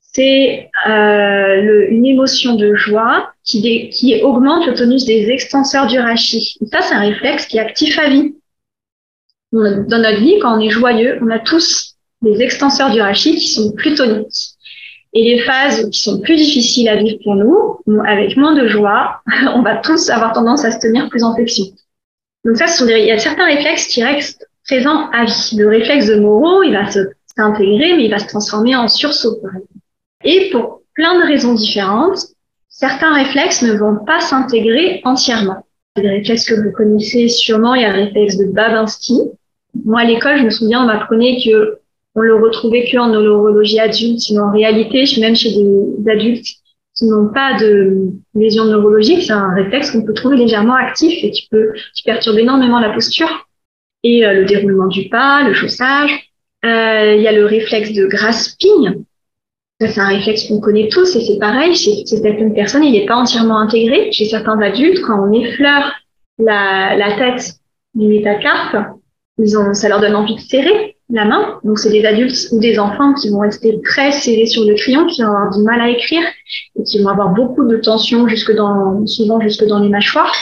c'est 0.00 0.68
euh, 0.88 1.86
une 1.90 2.04
émotion 2.04 2.56
de 2.56 2.74
joie 2.74 3.30
qui, 3.44 3.88
qui 3.90 4.20
augmente 4.22 4.66
le 4.66 4.74
tonus 4.74 5.04
des 5.04 5.30
extenseurs 5.30 5.86
du 5.86 5.98
rachis. 5.98 6.58
ça, 6.72 6.80
c'est 6.80 6.94
un 6.94 7.00
réflexe 7.00 7.46
qui 7.46 7.58
est 7.58 7.60
actif 7.60 7.98
à 7.98 8.08
vie. 8.08 8.34
Dans 9.52 9.62
notre 9.62 10.20
vie, 10.20 10.38
quand 10.40 10.58
on 10.58 10.60
est 10.60 10.70
joyeux, 10.70 11.18
on 11.22 11.30
a 11.30 11.38
tous 11.38 11.94
des 12.20 12.42
extenseurs 12.42 12.90
du 12.90 13.00
rachis 13.00 13.36
qui 13.36 13.48
sont 13.48 13.72
plus 13.72 13.94
toniques. 13.94 14.57
Et 15.18 15.24
les 15.24 15.40
phases 15.40 15.90
qui 15.90 16.00
sont 16.00 16.20
plus 16.20 16.36
difficiles 16.36 16.88
à 16.88 16.94
vivre 16.94 17.18
pour 17.24 17.34
nous, 17.34 17.80
avec 18.06 18.36
moins 18.36 18.54
de 18.54 18.68
joie, 18.68 19.20
on 19.52 19.62
va 19.62 19.78
tous 19.78 20.10
avoir 20.10 20.32
tendance 20.32 20.64
à 20.64 20.70
se 20.70 20.78
tenir 20.78 21.08
plus 21.08 21.24
en 21.24 21.34
flexion. 21.34 21.64
Donc 22.44 22.56
ça, 22.56 22.68
ce 22.68 22.78
sont 22.78 22.86
des, 22.86 23.00
il 23.00 23.06
y 23.06 23.10
a 23.10 23.18
certains 23.18 23.46
réflexes 23.46 23.88
qui 23.88 24.04
restent 24.04 24.46
présents 24.64 25.10
à 25.10 25.24
vie. 25.24 25.56
Le 25.56 25.66
réflexe 25.66 26.06
de 26.06 26.20
Moreau, 26.20 26.62
il 26.62 26.72
va 26.72 26.88
s'intégrer, 26.88 27.96
mais 27.96 28.04
il 28.04 28.10
va 28.12 28.20
se 28.20 28.28
transformer 28.28 28.76
en 28.76 28.86
sursaut. 28.86 29.40
Et 30.22 30.50
pour 30.50 30.82
plein 30.94 31.18
de 31.20 31.26
raisons 31.26 31.54
différentes, 31.54 32.20
certains 32.68 33.12
réflexes 33.12 33.62
ne 33.62 33.72
vont 33.72 33.96
pas 34.04 34.20
s'intégrer 34.20 35.00
entièrement. 35.04 35.66
Des 35.96 36.08
réflexes 36.08 36.44
que 36.44 36.54
vous 36.54 36.70
connaissez 36.70 37.26
sûrement, 37.26 37.74
il 37.74 37.82
y 37.82 37.84
a 37.84 37.92
le 37.92 38.04
réflexe 38.04 38.36
de 38.36 38.44
Babinski. 38.44 39.18
Moi, 39.84 40.02
à 40.02 40.04
l'école, 40.04 40.38
je 40.38 40.44
me 40.44 40.50
souviens, 40.50 40.84
on 40.84 40.86
m'apprenait 40.86 41.42
que 41.44 41.80
on 42.18 42.22
le 42.22 42.34
retrouvait 42.34 42.88
que 42.90 42.98
en 42.98 43.08
neurologie 43.08 43.78
adulte, 43.78 44.18
sinon 44.20 44.44
en 44.44 44.52
réalité, 44.52 45.04
même 45.20 45.36
chez 45.36 45.50
des 45.50 46.10
adultes 46.10 46.46
qui 46.94 47.04
n'ont 47.04 47.28
pas 47.28 47.56
de 47.58 48.08
lésions 48.34 48.64
neurologiques, 48.64 49.22
c'est 49.22 49.32
un 49.32 49.54
réflexe 49.54 49.92
qu'on 49.92 50.04
peut 50.04 50.14
trouver 50.14 50.36
légèrement 50.36 50.74
actif 50.74 51.22
et 51.22 51.30
qui 51.30 51.46
peut 51.48 51.72
qui 51.94 52.02
perturbe 52.02 52.38
énormément 52.38 52.80
la 52.80 52.90
posture 52.90 53.46
et 54.02 54.26
euh, 54.26 54.32
le 54.34 54.44
déroulement 54.46 54.88
du 54.88 55.08
pas, 55.08 55.44
le 55.46 55.54
chaussage. 55.54 56.10
Euh, 56.64 57.14
il 57.16 57.22
y 57.22 57.28
a 57.28 57.32
le 57.32 57.44
réflexe 57.44 57.92
de 57.92 58.06
grasping. 58.06 59.04
C'est 59.80 60.00
un 60.00 60.08
réflexe 60.08 60.48
qu'on 60.48 60.58
connaît 60.58 60.88
tous 60.88 61.14
et 61.14 61.20
c'est 61.20 61.38
pareil, 61.38 61.72
chez, 61.76 62.04
certaines 62.04 62.52
personnes, 62.52 62.82
il 62.82 62.92
n'est 62.92 63.06
pas 63.06 63.14
entièrement 63.14 63.60
intégré. 63.60 64.10
Chez 64.10 64.24
certains 64.24 64.60
adultes, 64.60 65.00
quand 65.02 65.28
on 65.28 65.32
effleure 65.32 65.92
la, 66.38 67.16
tête 67.16 67.54
du 67.94 68.08
métacarpe, 68.08 68.76
ça 69.72 69.88
leur 69.88 70.00
donne 70.00 70.16
envie 70.16 70.34
de 70.34 70.40
serrer 70.40 70.97
la 71.10 71.24
main. 71.24 71.58
Donc, 71.64 71.78
c'est 71.78 71.90
des 71.90 72.04
adultes 72.04 72.48
ou 72.52 72.60
des 72.60 72.78
enfants 72.78 73.14
qui 73.14 73.30
vont 73.30 73.40
rester 73.40 73.80
très 73.82 74.12
serrés 74.12 74.46
sur 74.46 74.64
le 74.64 74.74
crayon, 74.74 75.06
qui 75.06 75.22
vont 75.22 75.28
avoir 75.28 75.50
du 75.50 75.62
mal 75.62 75.80
à 75.80 75.88
écrire 75.88 76.22
et 76.78 76.82
qui 76.82 77.02
vont 77.02 77.08
avoir 77.08 77.30
beaucoup 77.30 77.66
de 77.66 77.76
tension 77.76 78.28
jusque 78.28 78.54
dans, 78.54 79.06
souvent 79.06 79.40
jusque 79.40 79.64
dans 79.64 79.78
les 79.78 79.88
mâchoires. 79.88 80.34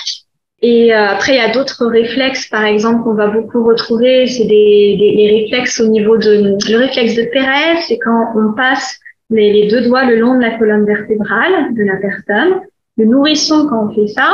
Et 0.63 0.95
euh, 0.95 1.09
après, 1.09 1.35
il 1.35 1.37
y 1.37 1.41
a 1.41 1.53
d'autres 1.53 1.87
réflexes, 1.87 2.49
par 2.49 2.65
exemple, 2.65 3.05
qu'on 3.05 3.15
va 3.15 3.29
beaucoup 3.29 3.65
retrouver. 3.65 4.27
C'est 4.27 4.47
des, 4.47 4.97
des, 4.99 5.13
les 5.13 5.43
réflexes 5.43 5.81
au 5.81 5.89
niveau 5.89 6.17
de 6.17 6.57
le 6.69 6.77
réflexe 6.79 7.15
de 7.15 7.25
Pérez, 7.31 7.81
c'est 7.87 7.99
quand 7.99 8.33
on 8.35 8.53
passe 8.55 8.99
les, 9.31 9.53
les, 9.53 9.69
deux 9.69 9.83
doigts 9.83 10.05
le 10.05 10.17
long 10.17 10.35
de 10.35 10.41
la 10.41 10.59
colonne 10.59 10.87
vertébrale 10.87 11.75
de 11.75 11.85
la 11.85 11.97
personne. 11.97 12.61
Le 12.97 13.05
nourrisson, 13.05 13.67
quand 13.69 13.89
on 13.89 13.95
fait 13.95 14.07
ça, 14.09 14.33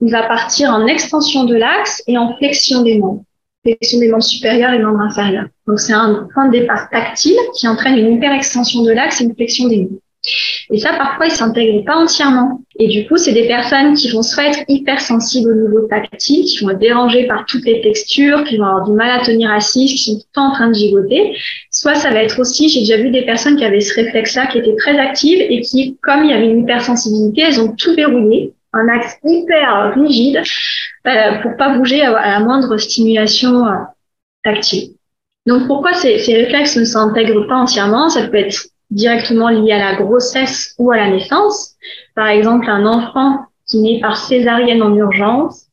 il 0.00 0.10
va 0.10 0.24
partir 0.24 0.70
en 0.70 0.86
extension 0.86 1.44
de 1.44 1.54
l'axe 1.54 2.02
et 2.06 2.18
en 2.18 2.36
flexion 2.36 2.82
des 2.82 2.98
membres. 2.98 3.22
Flexion 3.62 3.98
des 3.98 4.08
membres 4.08 4.22
supérieurs 4.22 4.72
et 4.72 4.78
membres 4.78 5.00
inférieurs. 5.00 5.46
Donc, 5.66 5.80
c'est 5.80 5.92
un 5.92 6.28
point 6.32 6.46
de 6.46 6.52
départ 6.52 6.88
tactile 6.90 7.36
qui 7.54 7.68
entraîne 7.68 7.98
une 7.98 8.14
hyperextension 8.14 8.82
de 8.82 8.92
l'axe 8.92 9.20
et 9.20 9.24
une 9.24 9.34
flexion 9.34 9.68
des 9.68 9.82
membres. 9.82 10.00
Et 10.70 10.78
ça, 10.78 10.92
parfois, 10.94 11.26
ils 11.26 11.32
s'intègrent 11.32 11.84
pas 11.84 11.96
entièrement. 11.96 12.60
Et 12.78 12.88
du 12.88 13.06
coup, 13.06 13.16
c'est 13.16 13.32
des 13.32 13.46
personnes 13.46 13.94
qui 13.94 14.10
vont 14.10 14.22
soit 14.22 14.44
être 14.48 14.60
hypersensibles 14.68 15.50
au 15.50 15.54
niveau 15.54 15.86
tactile, 15.88 16.44
qui 16.44 16.62
vont 16.62 16.70
être 16.70 16.78
dérangées 16.78 17.26
par 17.26 17.44
toutes 17.46 17.64
les 17.64 17.80
textures, 17.80 18.44
qui 18.44 18.58
vont 18.58 18.66
avoir 18.66 18.84
du 18.84 18.92
mal 18.92 19.10
à 19.18 19.24
tenir 19.24 19.50
assise, 19.50 19.92
qui 19.92 19.98
sont 19.98 20.18
tout 20.18 20.26
le 20.26 20.34
temps 20.34 20.48
en 20.50 20.52
train 20.52 20.68
de 20.68 20.74
gigoter. 20.74 21.36
Soit 21.70 21.94
ça 21.94 22.10
va 22.10 22.22
être 22.22 22.38
aussi, 22.38 22.68
j'ai 22.68 22.80
déjà 22.80 22.98
vu 22.98 23.10
des 23.10 23.22
personnes 23.22 23.56
qui 23.56 23.64
avaient 23.64 23.80
ce 23.80 23.94
réflexe-là, 23.94 24.46
qui 24.46 24.58
étaient 24.58 24.76
très 24.76 24.98
actives 24.98 25.40
et 25.40 25.60
qui, 25.62 25.96
comme 26.02 26.24
il 26.24 26.30
y 26.30 26.34
avait 26.34 26.48
une 26.48 26.60
hypersensibilité, 26.60 27.42
elles 27.42 27.60
ont 27.60 27.74
tout 27.74 27.94
verrouillé, 27.94 28.52
un 28.72 28.88
axe 28.88 29.18
hyper 29.24 29.94
rigide, 29.94 30.42
euh, 31.06 31.38
pour 31.42 31.56
pas 31.56 31.76
bouger 31.76 32.02
à, 32.02 32.12
la 32.12 32.40
moindre 32.40 32.76
stimulation 32.76 33.66
euh, 33.66 33.74
tactile. 34.44 34.90
Donc 35.46 35.66
pourquoi 35.66 35.94
ces, 35.94 36.16
réflexes 36.16 36.76
ne 36.76 36.84
s'intègrent 36.84 37.46
pas 37.48 37.56
entièrement? 37.56 38.08
Ça 38.08 38.28
peut 38.28 38.36
être 38.36 38.66
directement 38.90 39.48
lié 39.48 39.72
à 39.72 39.78
la 39.78 39.94
grossesse 39.96 40.74
ou 40.78 40.90
à 40.90 40.96
la 40.96 41.10
naissance. 41.10 41.74
Par 42.14 42.28
exemple, 42.28 42.68
un 42.68 42.86
enfant 42.86 43.46
qui 43.66 43.78
naît 43.78 44.00
par 44.00 44.16
césarienne 44.16 44.82
en 44.82 44.94
urgence, 44.94 45.66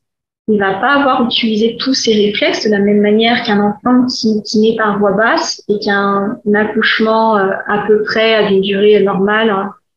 il 0.50 0.58
va 0.58 0.74
pas 0.74 0.94
avoir 0.94 1.24
utilisé 1.24 1.76
tous 1.78 1.92
ses 1.92 2.14
réflexes 2.14 2.64
de 2.64 2.70
la 2.70 2.78
même 2.78 3.02
manière 3.02 3.42
qu'un 3.42 3.60
enfant 3.60 4.06
qui, 4.06 4.58
naît 4.58 4.76
par 4.76 4.98
voie 4.98 5.12
basse 5.12 5.62
et 5.68 5.78
qui 5.78 5.90
a 5.90 5.98
un, 5.98 6.40
accouchement 6.54 7.36
euh, 7.36 7.50
à 7.66 7.84
peu 7.86 8.02
près 8.02 8.34
à 8.34 8.50
une 8.50 8.62
durée 8.62 9.02
normale 9.02 9.54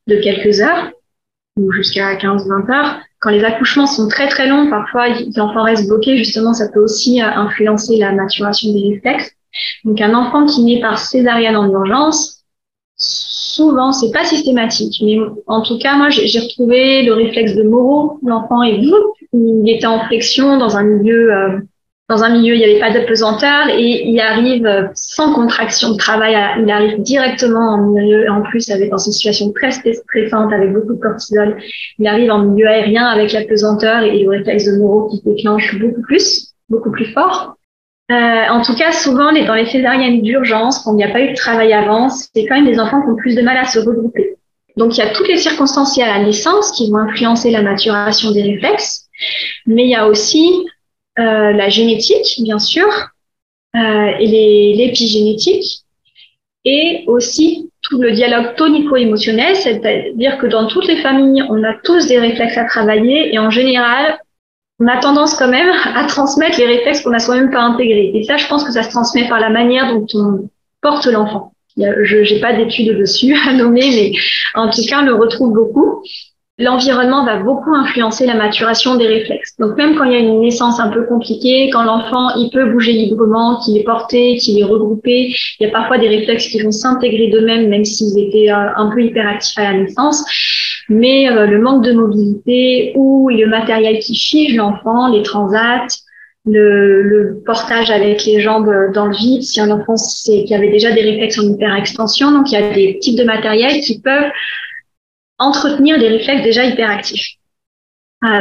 de 0.07 0.17
quelques 0.17 0.59
heures 0.59 0.91
ou 1.57 1.71
jusqu'à 1.71 2.15
15-20 2.15 2.71
heures. 2.71 2.99
Quand 3.19 3.29
les 3.29 3.43
accouchements 3.43 3.87
sont 3.87 4.07
très 4.07 4.27
très 4.27 4.47
longs, 4.47 4.69
parfois 4.69 5.09
l'enfant 5.35 5.63
reste 5.63 5.87
bloqué, 5.87 6.17
justement, 6.17 6.53
ça 6.53 6.69
peut 6.69 6.81
aussi 6.81 7.21
euh, 7.21 7.25
influencer 7.25 7.97
la 7.97 8.11
maturation 8.13 8.73
des 8.73 8.93
réflexes. 8.93 9.31
Donc 9.83 9.99
un 10.01 10.13
enfant 10.13 10.45
qui 10.45 10.63
naît 10.63 10.81
par 10.81 10.97
césarienne 10.97 11.57
en 11.57 11.69
urgence, 11.69 12.45
souvent, 12.95 13.91
c'est 13.91 14.11
pas 14.11 14.23
systématique, 14.23 15.01
mais 15.03 15.17
en 15.47 15.61
tout 15.61 15.77
cas, 15.77 15.95
moi, 15.95 16.09
j'ai 16.09 16.39
retrouvé 16.39 17.03
le 17.03 17.13
réflexe 17.13 17.55
de 17.55 17.63
Moreau. 17.63 18.19
L'enfant 18.23 18.63
est 18.63 18.79
il 19.33 19.69
était 19.69 19.85
en 19.85 20.05
flexion 20.07 20.57
dans 20.57 20.77
un 20.77 20.83
milieu, 20.83 21.33
euh, 21.33 21.59
dans 22.11 22.25
un 22.25 22.29
milieu, 22.29 22.55
il 22.55 22.57
n'y 22.57 22.65
avait 22.65 22.79
pas 22.79 22.91
de 22.91 23.05
pesanteur 23.05 23.69
et 23.69 24.03
il 24.05 24.19
arrive 24.19 24.65
euh, 24.65 24.87
sans 24.95 25.33
contraction 25.33 25.91
de 25.91 25.97
travail, 25.97 26.35
il 26.61 26.69
arrive 26.69 27.01
directement 27.01 27.75
en 27.75 27.77
milieu, 27.77 28.29
en 28.29 28.41
plus, 28.41 28.69
avec, 28.69 28.91
une 28.91 28.97
situation 28.97 29.53
très 29.53 29.71
stressante 29.71 30.51
avec 30.51 30.73
beaucoup 30.73 30.93
de 30.93 30.99
cortisol, 30.99 31.57
il 31.99 32.07
arrive 32.07 32.29
en 32.29 32.39
milieu 32.39 32.67
aérien 32.67 33.05
avec 33.05 33.31
la 33.31 33.45
pesanteur 33.45 34.03
et 34.03 34.23
le 34.23 34.29
réflexe 34.29 34.65
de 34.65 34.77
Moreau 34.77 35.09
qui 35.09 35.21
déclenche 35.23 35.79
beaucoup 35.79 36.01
plus, 36.01 36.53
beaucoup 36.69 36.91
plus 36.91 37.13
fort. 37.13 37.55
Euh, 38.11 38.47
en 38.49 38.61
tout 38.61 38.75
cas, 38.75 38.91
souvent, 38.91 39.31
dans 39.31 39.55
les 39.55 39.67
césariennes 39.67 40.21
d'urgence, 40.21 40.79
quand 40.79 40.91
il 40.91 40.97
n'y 40.97 41.05
a 41.05 41.11
pas 41.11 41.21
eu 41.21 41.29
de 41.29 41.35
travail 41.35 41.71
avant, 41.71 42.09
c'est 42.09 42.45
quand 42.45 42.55
même 42.55 42.65
des 42.65 42.77
enfants 42.77 43.01
qui 43.01 43.09
ont 43.09 43.15
plus 43.15 43.35
de 43.35 43.41
mal 43.41 43.55
à 43.55 43.63
se 43.63 43.79
regrouper. 43.79 44.35
Donc, 44.75 44.97
il 44.97 44.99
y 44.99 45.03
a 45.03 45.11
toutes 45.11 45.29
les 45.29 45.37
circonstances 45.37 45.97
à 45.97 46.07
la 46.07 46.23
naissance 46.25 46.73
qui 46.73 46.91
vont 46.91 46.97
influencer 46.97 47.51
la 47.51 47.61
maturation 47.61 48.31
des 48.31 48.41
réflexes, 48.41 49.07
mais 49.65 49.83
il 49.85 49.89
y 49.89 49.95
a 49.95 50.07
aussi 50.07 50.65
euh, 51.19 51.51
la 51.51 51.69
génétique, 51.69 52.41
bien 52.41 52.59
sûr, 52.59 52.87
euh, 53.75 54.11
et 54.19 54.73
l'épigénétique, 54.75 55.81
et 56.63 57.03
aussi 57.07 57.69
tout 57.81 58.01
le 58.01 58.11
dialogue 58.11 58.55
tonico-émotionnel, 58.55 59.55
c'est-à-dire 59.55 60.37
que 60.37 60.47
dans 60.47 60.67
toutes 60.67 60.87
les 60.87 60.97
familles, 60.97 61.43
on 61.49 61.63
a 61.63 61.73
tous 61.83 62.07
des 62.07 62.19
réflexes 62.19 62.57
à 62.57 62.65
travailler, 62.65 63.33
et 63.33 63.39
en 63.39 63.49
général, 63.49 64.19
on 64.79 64.87
a 64.87 64.97
tendance 64.97 65.35
quand 65.35 65.49
même 65.49 65.71
à 65.95 66.05
transmettre 66.05 66.57
les 66.57 66.65
réflexes 66.65 67.01
qu'on 67.01 67.11
n'a 67.11 67.19
soi-même 67.19 67.51
pas 67.51 67.61
intégrés. 67.61 68.11
Et 68.13 68.23
ça, 68.23 68.37
je 68.37 68.47
pense 68.47 68.63
que 68.63 68.71
ça 68.71 68.83
se 68.83 68.89
transmet 68.89 69.27
par 69.27 69.39
la 69.39 69.49
manière 69.49 69.93
dont 69.93 70.07
on 70.13 70.49
porte 70.81 71.05
l'enfant. 71.07 71.53
Je 71.77 72.33
n'ai 72.33 72.39
pas 72.39 72.53
d'études 72.53 72.97
dessus 72.97 73.35
à 73.47 73.53
nommer, 73.53 73.89
mais 73.89 74.11
en 74.55 74.69
tout 74.69 74.81
cas, 74.87 75.01
on 75.01 75.05
le 75.05 75.15
retrouve 75.15 75.53
beaucoup 75.53 76.03
l'environnement 76.61 77.25
va 77.25 77.37
beaucoup 77.37 77.73
influencer 77.73 78.25
la 78.25 78.35
maturation 78.35 78.95
des 78.95 79.07
réflexes. 79.07 79.55
Donc 79.59 79.75
même 79.77 79.95
quand 79.95 80.03
il 80.03 80.13
y 80.13 80.15
a 80.15 80.19
une 80.19 80.39
naissance 80.39 80.79
un 80.79 80.89
peu 80.89 81.03
compliquée, 81.05 81.69
quand 81.71 81.83
l'enfant 81.83 82.35
il 82.37 82.49
peut 82.51 82.71
bouger 82.71 82.93
librement, 82.93 83.59
qu'il 83.59 83.77
est 83.77 83.83
porté, 83.83 84.37
qu'il 84.37 84.59
est 84.59 84.63
regroupé, 84.63 85.33
il 85.59 85.63
y 85.65 85.69
a 85.69 85.71
parfois 85.71 85.97
des 85.97 86.07
réflexes 86.07 86.47
qui 86.47 86.61
vont 86.61 86.71
s'intégrer 86.71 87.29
d'eux-mêmes 87.29 87.67
même 87.69 87.85
s'ils 87.85 88.17
étaient 88.17 88.51
euh, 88.51 88.75
un 88.75 88.89
peu 88.93 89.01
hyperactifs 89.03 89.57
à 89.57 89.71
la 89.71 89.79
naissance. 89.79 90.23
Mais 90.89 91.29
euh, 91.29 91.45
le 91.45 91.59
manque 91.59 91.83
de 91.83 91.93
mobilité 91.93 92.93
ou 92.95 93.29
le 93.29 93.47
matériel 93.47 93.99
qui 93.99 94.15
fige 94.15 94.55
l'enfant, 94.55 95.07
les 95.07 95.23
transats, 95.23 95.87
le, 96.45 97.41
portage 97.45 97.91
avec 97.91 98.25
les 98.25 98.41
jambes 98.41 98.71
dans 98.93 99.05
le 99.05 99.15
vide, 99.15 99.43
si 99.43 99.61
un 99.61 99.69
enfant 99.69 99.95
qui 100.23 100.53
avait 100.53 100.71
déjà 100.71 100.91
des 100.91 101.01
réflexes 101.01 101.39
en 101.39 101.43
hyperextension, 101.43 102.31
donc 102.31 102.51
il 102.51 102.59
y 102.59 102.63
a 102.63 102.73
des 102.73 102.99
types 102.99 103.17
de 103.17 103.23
matériel 103.23 103.81
qui 103.81 103.99
peuvent 103.99 104.31
entretenir 105.41 105.97
des 105.99 106.07
réflexes 106.07 106.43
déjà 106.43 106.63
hyperactifs. 106.65 107.35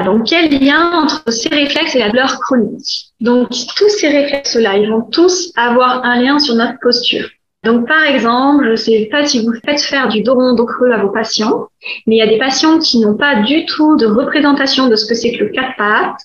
donc, 0.05 0.27
quel 0.27 0.51
lien 0.61 0.93
entre 0.93 1.31
ces 1.31 1.49
réflexes 1.49 1.95
et 1.97 2.01
la 2.01 2.11
douleur 2.11 2.39
chronique? 2.41 3.07
Donc, 3.21 3.49
tous 3.77 3.89
ces 3.89 4.09
réflexes-là, 4.09 4.77
ils 4.77 4.91
vont 4.91 5.03
tous 5.03 5.53
avoir 5.57 6.05
un 6.05 6.21
lien 6.21 6.39
sur 6.39 6.55
notre 6.55 6.79
posture. 6.81 7.29
Donc, 7.63 7.87
par 7.87 8.05
exemple, 8.05 8.71
je 8.71 8.77
sais 8.77 9.09
pas 9.11 9.27
si 9.27 9.45
vous 9.45 9.53
faites 9.65 9.83
faire 9.83 10.09
du 10.09 10.23
dos 10.23 10.35
rond, 10.35 10.55
dos 10.55 10.65
creux 10.65 10.93
à 10.93 10.99
vos 10.99 11.11
patients, 11.11 11.69
mais 12.07 12.17
il 12.17 12.19
y 12.19 12.23
a 12.23 12.27
des 12.27 12.39
patients 12.39 12.79
qui 12.79 13.01
n'ont 13.01 13.17
pas 13.17 13.43
du 13.43 13.67
tout 13.67 13.97
de 13.97 14.07
représentation 14.07 14.89
de 14.89 14.97
ce 14.97 15.07
que 15.07 15.15
c'est 15.15 15.33
que 15.33 15.45
le 15.45 15.51
quatre 15.51 15.77
pattes, 15.77 16.23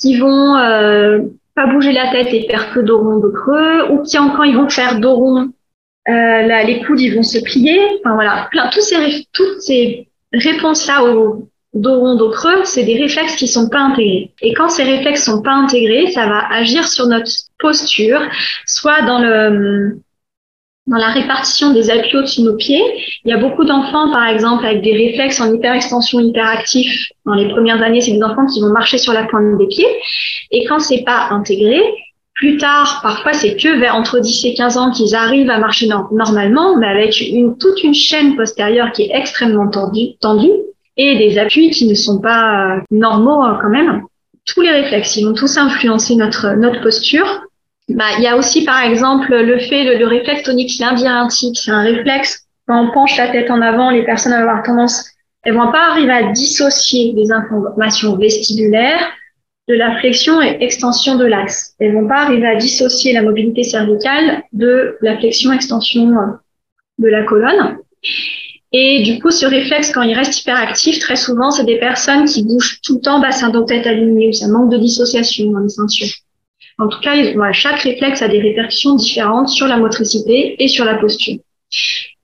qui 0.00 0.16
vont 0.18 0.56
euh, 0.56 1.20
pas 1.56 1.66
bouger 1.66 1.92
la 1.92 2.10
tête 2.12 2.32
et 2.32 2.46
faire 2.48 2.72
que 2.72 2.80
dos 2.80 2.98
rond, 2.98 3.18
dos 3.18 3.32
creux, 3.32 3.90
ou 3.90 4.02
qui 4.02 4.16
encore 4.18 4.46
ils 4.46 4.56
vont 4.56 4.68
faire 4.68 5.00
dos 5.00 5.14
rond, 5.14 5.50
là, 6.10 6.62
les 6.64 6.80
coudes, 6.80 7.00
ils 7.00 7.14
vont 7.14 7.22
se 7.22 7.38
plier. 7.38 7.80
Enfin 8.00 8.14
voilà, 8.14 8.48
tous 8.72 8.80
ces, 8.80 9.26
toutes 9.32 9.60
ces 9.60 10.08
réponses-là 10.32 11.04
au 11.04 11.48
dos 11.74 12.00
rond, 12.00 12.16
dos 12.16 12.30
creux, 12.30 12.64
c'est 12.64 12.84
des 12.84 12.98
réflexes 12.98 13.36
qui 13.36 13.46
sont 13.46 13.68
pas 13.68 13.80
intégrés. 13.80 14.32
Et 14.42 14.54
quand 14.54 14.68
ces 14.68 14.82
réflexes 14.82 15.24
sont 15.24 15.42
pas 15.42 15.52
intégrés, 15.52 16.10
ça 16.10 16.26
va 16.26 16.48
agir 16.52 16.86
sur 16.88 17.06
notre 17.06 17.30
posture, 17.58 18.20
soit 18.66 19.02
dans 19.02 19.20
le 19.20 20.00
dans 20.86 20.96
la 20.96 21.08
répartition 21.08 21.72
des 21.72 21.88
appuis 21.88 22.16
au-dessus 22.16 22.40
de 22.40 22.46
nos 22.46 22.56
pieds. 22.56 22.82
Il 23.24 23.30
y 23.30 23.32
a 23.32 23.36
beaucoup 23.36 23.64
d'enfants, 23.64 24.10
par 24.10 24.26
exemple, 24.26 24.66
avec 24.66 24.82
des 24.82 24.92
réflexes 24.92 25.40
en 25.40 25.54
hyperextension 25.54 26.18
hyperactifs. 26.18 27.10
Dans 27.26 27.34
les 27.34 27.48
premières 27.48 27.80
années, 27.80 28.00
c'est 28.00 28.12
des 28.12 28.22
enfants 28.22 28.46
qui 28.46 28.60
vont 28.60 28.72
marcher 28.72 28.98
sur 28.98 29.12
la 29.12 29.24
pointe 29.24 29.56
des 29.58 29.68
pieds. 29.68 29.86
Et 30.50 30.64
quand 30.64 30.80
c'est 30.80 31.04
pas 31.04 31.28
intégré, 31.30 31.80
plus 32.40 32.56
tard, 32.56 33.00
parfois, 33.02 33.34
c'est 33.34 33.54
que 33.54 33.78
vers 33.78 33.94
entre 33.94 34.18
10 34.18 34.46
et 34.46 34.54
15 34.54 34.78
ans 34.78 34.90
qu'ils 34.90 35.14
arrivent 35.14 35.50
à 35.50 35.58
marcher 35.58 35.86
normalement, 36.10 36.74
mais 36.78 36.86
avec 36.86 37.20
une, 37.20 37.58
toute 37.58 37.84
une 37.84 37.92
chaîne 37.92 38.34
postérieure 38.34 38.92
qui 38.92 39.02
est 39.02 39.10
extrêmement 39.12 39.68
tendue, 39.68 40.16
tendue 40.22 40.50
et 40.96 41.18
des 41.18 41.38
appuis 41.38 41.68
qui 41.68 41.86
ne 41.86 41.94
sont 41.94 42.18
pas 42.18 42.76
euh, 42.76 42.80
normaux 42.90 43.44
euh, 43.44 43.58
quand 43.60 43.68
même. 43.68 44.04
Tous 44.46 44.62
les 44.62 44.70
réflexes, 44.70 45.18
ils 45.18 45.26
vont 45.26 45.34
tous 45.34 45.58
influencer 45.58 46.16
notre, 46.16 46.54
notre 46.54 46.80
posture. 46.80 47.42
Bah, 47.90 48.06
il 48.16 48.24
y 48.24 48.26
a 48.26 48.38
aussi, 48.38 48.64
par 48.64 48.82
exemple, 48.84 49.36
le 49.36 49.58
fait, 49.58 49.84
le, 49.84 49.98
le 49.98 50.06
réflexe 50.06 50.44
tonique 50.44 50.80
labyrinthique. 50.80 51.58
C'est 51.62 51.72
un 51.72 51.82
réflexe, 51.82 52.46
quand 52.66 52.88
on 52.88 52.90
penche 52.90 53.18
la 53.18 53.28
tête 53.28 53.50
en 53.50 53.60
avant, 53.60 53.90
les 53.90 54.02
personnes 54.02 54.32
vont 54.32 54.38
avoir 54.38 54.62
tendance, 54.62 55.04
elles 55.42 55.54
vont 55.54 55.70
pas 55.70 55.90
arriver 55.90 56.12
à 56.12 56.32
dissocier 56.32 57.12
des 57.12 57.30
informations 57.32 58.16
vestibulaires 58.16 59.10
de 59.70 59.76
la 59.76 59.96
flexion 60.00 60.42
et 60.42 60.56
extension 60.60 61.16
de 61.16 61.24
l'axe. 61.24 61.74
Elles 61.78 61.94
vont 61.94 62.08
pas 62.08 62.22
arriver 62.24 62.48
à 62.48 62.56
dissocier 62.56 63.12
la 63.12 63.22
mobilité 63.22 63.62
cervicale 63.62 64.42
de 64.52 64.96
la 65.00 65.16
flexion-extension 65.16 66.10
de 66.98 67.08
la 67.08 67.22
colonne. 67.22 67.78
Et 68.72 69.02
du 69.02 69.20
coup, 69.20 69.30
ce 69.30 69.46
réflexe, 69.46 69.92
quand 69.92 70.02
il 70.02 70.14
reste 70.14 70.40
hyperactif, 70.40 70.98
très 70.98 71.16
souvent, 71.16 71.52
c'est 71.52 71.64
des 71.64 71.78
personnes 71.78 72.24
qui 72.24 72.44
bougent 72.44 72.80
tout 72.82 72.96
le 72.96 73.00
temps 73.00 73.20
bassin 73.20 73.50
dos 73.50 73.62
tête 73.62 73.86
aligné, 73.86 74.28
ou 74.28 74.32
ça 74.32 74.48
manque 74.48 74.72
de 74.72 74.78
dissociation 74.78 75.50
dans 75.52 75.60
les 75.60 75.68
ceintures. 75.68 76.14
En 76.78 76.88
tout 76.88 77.00
cas, 77.00 77.14
chaque 77.52 77.80
réflexe 77.80 78.22
a 78.22 78.28
des 78.28 78.40
répercussions 78.40 78.96
différentes 78.96 79.48
sur 79.48 79.68
la 79.68 79.76
motricité 79.76 80.62
et 80.62 80.66
sur 80.66 80.84
la 80.84 80.96
posture. 80.96 81.38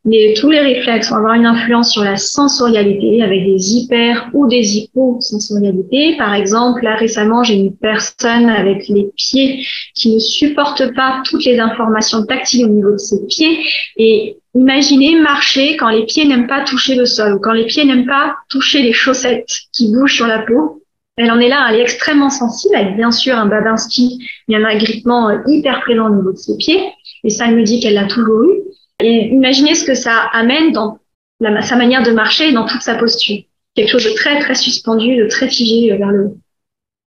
Mais 0.06 0.34
tous 0.34 0.50
les 0.50 0.60
réflexes 0.60 1.10
vont 1.10 1.16
avoir 1.16 1.34
une 1.34 1.46
influence 1.46 1.92
sur 1.92 2.04
la 2.04 2.16
sensorialité 2.16 3.22
avec 3.22 3.44
des 3.44 3.74
hyper 3.74 4.30
ou 4.32 4.46
des 4.46 4.78
hyposensorialités. 4.78 6.16
Par 6.16 6.32
exemple, 6.32 6.84
là 6.84 6.94
récemment, 6.94 7.42
j'ai 7.42 7.54
une 7.54 7.76
personne 7.76 8.48
avec 8.48 8.86
les 8.86 9.10
pieds 9.16 9.66
qui 9.94 10.14
ne 10.14 10.20
supporte 10.20 10.94
pas 10.94 11.22
toutes 11.24 11.44
les 11.44 11.58
informations 11.58 12.24
tactiles 12.24 12.66
au 12.66 12.68
niveau 12.68 12.92
de 12.92 12.98
ses 12.98 13.26
pieds. 13.26 13.58
Et 13.96 14.38
imaginez 14.54 15.18
marcher 15.20 15.76
quand 15.76 15.88
les 15.88 16.06
pieds 16.06 16.24
n'aiment 16.24 16.46
pas 16.46 16.62
toucher 16.62 16.94
le 16.94 17.04
sol 17.04 17.34
ou 17.34 17.40
quand 17.40 17.52
les 17.52 17.66
pieds 17.66 17.84
n'aiment 17.84 18.06
pas 18.06 18.36
toucher 18.48 18.82
les 18.82 18.92
chaussettes 18.92 19.50
qui 19.72 19.90
bougent 19.92 20.14
sur 20.14 20.28
la 20.28 20.38
peau. 20.38 20.82
Elle 21.16 21.32
en 21.32 21.40
est 21.40 21.48
là, 21.48 21.66
elle 21.70 21.76
est 21.76 21.82
extrêmement 21.82 22.28
sensible, 22.28 22.76
avec 22.76 22.94
bien 22.96 23.10
sûr 23.10 23.36
un 23.36 23.46
Babinski, 23.46 24.18
il 24.48 24.52
y 24.52 24.54
a 24.54 24.58
un 24.58 24.64
agrippement 24.64 25.30
euh, 25.30 25.38
hyper 25.46 25.80
présent 25.80 26.10
au 26.10 26.14
niveau 26.14 26.30
de 26.30 26.36
ses 26.36 26.58
pieds, 26.58 26.92
et 27.24 27.30
ça 27.30 27.46
elle 27.48 27.56
me 27.56 27.62
dit 27.62 27.80
qu'elle 27.80 27.94
l'a 27.94 28.06
toujours 28.06 28.42
eu. 28.44 28.65
Et 29.02 29.28
imaginez 29.28 29.74
ce 29.74 29.84
que 29.84 29.94
ça 29.94 30.30
amène 30.32 30.72
dans 30.72 30.98
sa 31.40 31.76
manière 31.76 32.02
de 32.02 32.12
marcher 32.12 32.48
et 32.48 32.52
dans 32.52 32.66
toute 32.66 32.82
sa 32.82 32.94
posture. 32.96 33.42
Quelque 33.74 33.90
chose 33.90 34.04
de 34.04 34.14
très, 34.14 34.38
très 34.40 34.54
suspendu, 34.54 35.16
de 35.16 35.26
très 35.26 35.48
figé 35.48 35.94
vers 35.96 36.08
le 36.08 36.26
haut. 36.26 36.38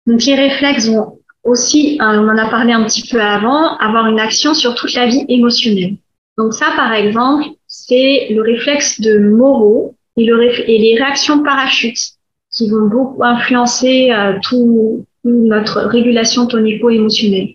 Donc 0.06 0.24
les 0.24 0.34
réflexes 0.34 0.88
vont 0.88 1.18
aussi, 1.44 1.98
hein, 2.00 2.22
on 2.22 2.28
en 2.28 2.38
a 2.38 2.48
parlé 2.48 2.72
un 2.72 2.84
petit 2.84 3.06
peu 3.06 3.20
avant, 3.20 3.76
avoir 3.76 4.06
une 4.06 4.18
action 4.18 4.54
sur 4.54 4.74
toute 4.74 4.94
la 4.94 5.06
vie 5.06 5.24
émotionnelle. 5.28 5.96
Donc 6.38 6.54
ça, 6.54 6.72
par 6.74 6.92
exemple, 6.92 7.44
c'est 7.66 8.28
le 8.30 8.40
réflexe 8.40 9.00
de 9.00 9.18
Moreau 9.18 9.94
et, 10.16 10.24
le 10.24 10.42
et 10.68 10.78
les 10.78 10.96
réactions 10.96 11.42
parachutes 11.42 12.14
qui 12.50 12.70
vont 12.70 12.86
beaucoup 12.88 13.22
influencer 13.22 14.10
euh, 14.12 14.38
tout, 14.42 15.04
notre 15.24 15.80
régulation 15.82 16.46
tonico-émotionnelle. 16.46 17.54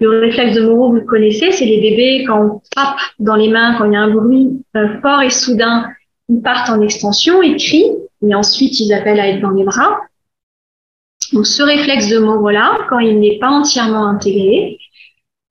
Le 0.00 0.20
réflexe 0.20 0.56
de 0.56 0.62
Moreau, 0.62 0.88
vous 0.88 0.96
le 0.96 1.04
connaissez, 1.04 1.52
c'est 1.52 1.66
les 1.66 1.80
bébés 1.80 2.24
quand 2.26 2.40
on 2.40 2.60
frappe 2.74 2.98
dans 3.18 3.36
les 3.36 3.48
mains, 3.48 3.76
quand 3.76 3.84
il 3.84 3.92
y 3.92 3.96
a 3.96 4.00
un 4.00 4.10
bruit 4.10 4.48
euh, 4.76 5.00
fort 5.02 5.22
et 5.22 5.30
soudain, 5.30 5.86
ils 6.28 6.40
partent 6.40 6.70
en 6.70 6.80
extension, 6.80 7.42
ils 7.42 7.56
crient, 7.56 7.92
et 8.26 8.34
ensuite 8.34 8.80
ils 8.80 8.92
appellent 8.92 9.20
à 9.20 9.28
être 9.28 9.40
dans 9.40 9.50
les 9.50 9.64
bras. 9.64 9.98
Donc 11.32 11.46
ce 11.46 11.62
réflexe 11.62 12.08
de 12.08 12.18
Moreau-là, 12.18 12.78
quand 12.88 12.98
il 12.98 13.20
n'est 13.20 13.38
pas 13.38 13.50
entièrement 13.50 14.06
intégré, 14.06 14.78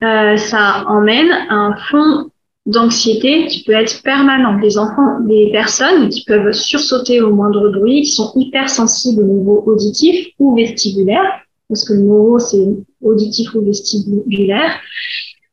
euh, 0.02 0.36
ça 0.36 0.84
emmène 0.88 1.30
un 1.48 1.76
fond 1.90 2.30
d'anxiété 2.66 3.46
qui 3.46 3.64
peut 3.64 3.72
être 3.72 4.02
permanent. 4.02 4.58
Des 4.58 4.76
enfants, 4.78 5.20
des 5.20 5.50
personnes 5.52 6.08
qui 6.08 6.24
peuvent 6.24 6.52
sursauter 6.52 7.20
au 7.20 7.34
moindre 7.34 7.70
bruit, 7.70 8.02
qui 8.02 8.10
sont 8.10 8.32
hypersensibles 8.34 9.22
au 9.22 9.26
niveau 9.26 9.62
auditif 9.66 10.28
ou 10.38 10.56
vestibulaire, 10.56 11.42
parce 11.70 11.88
que 11.88 11.94
le 11.94 12.00
neuro, 12.00 12.38
c'est 12.38 12.66
auditif 13.02 13.54
ou 13.54 13.64
vestibulaire, 13.64 14.78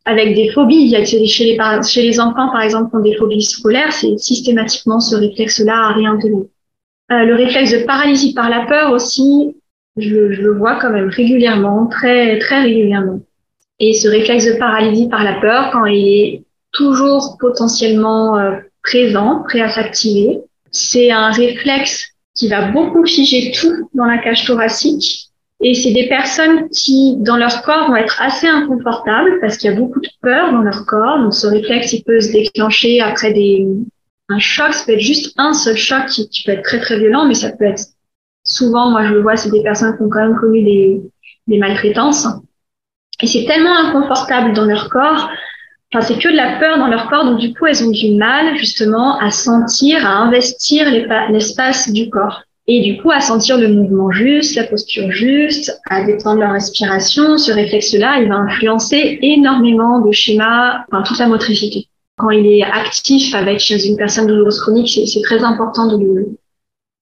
avec 0.03 0.36
des 0.36 0.49
phobies. 0.49 0.89
Il 0.91 1.05
chez 1.05 1.20
les, 1.20 1.57
chez 1.84 2.01
les 2.01 2.20
enfants, 2.20 2.49
par 2.51 2.61
exemple, 2.61 2.89
qui 2.89 2.95
ont 2.97 3.01
des 3.01 3.15
phobies 3.15 3.43
scolaires, 3.43 3.93
c'est 3.93 4.18
systématiquement 4.18 4.99
ce 4.99 5.15
réflexe-là 5.15 5.89
à 5.89 5.93
réintégrer. 5.93 6.49
Euh, 7.11 7.24
le 7.24 7.36
réflexe 7.36 7.72
de 7.72 7.86
paralysie 7.86 8.34
par 8.34 8.49
la 8.49 8.65
peur 8.65 8.91
aussi, 8.91 9.55
je, 9.95 10.34
je, 10.34 10.41
le 10.41 10.57
vois 10.57 10.78
quand 10.82 10.89
même 10.89 11.07
régulièrement, 11.07 11.88
très 11.88 12.38
très 12.39 12.63
régulièrement. 12.63 13.22
Et 13.80 13.93
ce 13.93 14.09
réflexe 14.09 14.45
de 14.45 14.57
paralysie 14.57 15.07
par 15.07 15.24
la 15.24 15.39
peur, 15.39 15.70
quand 15.72 15.86
il 15.86 16.07
est 16.07 16.43
toujours 16.74 17.38
potentiellement 17.39 18.38
euh, 18.38 18.57
présent, 18.84 19.43
prêt 19.47 19.61
à. 19.61 19.91
C'est 20.72 21.11
un 21.11 21.32
réflexe 21.32 22.07
qui 22.36 22.47
va 22.47 22.72
beaucoup 22.72 23.05
figer 23.05 23.51
tout 23.51 23.89
dans 23.93 24.05
la 24.05 24.18
cage 24.20 24.45
thoracique. 24.45 25.26
Et 25.59 25.73
c'est 25.73 25.91
des 25.91 26.07
personnes 26.07 26.69
qui, 26.69 27.15
dans 27.17 27.37
leur 27.37 27.63
corps, 27.63 27.87
vont 27.87 27.95
être 27.95 28.21
assez 28.21 28.47
inconfortables 28.47 29.39
parce 29.41 29.57
qu'il 29.57 29.71
y 29.71 29.73
a 29.73 29.77
beaucoup 29.77 29.99
de 29.99 30.09
peur 30.21 30.51
dans 30.51 30.61
leur 30.61 30.85
corps. 30.85 31.19
Donc, 31.19 31.33
ce 31.33 31.47
réflexe, 31.47 31.93
il 31.93 32.03
peut 32.03 32.19
se 32.19 32.31
déclencher 32.31 33.01
après 33.01 33.33
des, 33.33 33.67
un 34.29 34.39
choc. 34.39 34.73
Ça 34.73 34.85
peut 34.85 34.93
être 34.93 34.99
juste 34.99 35.33
un 35.37 35.53
seul 35.53 35.75
choc 35.75 36.05
qui, 36.07 36.43
peut 36.45 36.51
être 36.51 36.63
très, 36.63 36.79
très 36.79 36.99
violent, 36.99 37.25
mais 37.25 37.33
ça 37.33 37.51
peut 37.51 37.65
être 37.65 37.83
souvent, 38.43 38.91
moi, 38.91 39.07
je 39.07 39.13
le 39.13 39.21
vois, 39.21 39.35
c'est 39.35 39.49
des 39.49 39.63
personnes 39.63 39.97
qui 39.97 40.03
ont 40.03 40.09
quand 40.09 40.27
même 40.27 40.37
connu 40.37 40.61
des, 40.61 41.01
des 41.47 41.57
maltraitances. 41.57 42.27
Et 43.21 43.25
c'est 43.25 43.45
tellement 43.45 43.75
inconfortable 43.75 44.53
dans 44.53 44.65
leur 44.65 44.89
corps 44.89 45.27
Enfin, 45.93 46.05
c'est 46.05 46.19
que 46.19 46.27
de 46.27 46.35
la 46.35 46.59
peur 46.59 46.77
dans 46.79 46.87
leur 46.87 47.09
corps, 47.09 47.23
donc 47.23 47.39
du 47.39 47.53
coup, 47.53 47.65
elles 47.65 47.83
ont 47.83 47.91
du 47.91 48.11
mal 48.11 48.57
justement 48.57 49.17
à 49.19 49.31
sentir, 49.31 50.05
à 50.05 50.17
investir 50.17 50.91
l'espace 51.29 51.89
du 51.89 52.09
corps. 52.09 52.43
Et 52.70 52.82
du 52.82 53.01
coup, 53.01 53.11
à 53.11 53.22
sentir 53.22 53.57
le 53.57 53.70
mouvement 53.70 54.11
juste, 54.11 54.55
la 54.55 54.65
posture 54.65 55.09
juste, 55.09 55.80
à 55.89 56.03
détendre 56.03 56.41
leur 56.41 56.51
respiration. 56.51 57.38
Ce 57.38 57.51
réflexe-là, 57.51 58.20
il 58.22 58.28
va 58.28 58.36
influencer 58.36 59.20
énormément 59.22 60.01
de 60.01 60.11
schémas, 60.11 60.84
enfin, 60.91 61.01
toute 61.03 61.18
la 61.18 61.28
motricité. 61.28 61.88
Quand 62.18 62.30
il 62.32 62.45
est 62.45 62.63
actif 62.63 63.34
avec 63.34 63.59
chez 63.59 63.88
une 63.88 63.95
personne 63.95 64.28
douloureuse 64.28 64.59
chronique, 64.59 64.89
c'est 64.89 65.22
très 65.22 65.43
important 65.43 65.88
de 65.88 66.03
le, 66.03 66.38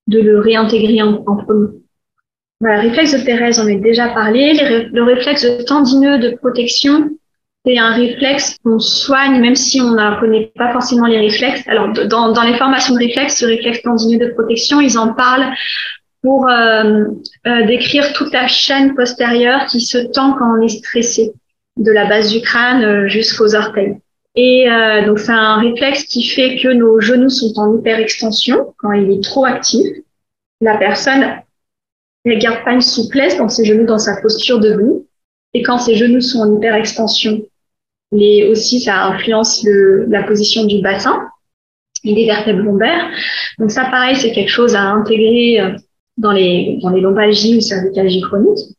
de 0.07 0.19
le 0.19 0.39
réintégrer 0.39 1.01
en, 1.01 1.23
en 1.25 1.37
premier. 1.37 1.69
Voilà, 2.59 2.81
réflexe 2.81 3.13
de 3.13 3.25
Thérèse, 3.25 3.59
on 3.59 3.67
a 3.67 3.75
déjà 3.75 4.09
parlé. 4.09 4.53
le 4.53 5.03
réflexe 5.03 5.47
tendineux 5.65 6.19
de 6.19 6.35
protection, 6.35 7.09
c'est 7.65 7.77
un 7.77 7.93
réflexe 7.93 8.57
qu'on 8.63 8.79
soigne 8.79 9.41
même 9.41 9.55
si 9.55 9.81
on 9.81 9.91
ne 9.91 10.19
connaît 10.19 10.51
pas 10.55 10.71
forcément 10.71 11.07
les 11.07 11.19
réflexes. 11.19 11.67
Alors, 11.67 11.91
dans, 11.91 12.43
les 12.43 12.57
formations 12.57 12.93
de 12.93 12.99
réflexes, 12.99 13.37
ce 13.37 13.45
réflexe 13.45 13.81
tendineux 13.81 14.27
de 14.27 14.33
protection, 14.33 14.79
ils 14.81 14.97
en 14.97 15.13
parlent 15.13 15.53
pour 16.21 16.47
euh, 16.47 17.05
euh, 17.47 17.65
décrire 17.65 18.13
toute 18.13 18.33
la 18.33 18.47
chaîne 18.47 18.95
postérieure 18.95 19.65
qui 19.67 19.81
se 19.81 19.97
tend 19.97 20.33
quand 20.33 20.57
on 20.57 20.61
est 20.61 20.69
stressé, 20.69 21.33
de 21.77 21.91
la 21.91 22.05
base 22.05 22.31
du 22.31 22.41
crâne 22.41 22.83
euh, 22.83 23.07
jusqu'aux 23.07 23.55
orteils. 23.55 23.97
Et 24.37 24.67
donc, 25.05 25.19
c'est 25.19 25.31
un 25.31 25.59
réflexe 25.59 26.03
qui 26.03 26.27
fait 26.27 26.57
que 26.57 26.67
nos 26.67 26.99
genoux 26.99 27.29
sont 27.29 27.57
en 27.57 27.77
hyperextension 27.77 28.73
quand 28.77 28.91
il 28.91 29.09
est 29.09 29.23
trop 29.23 29.45
actif. 29.45 29.87
La 30.59 30.75
personne 30.75 31.37
ne 32.25 32.35
garde 32.35 32.65
pas 32.65 32.73
une 32.73 32.81
souplesse 32.81 33.37
dans 33.37 33.47
ses 33.47 33.63
genoux, 33.63 33.85
dans 33.85 33.97
sa 33.97 34.19
posture 34.21 34.59
debout. 34.59 35.07
Et 35.53 35.63
quand 35.63 35.77
ses 35.77 35.95
genoux 35.95 36.19
sont 36.19 36.39
en 36.39 36.57
hyperextension, 36.57 37.43
mais 38.11 38.47
aussi 38.47 38.79
ça 38.79 39.05
influence 39.05 39.63
le, 39.63 40.05
la 40.09 40.23
position 40.23 40.65
du 40.65 40.81
bassin 40.81 41.27
et 42.03 42.13
des 42.13 42.25
vertèbres 42.25 42.63
lombaires. 42.63 43.09
Donc 43.59 43.71
ça, 43.71 43.85
pareil, 43.85 44.15
c'est 44.15 44.31
quelque 44.31 44.51
chose 44.51 44.75
à 44.75 44.81
intégrer 44.81 45.59
euh, 45.59 45.71
dans 46.17 46.31
les, 46.31 46.79
dans 46.81 46.89
les 46.89 47.01
lombalgies 47.01 47.57
ou 47.57 47.61
cervicalgies 47.61 48.21
chroniques. 48.21 48.75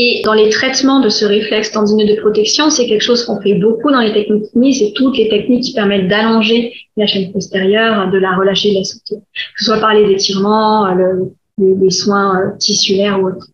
Et 0.00 0.22
dans 0.24 0.32
les 0.32 0.48
traitements 0.48 1.00
de 1.00 1.08
ce 1.08 1.24
réflexe 1.24 1.72
tendineux 1.72 2.06
de 2.06 2.20
protection, 2.20 2.70
c'est 2.70 2.86
quelque 2.86 3.02
chose 3.02 3.24
qu'on 3.24 3.40
fait 3.40 3.54
beaucoup 3.54 3.90
dans 3.90 4.00
les 4.00 4.12
techniques 4.12 4.76
c'est 4.76 4.92
toutes 4.94 5.18
les 5.18 5.28
techniques 5.28 5.64
qui 5.64 5.74
permettent 5.74 6.06
d'allonger 6.06 6.72
la 6.96 7.06
chaîne 7.06 7.32
postérieure, 7.32 8.08
de 8.12 8.18
la 8.18 8.36
relâcher, 8.36 8.70
de 8.70 8.76
la 8.76 8.84
sauter, 8.84 9.16
que 9.16 9.58
ce 9.58 9.64
soit 9.64 9.80
par 9.80 9.94
les 9.94 10.08
étirements, 10.12 10.86
le, 10.94 11.32
les 11.58 11.90
soins 11.90 12.40
euh, 12.40 12.56
tissulaires 12.58 13.20
ou 13.20 13.26
autres. 13.26 13.48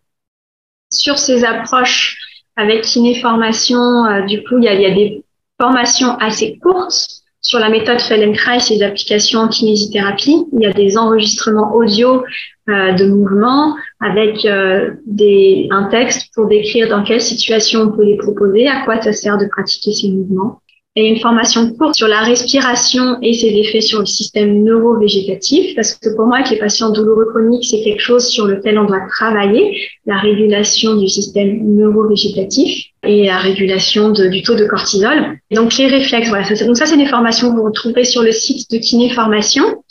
Sur 0.91 1.17
ces 1.17 1.43
approches 1.43 2.15
avec 2.55 2.81
Kinéformation, 2.83 4.05
euh, 4.05 4.21
du 4.21 4.43
coup, 4.43 4.57
il 4.57 4.63
y, 4.63 4.67
a, 4.67 4.75
des 4.75 5.23
formations 5.59 6.17
assez 6.17 6.57
courtes 6.57 7.21
sur 7.41 7.59
la 7.59 7.69
méthode 7.69 8.01
Feldenkrais 8.01 8.71
et 8.71 8.77
d'application 8.77 9.41
en 9.41 9.47
kinésithérapie. 9.47 10.45
Il 10.53 10.61
y 10.61 10.65
a 10.65 10.73
des 10.73 10.97
enregistrements 10.97 11.75
audio 11.75 12.23
euh, 12.69 12.93
de 12.93 13.05
mouvements 13.05 13.75
avec 13.99 14.45
euh, 14.45 14.91
des, 15.05 15.67
un 15.69 15.85
texte 15.85 16.33
pour 16.33 16.47
décrire 16.47 16.89
dans 16.89 17.03
quelle 17.03 17.21
situation 17.21 17.81
on 17.81 17.91
peut 17.91 18.05
les 18.05 18.17
proposer, 18.17 18.67
à 18.67 18.83
quoi 18.83 18.99
ça 19.01 19.13
sert 19.13 19.37
de 19.37 19.45
pratiquer 19.45 19.93
ces 19.93 20.09
mouvements 20.09 20.61
et 20.97 21.07
une 21.07 21.19
formation 21.19 21.69
courte 21.73 21.95
sur 21.95 22.07
la 22.07 22.21
respiration 22.21 23.17
et 23.21 23.33
ses 23.33 23.47
effets 23.47 23.81
sur 23.81 23.99
le 23.99 24.05
système 24.05 24.63
neurovégétatif, 24.63 25.75
parce 25.75 25.93
que 25.93 26.15
pour 26.15 26.25
moi, 26.25 26.37
avec 26.37 26.51
les 26.51 26.57
patients 26.57 26.89
douloureux 26.89 27.25
chroniques, 27.25 27.65
c'est 27.65 27.81
quelque 27.81 27.99
chose 27.99 28.25
sur 28.27 28.45
lequel 28.45 28.79
on 28.79 28.85
doit 28.85 29.01
travailler, 29.09 29.77
la 30.05 30.17
régulation 30.17 30.95
du 30.95 31.09
système 31.09 31.75
neurovégétatif 31.75 32.85
et 33.03 33.25
la 33.25 33.37
régulation 33.37 34.11
du 34.11 34.41
taux 34.41 34.55
de 34.55 34.65
cortisol. 34.65 35.37
Donc 35.51 35.75
les 35.77 35.87
réflexes, 35.87 36.29
voilà. 36.29 36.47
Donc 36.65 36.77
ça, 36.77 36.85
c'est 36.85 36.97
des 36.97 37.05
formations 37.05 37.51
que 37.51 37.57
vous 37.57 37.65
retrouvez 37.65 38.05
sur 38.05 38.23
le 38.23 38.31
site 38.31 38.71
de 38.71 38.77
Kiné 38.77 39.09
Formation. 39.09 39.83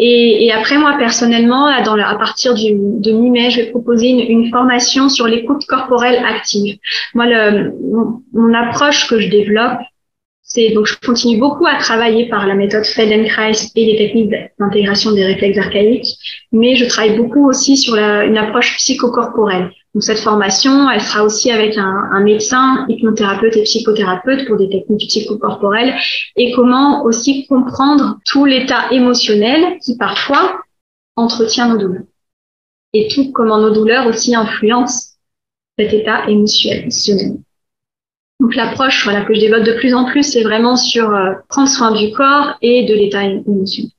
Et, 0.00 0.50
après, 0.52 0.76
moi 0.76 0.96
personnellement, 0.98 1.66
à 1.66 2.16
partir 2.16 2.54
du, 2.54 2.72
de 2.72 3.12
mi-mai, 3.12 3.50
je 3.50 3.60
vais 3.60 3.66
proposer 3.66 4.08
une, 4.08 4.50
formation 4.50 5.08
sur 5.08 5.26
l'écoute 5.26 5.66
corporelle 5.66 6.24
active. 6.24 6.78
Moi, 7.14 7.26
mon 8.32 8.54
approche 8.54 9.06
que 9.08 9.20
je 9.20 9.28
développe 9.28 9.78
donc 10.74 10.86
je 10.86 10.94
continue 11.04 11.38
beaucoup 11.38 11.66
à 11.66 11.76
travailler 11.76 12.28
par 12.28 12.46
la 12.46 12.54
méthode 12.54 12.84
Feldenkrais 12.84 13.52
et 13.74 13.84
les 13.84 13.96
techniques 13.96 14.34
d'intégration 14.58 15.12
des 15.12 15.24
réflexes 15.24 15.58
archaïques, 15.58 16.16
mais 16.52 16.74
je 16.74 16.86
travaille 16.86 17.16
beaucoup 17.16 17.48
aussi 17.48 17.76
sur 17.76 17.94
une 17.96 18.38
approche 18.38 18.76
psychocorporelle. 18.78 19.70
Donc 19.94 20.02
cette 20.02 20.18
formation, 20.18 20.90
elle 20.90 21.00
sera 21.00 21.24
aussi 21.24 21.50
avec 21.50 21.76
un, 21.76 22.20
médecin, 22.20 22.86
hypnothérapeute 22.88 23.56
et 23.56 23.62
psychothérapeute 23.62 24.46
pour 24.46 24.56
des 24.56 24.68
techniques 24.68 25.08
psychocorporelles 25.08 25.94
et 26.36 26.52
comment 26.52 27.04
aussi 27.04 27.46
comprendre 27.46 28.18
tout 28.24 28.44
l'état 28.44 28.90
émotionnel 28.90 29.78
qui 29.84 29.96
parfois 29.96 30.60
entretient 31.16 31.68
nos 31.68 31.78
douleurs 31.78 32.04
et 32.94 33.08
tout 33.08 33.32
comment 33.32 33.58
nos 33.58 33.70
douleurs 33.70 34.06
aussi 34.06 34.34
influencent 34.34 35.16
cet 35.78 35.92
état 35.92 36.28
émotionnel. 36.28 37.38
Donc 38.40 38.54
l'approche 38.54 39.04
voilà, 39.04 39.22
que 39.22 39.34
je 39.34 39.40
développe 39.40 39.64
de 39.64 39.72
plus 39.72 39.94
en 39.94 40.04
plus, 40.04 40.22
c'est 40.22 40.42
vraiment 40.42 40.76
sur 40.76 41.10
euh, 41.10 41.32
prendre 41.48 41.68
soin 41.68 41.92
du 41.92 42.12
corps 42.12 42.54
et 42.62 42.84
de 42.84 42.94
l'état 42.94 43.24
émotionnel. 43.24 43.90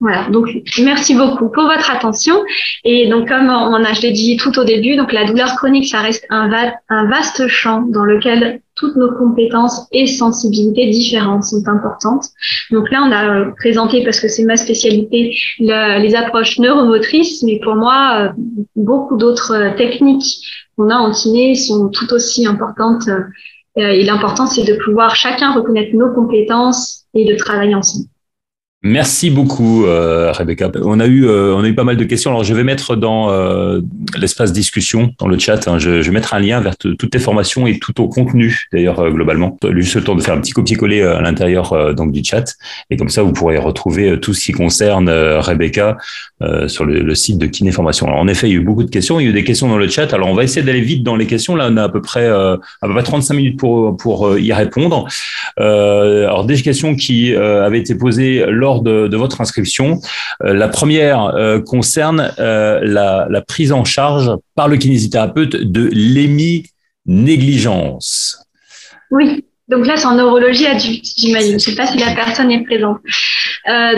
Voilà, 0.00 0.28
donc 0.30 0.48
merci 0.82 1.14
beaucoup 1.14 1.48
pour 1.48 1.62
votre 1.64 1.88
attention. 1.90 2.34
Et 2.82 3.08
donc 3.08 3.28
comme 3.28 3.48
on 3.48 3.84
a, 3.84 3.92
je 3.92 4.02
l'ai 4.02 4.10
dit 4.10 4.36
tout 4.36 4.58
au 4.58 4.64
début, 4.64 4.96
donc 4.96 5.12
la 5.12 5.24
douleur 5.24 5.54
chronique, 5.54 5.86
ça 5.86 6.00
reste 6.00 6.26
un, 6.28 6.50
un 6.88 7.08
vaste 7.08 7.46
champ 7.46 7.82
dans 7.82 8.04
lequel 8.04 8.62
toutes 8.82 8.96
nos 8.96 9.12
compétences 9.12 9.86
et 9.92 10.08
sensibilités 10.08 10.90
différentes 10.90 11.44
sont 11.44 11.62
importantes. 11.68 12.24
Donc 12.72 12.90
là, 12.90 13.04
on 13.06 13.12
a 13.12 13.22
euh, 13.28 13.50
présenté, 13.56 14.02
parce 14.02 14.18
que 14.18 14.26
c'est 14.26 14.42
ma 14.42 14.56
spécialité, 14.56 15.36
le, 15.60 16.02
les 16.02 16.16
approches 16.16 16.58
neuromotrices, 16.58 17.44
mais 17.44 17.60
pour 17.62 17.76
moi, 17.76 17.96
euh, 18.18 18.28
beaucoup 18.74 19.16
d'autres 19.16 19.76
techniques 19.76 20.28
qu'on 20.76 20.90
a 20.90 20.96
en 20.96 21.12
kiné 21.12 21.54
sont 21.54 21.90
tout 21.90 22.12
aussi 22.12 22.44
importantes. 22.44 23.06
Euh, 23.08 24.00
et 24.00 24.02
l'important, 24.02 24.46
c'est 24.46 24.64
de 24.64 24.76
pouvoir 24.84 25.14
chacun 25.14 25.52
reconnaître 25.52 25.94
nos 25.94 26.12
compétences 26.12 27.04
et 27.14 27.24
de 27.24 27.36
travailler 27.36 27.76
ensemble. 27.76 28.06
Merci 28.84 29.30
beaucoup, 29.30 29.86
euh, 29.86 30.32
Rebecca. 30.32 30.68
On 30.82 30.98
a 30.98 31.06
eu, 31.06 31.24
euh, 31.24 31.54
on 31.54 31.62
a 31.62 31.68
eu 31.68 31.74
pas 31.74 31.84
mal 31.84 31.96
de 31.96 32.02
questions. 32.02 32.32
Alors, 32.32 32.42
je 32.42 32.52
vais 32.52 32.64
mettre 32.64 32.96
dans 32.96 33.30
euh, 33.30 33.80
l'espace 34.18 34.52
discussion, 34.52 35.14
dans 35.20 35.28
le 35.28 35.38
chat, 35.38 35.68
hein, 35.68 35.78
je, 35.78 35.90
vais 35.90 36.10
mettre 36.10 36.34
un 36.34 36.40
lien 36.40 36.60
vers 36.60 36.76
toutes 36.76 37.10
tes 37.10 37.20
formations 37.20 37.68
et 37.68 37.78
tout 37.78 37.92
ton 37.92 38.08
contenu, 38.08 38.66
d'ailleurs, 38.72 38.98
euh, 38.98 39.10
globalement. 39.12 39.56
Juste 39.76 39.94
le 39.94 40.02
temps 40.02 40.16
de 40.16 40.20
faire 40.20 40.34
un 40.34 40.40
petit 40.40 40.50
copier-coller 40.50 41.00
à 41.02 41.20
l'intérieur 41.20 41.94
donc 41.94 42.10
du 42.10 42.24
chat. 42.24 42.56
Et 42.90 42.96
comme 42.96 43.08
ça, 43.08 43.22
vous 43.22 43.32
pourrez 43.32 43.56
retrouver 43.56 44.18
tout 44.18 44.34
ce 44.34 44.44
qui 44.44 44.52
concerne 44.52 45.08
Rebecca 45.08 45.96
sur 46.66 46.84
le, 46.84 47.14
site 47.14 47.38
de 47.38 47.46
Kinéformation. 47.46 48.06
Alors, 48.08 48.18
en 48.18 48.26
effet, 48.26 48.48
il 48.48 48.52
y 48.52 48.56
a 48.56 48.58
eu 48.58 48.64
beaucoup 48.64 48.82
de 48.82 48.90
questions. 48.90 49.20
Il 49.20 49.24
y 49.24 49.26
a 49.26 49.30
eu 49.30 49.32
des 49.32 49.44
questions 49.44 49.68
dans 49.68 49.78
le 49.78 49.88
chat. 49.88 50.12
Alors, 50.12 50.28
on 50.28 50.34
va 50.34 50.42
essayer 50.42 50.66
d'aller 50.66 50.80
vite 50.80 51.04
dans 51.04 51.14
les 51.14 51.26
questions. 51.26 51.54
Là, 51.54 51.68
on 51.70 51.76
a 51.76 51.84
à 51.84 51.88
peu 51.88 52.00
près, 52.00 52.26
à 52.26 52.58
peu 52.80 52.92
près 52.92 53.02
35 53.04 53.34
minutes 53.34 53.58
pour, 53.58 53.96
pour 53.96 54.36
y 54.38 54.52
répondre. 54.52 55.06
alors, 55.56 56.44
des 56.44 56.60
questions 56.62 56.96
qui 56.96 57.34
avaient 57.36 57.78
été 57.78 57.94
posées 57.94 58.44
lors 58.48 58.71
de, 58.80 59.14
votre 59.16 59.42
inscription. 59.42 60.00
Euh, 60.42 60.54
la 60.54 60.68
première 60.68 61.26
euh, 61.26 61.60
concerne 61.60 62.32
euh, 62.38 62.80
la, 62.82 63.42
prise 63.42 63.72
en 63.72 63.84
charge 63.84 64.30
par 64.54 64.68
le 64.68 64.78
kinésithérapeute 64.78 65.56
de 65.56 65.90
l'hémi-négligence. 65.92 68.38
Oui. 69.10 69.44
Donc 69.68 69.86
là, 69.86 69.96
c'est 69.96 70.06
en 70.06 70.16
neurologie 70.16 70.66
adulte, 70.66 71.04
j'imagine. 71.16 71.50
Je 71.50 71.54
ne 71.54 71.58
sais 71.58 71.74
pas 71.74 71.86
si 71.86 71.98
la 71.98 72.14
personne 72.14 72.50
est 72.50 72.64
présente. 72.64 72.98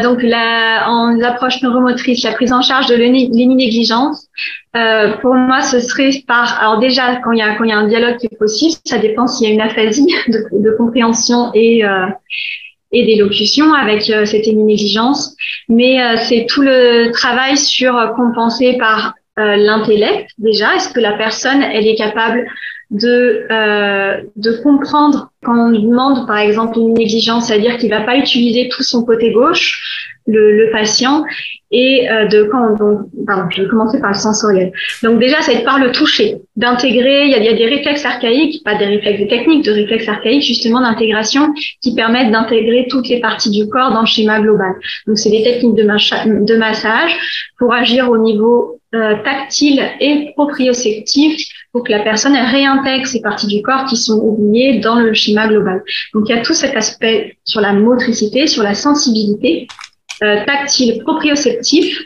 Donc 0.02 0.22
là, 0.22 0.88
en 0.88 1.20
approche 1.20 1.62
neuromotrice, 1.62 2.22
la 2.22 2.32
prise 2.32 2.52
en 2.52 2.62
charge 2.62 2.86
de 2.86 2.94
l'hémi-négligence, 2.94 4.28
euh, 4.76 5.16
pour 5.18 5.34
moi, 5.34 5.62
ce 5.62 5.80
serait 5.80 6.10
par. 6.26 6.60
Alors 6.60 6.80
déjà, 6.80 7.16
quand 7.16 7.32
il 7.32 7.38
y 7.38 7.42
a 7.42 7.56
y 7.64 7.72
a 7.72 7.78
un 7.78 7.86
dialogue 7.86 8.18
qui 8.18 8.26
est 8.26 8.36
possible, 8.36 8.74
ça 8.84 8.98
dépend 8.98 9.26
s'il 9.26 9.48
y 9.48 9.50
a 9.50 9.54
une 9.54 9.60
aphasie 9.60 10.06
de, 10.28 10.76
compréhension 10.76 11.50
et 11.54 11.82
et 12.94 13.04
d'élocution 13.04 13.74
avec 13.74 14.08
euh, 14.08 14.24
cette 14.24 14.46
négligence, 14.46 15.36
mais 15.68 16.00
euh, 16.00 16.16
c'est 16.16 16.46
tout 16.48 16.62
le 16.62 17.10
travail 17.10 17.56
sur 17.58 17.96
euh, 17.96 18.08
compenser 18.08 18.78
par 18.78 19.14
l'intellect 19.36 20.30
déjà. 20.38 20.76
Est-ce 20.76 20.90
que 20.90 21.00
la 21.00 21.14
personne 21.14 21.60
elle 21.60 21.88
est 21.88 21.96
capable 21.96 22.46
de 22.94 23.46
de 24.36 24.62
comprendre 24.62 25.30
quand 25.44 25.68
on 25.68 25.70
demande 25.70 26.26
par 26.26 26.38
exemple 26.38 26.78
une 26.78 26.94
négligence, 26.94 27.48
c'est-à-dire 27.48 27.76
qu'il 27.76 27.90
va 27.90 28.00
pas 28.00 28.16
utiliser 28.16 28.68
tout 28.68 28.82
son 28.82 29.04
côté 29.04 29.32
gauche, 29.32 30.10
le, 30.26 30.56
le 30.56 30.70
patient 30.70 31.24
et 31.70 32.08
euh, 32.08 32.26
de 32.26 32.44
quand 32.44 32.76
donc, 32.76 33.00
pardon, 33.26 33.48
je 33.50 33.62
vais 33.62 33.68
commencer 33.68 34.00
par 34.00 34.12
le 34.12 34.16
sensoriel. 34.16 34.72
Donc 35.02 35.18
déjà, 35.18 35.40
c'est 35.40 35.64
par 35.64 35.78
le 35.78 35.90
toucher, 35.90 36.36
d'intégrer. 36.56 37.24
Il 37.24 37.30
y 37.30 37.34
a, 37.34 37.42
y 37.42 37.48
a 37.48 37.52
des 37.52 37.66
réflexes 37.66 38.04
archaïques, 38.04 38.62
pas 38.64 38.76
des 38.76 38.86
réflexes 38.86 39.28
techniques, 39.28 39.64
de 39.64 39.72
réflexes 39.72 40.08
archaïques 40.08 40.44
justement 40.44 40.80
d'intégration 40.80 41.52
qui 41.82 41.94
permettent 41.94 42.30
d'intégrer 42.30 42.86
toutes 42.88 43.08
les 43.08 43.20
parties 43.20 43.50
du 43.50 43.68
corps 43.68 43.92
dans 43.92 44.02
le 44.02 44.06
schéma 44.06 44.40
global. 44.40 44.72
Donc 45.06 45.18
c'est 45.18 45.30
des 45.30 45.42
techniques 45.42 45.74
de 45.74 46.56
massage 46.56 47.18
pour 47.58 47.74
agir 47.74 48.08
au 48.08 48.18
niveau 48.18 48.80
euh, 48.94 49.16
tactile 49.24 49.82
et 50.00 50.32
proprioceptif 50.34 51.46
pour 51.72 51.84
que 51.84 51.92
la 51.92 52.00
personne 52.00 52.36
réintègre 52.36 53.06
ces 53.06 53.20
parties 53.20 53.48
du 53.48 53.60
corps 53.62 53.84
qui 53.86 53.96
sont 53.96 54.20
oubliées 54.20 54.78
dans 54.78 55.00
le 55.00 55.12
schéma 55.12 55.48
global. 55.48 55.82
Donc 56.12 56.28
il 56.28 56.36
y 56.36 56.38
a 56.38 56.42
tout 56.42 56.54
cet 56.54 56.76
aspect 56.76 57.36
sur 57.44 57.60
la 57.60 57.72
motricité, 57.72 58.46
sur 58.46 58.62
la 58.62 58.74
sensibilité 58.74 59.66
euh, 60.22 60.44
tactile, 60.46 61.02
proprioceptif, 61.02 62.04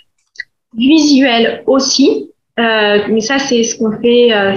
visuel 0.77 1.63
aussi. 1.67 2.31
Euh, 2.59 2.99
mais 3.11 3.21
ça, 3.21 3.39
c'est 3.39 3.63
ce 3.63 3.77
qu'on 3.79 3.93
fait 4.01 4.33
euh, 4.33 4.55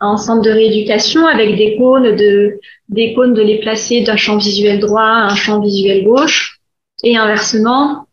en 0.00 0.16
centre 0.16 0.42
de 0.42 0.50
rééducation 0.50 1.26
avec 1.26 1.56
des 1.56 1.76
cônes 1.76 2.16
de 2.16 2.58
des 2.88 3.14
cônes 3.14 3.34
de 3.34 3.42
les 3.42 3.58
placer 3.58 4.00
d'un 4.00 4.16
champ 4.16 4.38
visuel 4.38 4.80
droit 4.80 5.02
à 5.02 5.30
un 5.30 5.34
champ 5.34 5.60
visuel 5.60 6.04
gauche 6.04 6.58
et 7.04 7.16
inversement. 7.16 8.07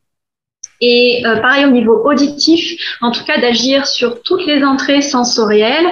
Et 0.81 1.23
euh, 1.25 1.37
pareil 1.37 1.65
au 1.65 1.71
niveau 1.71 2.01
auditif, 2.05 2.79
en 3.01 3.11
tout 3.11 3.23
cas 3.23 3.39
d'agir 3.39 3.87
sur 3.87 4.21
toutes 4.21 4.45
les 4.45 4.63
entrées 4.63 5.01
sensorielles 5.01 5.87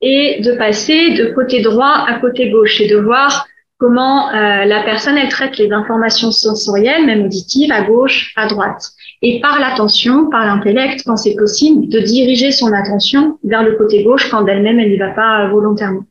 et 0.00 0.40
de 0.42 0.52
passer 0.52 1.14
de 1.14 1.26
côté 1.26 1.60
droit 1.60 2.04
à 2.06 2.14
côté 2.20 2.50
gauche 2.50 2.80
et 2.80 2.88
de 2.88 2.96
voir 2.96 3.46
comment 3.78 4.28
euh, 4.30 4.64
la 4.64 4.82
personne 4.82 5.16
elle 5.16 5.28
traite 5.28 5.56
les 5.56 5.72
informations 5.72 6.30
sensorielles, 6.30 7.06
même 7.06 7.24
auditives, 7.24 7.72
à 7.72 7.82
gauche, 7.82 8.32
à 8.36 8.46
droite. 8.46 8.90
Et 9.22 9.40
par 9.40 9.58
l'attention, 9.58 10.28
par 10.30 10.44
l'intellect, 10.44 11.02
quand 11.06 11.16
c'est 11.16 11.34
possible, 11.34 11.88
de 11.88 12.00
diriger 12.00 12.50
son 12.50 12.72
attention 12.72 13.38
vers 13.44 13.62
le 13.62 13.76
côté 13.76 14.04
gauche 14.04 14.28
quand 14.30 14.42
d'elle-même 14.42 14.78
elle 14.78 14.90
n'y 14.90 14.96
va 14.96 15.10
pas 15.10 15.44
euh, 15.44 15.48
volontairement. 15.48 16.04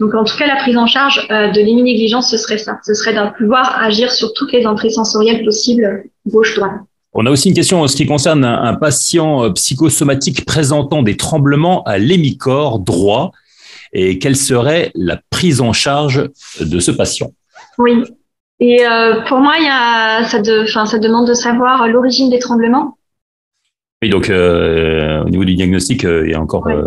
Donc 0.00 0.14
en 0.14 0.24
tout 0.24 0.36
cas, 0.36 0.46
la 0.46 0.56
prise 0.56 0.76
en 0.76 0.86
charge 0.86 1.26
euh, 1.30 1.50
de 1.50 1.60
l'héminégligence, 1.60 2.30
ce 2.30 2.36
serait 2.36 2.58
ça. 2.58 2.78
Ce 2.84 2.94
serait 2.94 3.14
de 3.14 3.36
pouvoir 3.36 3.80
agir 3.82 4.10
sur 4.10 4.32
toutes 4.34 4.52
les 4.52 4.66
entrées 4.66 4.90
sensorielles 4.90 5.44
possibles, 5.44 6.04
gauche-droite. 6.26 6.80
On 7.14 7.26
a 7.26 7.30
aussi 7.30 7.48
une 7.48 7.54
question 7.54 7.82
en 7.82 7.88
ce 7.88 7.96
qui 7.96 8.06
concerne 8.06 8.44
un, 8.44 8.62
un 8.62 8.74
patient 8.74 9.52
psychosomatique 9.52 10.44
présentant 10.44 11.02
des 11.02 11.16
tremblements 11.16 11.82
à 11.84 11.98
l'hémicorps 11.98 12.78
droit 12.78 13.32
et 13.92 14.18
quelle 14.18 14.36
serait 14.36 14.90
la 14.94 15.20
prise 15.30 15.60
en 15.60 15.72
charge 15.72 16.30
de 16.60 16.78
ce 16.80 16.90
patient? 16.90 17.32
Oui. 17.78 18.04
Et 18.60 18.86
euh, 18.86 19.22
pour 19.22 19.40
moi, 19.40 19.54
il 19.58 19.64
y 19.64 19.68
a, 19.68 20.24
ça, 20.24 20.40
de, 20.40 20.64
ça 20.66 20.98
demande 20.98 21.28
de 21.28 21.34
savoir 21.34 21.88
l'origine 21.88 22.30
des 22.30 22.38
tremblements. 22.38 22.96
Oui, 24.02 24.08
donc 24.08 24.30
euh, 24.30 25.22
au 25.24 25.28
niveau 25.28 25.44
du 25.44 25.54
diagnostic, 25.54 26.04
euh, 26.04 26.24
il 26.24 26.30
y 26.30 26.34
a 26.34 26.40
encore. 26.40 26.66
Euh, 26.68 26.84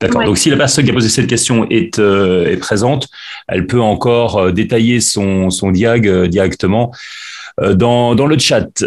d'accord. 0.00 0.24
Donc, 0.24 0.38
si 0.38 0.50
la 0.50 0.56
personne 0.56 0.84
qui 0.84 0.90
a 0.90 0.94
posé 0.94 1.08
cette 1.08 1.26
question 1.26 1.66
est, 1.70 1.98
euh, 1.98 2.46
est 2.46 2.56
présente, 2.56 3.08
elle 3.48 3.66
peut 3.66 3.80
encore 3.80 4.38
euh, 4.38 4.50
détailler 4.50 5.00
son, 5.00 5.50
son 5.50 5.70
diag 5.70 6.26
directement 6.26 6.90
dans, 7.60 8.14
dans 8.14 8.26
le 8.26 8.38
chat. 8.38 8.84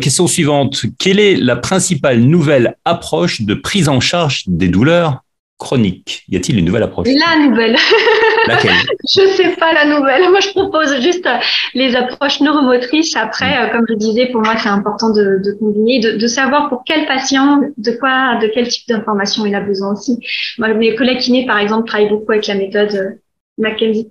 question 0.00 0.26
suivante. 0.26 0.82
Quelle 0.98 1.18
est 1.18 1.36
la 1.36 1.56
principale 1.56 2.20
nouvelle 2.20 2.76
approche 2.84 3.42
de 3.42 3.54
prise 3.54 3.88
en 3.88 4.00
charge 4.00 4.44
des 4.46 4.68
douleurs 4.68 5.22
chronique. 5.62 6.24
Y 6.28 6.36
a-t-il 6.36 6.58
une 6.58 6.64
nouvelle 6.64 6.82
approche? 6.82 7.06
La 7.06 7.38
nouvelle. 7.38 7.76
Laquelle? 8.48 8.72
Je 9.14 9.26
sais 9.36 9.50
pas 9.56 9.72
la 9.72 9.86
nouvelle. 9.86 10.28
Moi, 10.30 10.40
je 10.40 10.50
propose 10.50 11.00
juste 11.00 11.24
euh, 11.26 11.38
les 11.74 11.94
approches 11.94 12.40
neuromotrices. 12.40 13.16
Après, 13.16 13.52
euh, 13.56 13.68
comme 13.70 13.86
je 13.88 13.94
disais, 13.94 14.26
pour 14.26 14.42
moi, 14.42 14.56
c'est 14.58 14.68
important 14.68 15.10
de, 15.10 15.56
combiner, 15.60 16.00
de, 16.00 16.26
savoir 16.26 16.68
pour 16.68 16.82
quel 16.84 17.06
patient, 17.06 17.60
de 17.76 17.92
quoi, 17.92 18.38
de 18.42 18.50
quel 18.52 18.66
type 18.68 18.88
d'information 18.88 19.46
il 19.46 19.54
a 19.54 19.60
besoin 19.60 19.92
aussi. 19.92 20.18
Moi, 20.58 20.74
mes 20.74 20.96
collègues 20.96 21.20
kinés, 21.20 21.46
par 21.46 21.58
exemple, 21.58 21.86
travaillent 21.86 22.10
beaucoup 22.10 22.32
avec 22.32 22.46
la 22.48 22.56
méthode 22.56 22.94
euh, 22.94 23.10
Mackenzie. 23.56 24.10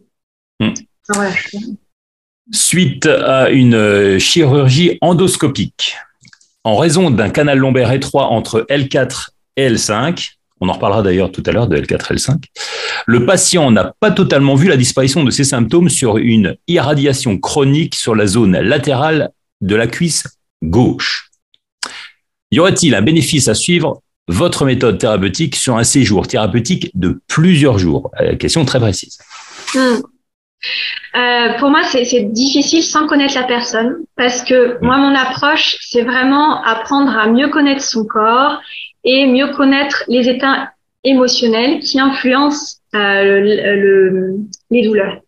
Hmm. 0.61 0.69
Suite 2.53 3.05
à 3.05 3.49
une 3.49 4.19
chirurgie 4.19 4.97
endoscopique, 5.01 5.95
en 6.63 6.75
raison 6.75 7.09
d'un 7.09 7.29
canal 7.29 7.57
lombaire 7.57 7.91
étroit 7.91 8.27
entre 8.27 8.65
L4 8.69 9.29
et 9.57 9.69
L5, 9.69 10.33
on 10.59 10.69
en 10.69 10.73
reparlera 10.73 11.01
d'ailleurs 11.01 11.31
tout 11.31 11.43
à 11.45 11.51
l'heure 11.51 11.67
de 11.67 11.77
L4, 11.77 12.13
L5. 12.13 12.43
Le 13.07 13.25
patient 13.25 13.71
n'a 13.71 13.95
pas 13.99 14.11
totalement 14.11 14.55
vu 14.55 14.67
la 14.67 14.77
disparition 14.77 15.23
de 15.23 15.31
ses 15.31 15.43
symptômes 15.43 15.89
sur 15.89 16.17
une 16.17 16.55
irradiation 16.67 17.39
chronique 17.39 17.95
sur 17.95 18.15
la 18.15 18.27
zone 18.27 18.59
latérale 18.59 19.31
de 19.61 19.75
la 19.75 19.87
cuisse 19.87 20.27
gauche. 20.61 21.29
Y 22.51 22.59
aurait-il 22.59 22.93
un 22.93 23.01
bénéfice 23.01 23.47
à 23.47 23.55
suivre? 23.55 24.01
Votre 24.27 24.65
méthode 24.65 24.99
thérapeutique 24.99 25.55
sur 25.55 25.77
un 25.77 25.83
séjour 25.83 26.27
thérapeutique 26.27 26.91
de 26.93 27.21
plusieurs 27.27 27.79
jours? 27.79 28.11
Euh, 28.19 28.35
Question 28.35 28.65
très 28.65 28.79
précise. 28.79 29.17
Hmm. 29.73 30.01
Euh, 31.15 31.53
pour 31.59 31.69
moi, 31.69 31.83
c'est 31.83 32.31
difficile 32.31 32.83
sans 32.83 33.07
connaître 33.07 33.35
la 33.35 33.43
personne 33.43 34.05
parce 34.15 34.43
que 34.43 34.77
moi, 34.81 34.97
mon 34.97 35.15
approche, 35.15 35.77
c'est 35.81 36.03
vraiment 36.03 36.63
apprendre 36.63 37.17
à 37.17 37.27
mieux 37.27 37.49
connaître 37.49 37.83
son 37.83 38.05
corps 38.05 38.61
et 39.03 39.25
mieux 39.25 39.47
connaître 39.47 40.03
les 40.07 40.29
états 40.29 40.71
émotionnels 41.03 41.79
qui 41.79 41.99
influencent 41.99 42.77
euh, 42.93 43.39
le, 43.39 44.35
les 44.69 44.83
douleurs. 44.83 45.19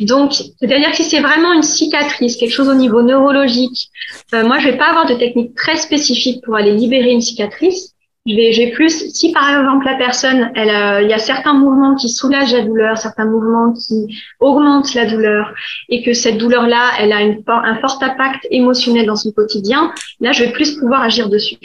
Donc, 0.00 0.32
c'est-à-dire 0.32 0.90
que 0.90 0.96
si 0.96 1.04
c'est 1.04 1.20
vraiment 1.20 1.52
une 1.52 1.62
cicatrice, 1.62 2.36
quelque 2.36 2.52
chose 2.52 2.68
au 2.68 2.74
niveau 2.74 3.02
neurologique, 3.02 3.90
euh, 4.34 4.44
moi, 4.44 4.58
je 4.58 4.68
vais 4.68 4.76
pas 4.76 4.88
avoir 4.88 5.06
de 5.06 5.14
technique 5.14 5.54
très 5.54 5.76
spécifique 5.76 6.42
pour 6.44 6.56
aller 6.56 6.72
libérer 6.72 7.10
une 7.10 7.20
cicatrice. 7.20 7.94
Je 8.26 8.36
vais, 8.36 8.52
je 8.52 8.62
vais 8.62 8.70
plus, 8.70 9.10
si 9.14 9.32
par 9.32 9.48
exemple 9.48 9.86
la 9.86 9.96
personne, 9.96 10.50
elle, 10.54 11.04
il 11.04 11.10
y 11.10 11.14
a 11.14 11.18
certains 11.18 11.54
mouvements 11.54 11.94
qui 11.94 12.08
soulagent 12.10 12.52
la 12.52 12.62
douleur, 12.62 12.98
certains 12.98 13.24
mouvements 13.24 13.72
qui 13.72 14.14
augmentent 14.40 14.92
la 14.94 15.06
douleur, 15.06 15.54
et 15.88 16.02
que 16.02 16.12
cette 16.12 16.36
douleur-là, 16.36 16.90
elle 16.98 17.12
a 17.12 17.22
une, 17.22 17.42
un 17.46 17.76
fort 17.80 17.98
impact 18.02 18.46
émotionnel 18.50 19.06
dans 19.06 19.16
son 19.16 19.32
quotidien, 19.32 19.92
là, 20.20 20.32
je 20.32 20.44
vais 20.44 20.52
plus 20.52 20.76
pouvoir 20.78 21.02
agir 21.02 21.30
dessus. 21.30 21.56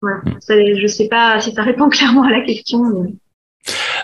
Voilà. 0.00 0.20
je 0.48 0.82
ne 0.82 0.86
sais 0.86 1.08
pas 1.08 1.40
si 1.40 1.52
ça 1.52 1.62
répond 1.62 1.88
clairement 1.88 2.22
à 2.22 2.30
la 2.30 2.42
question. 2.42 3.08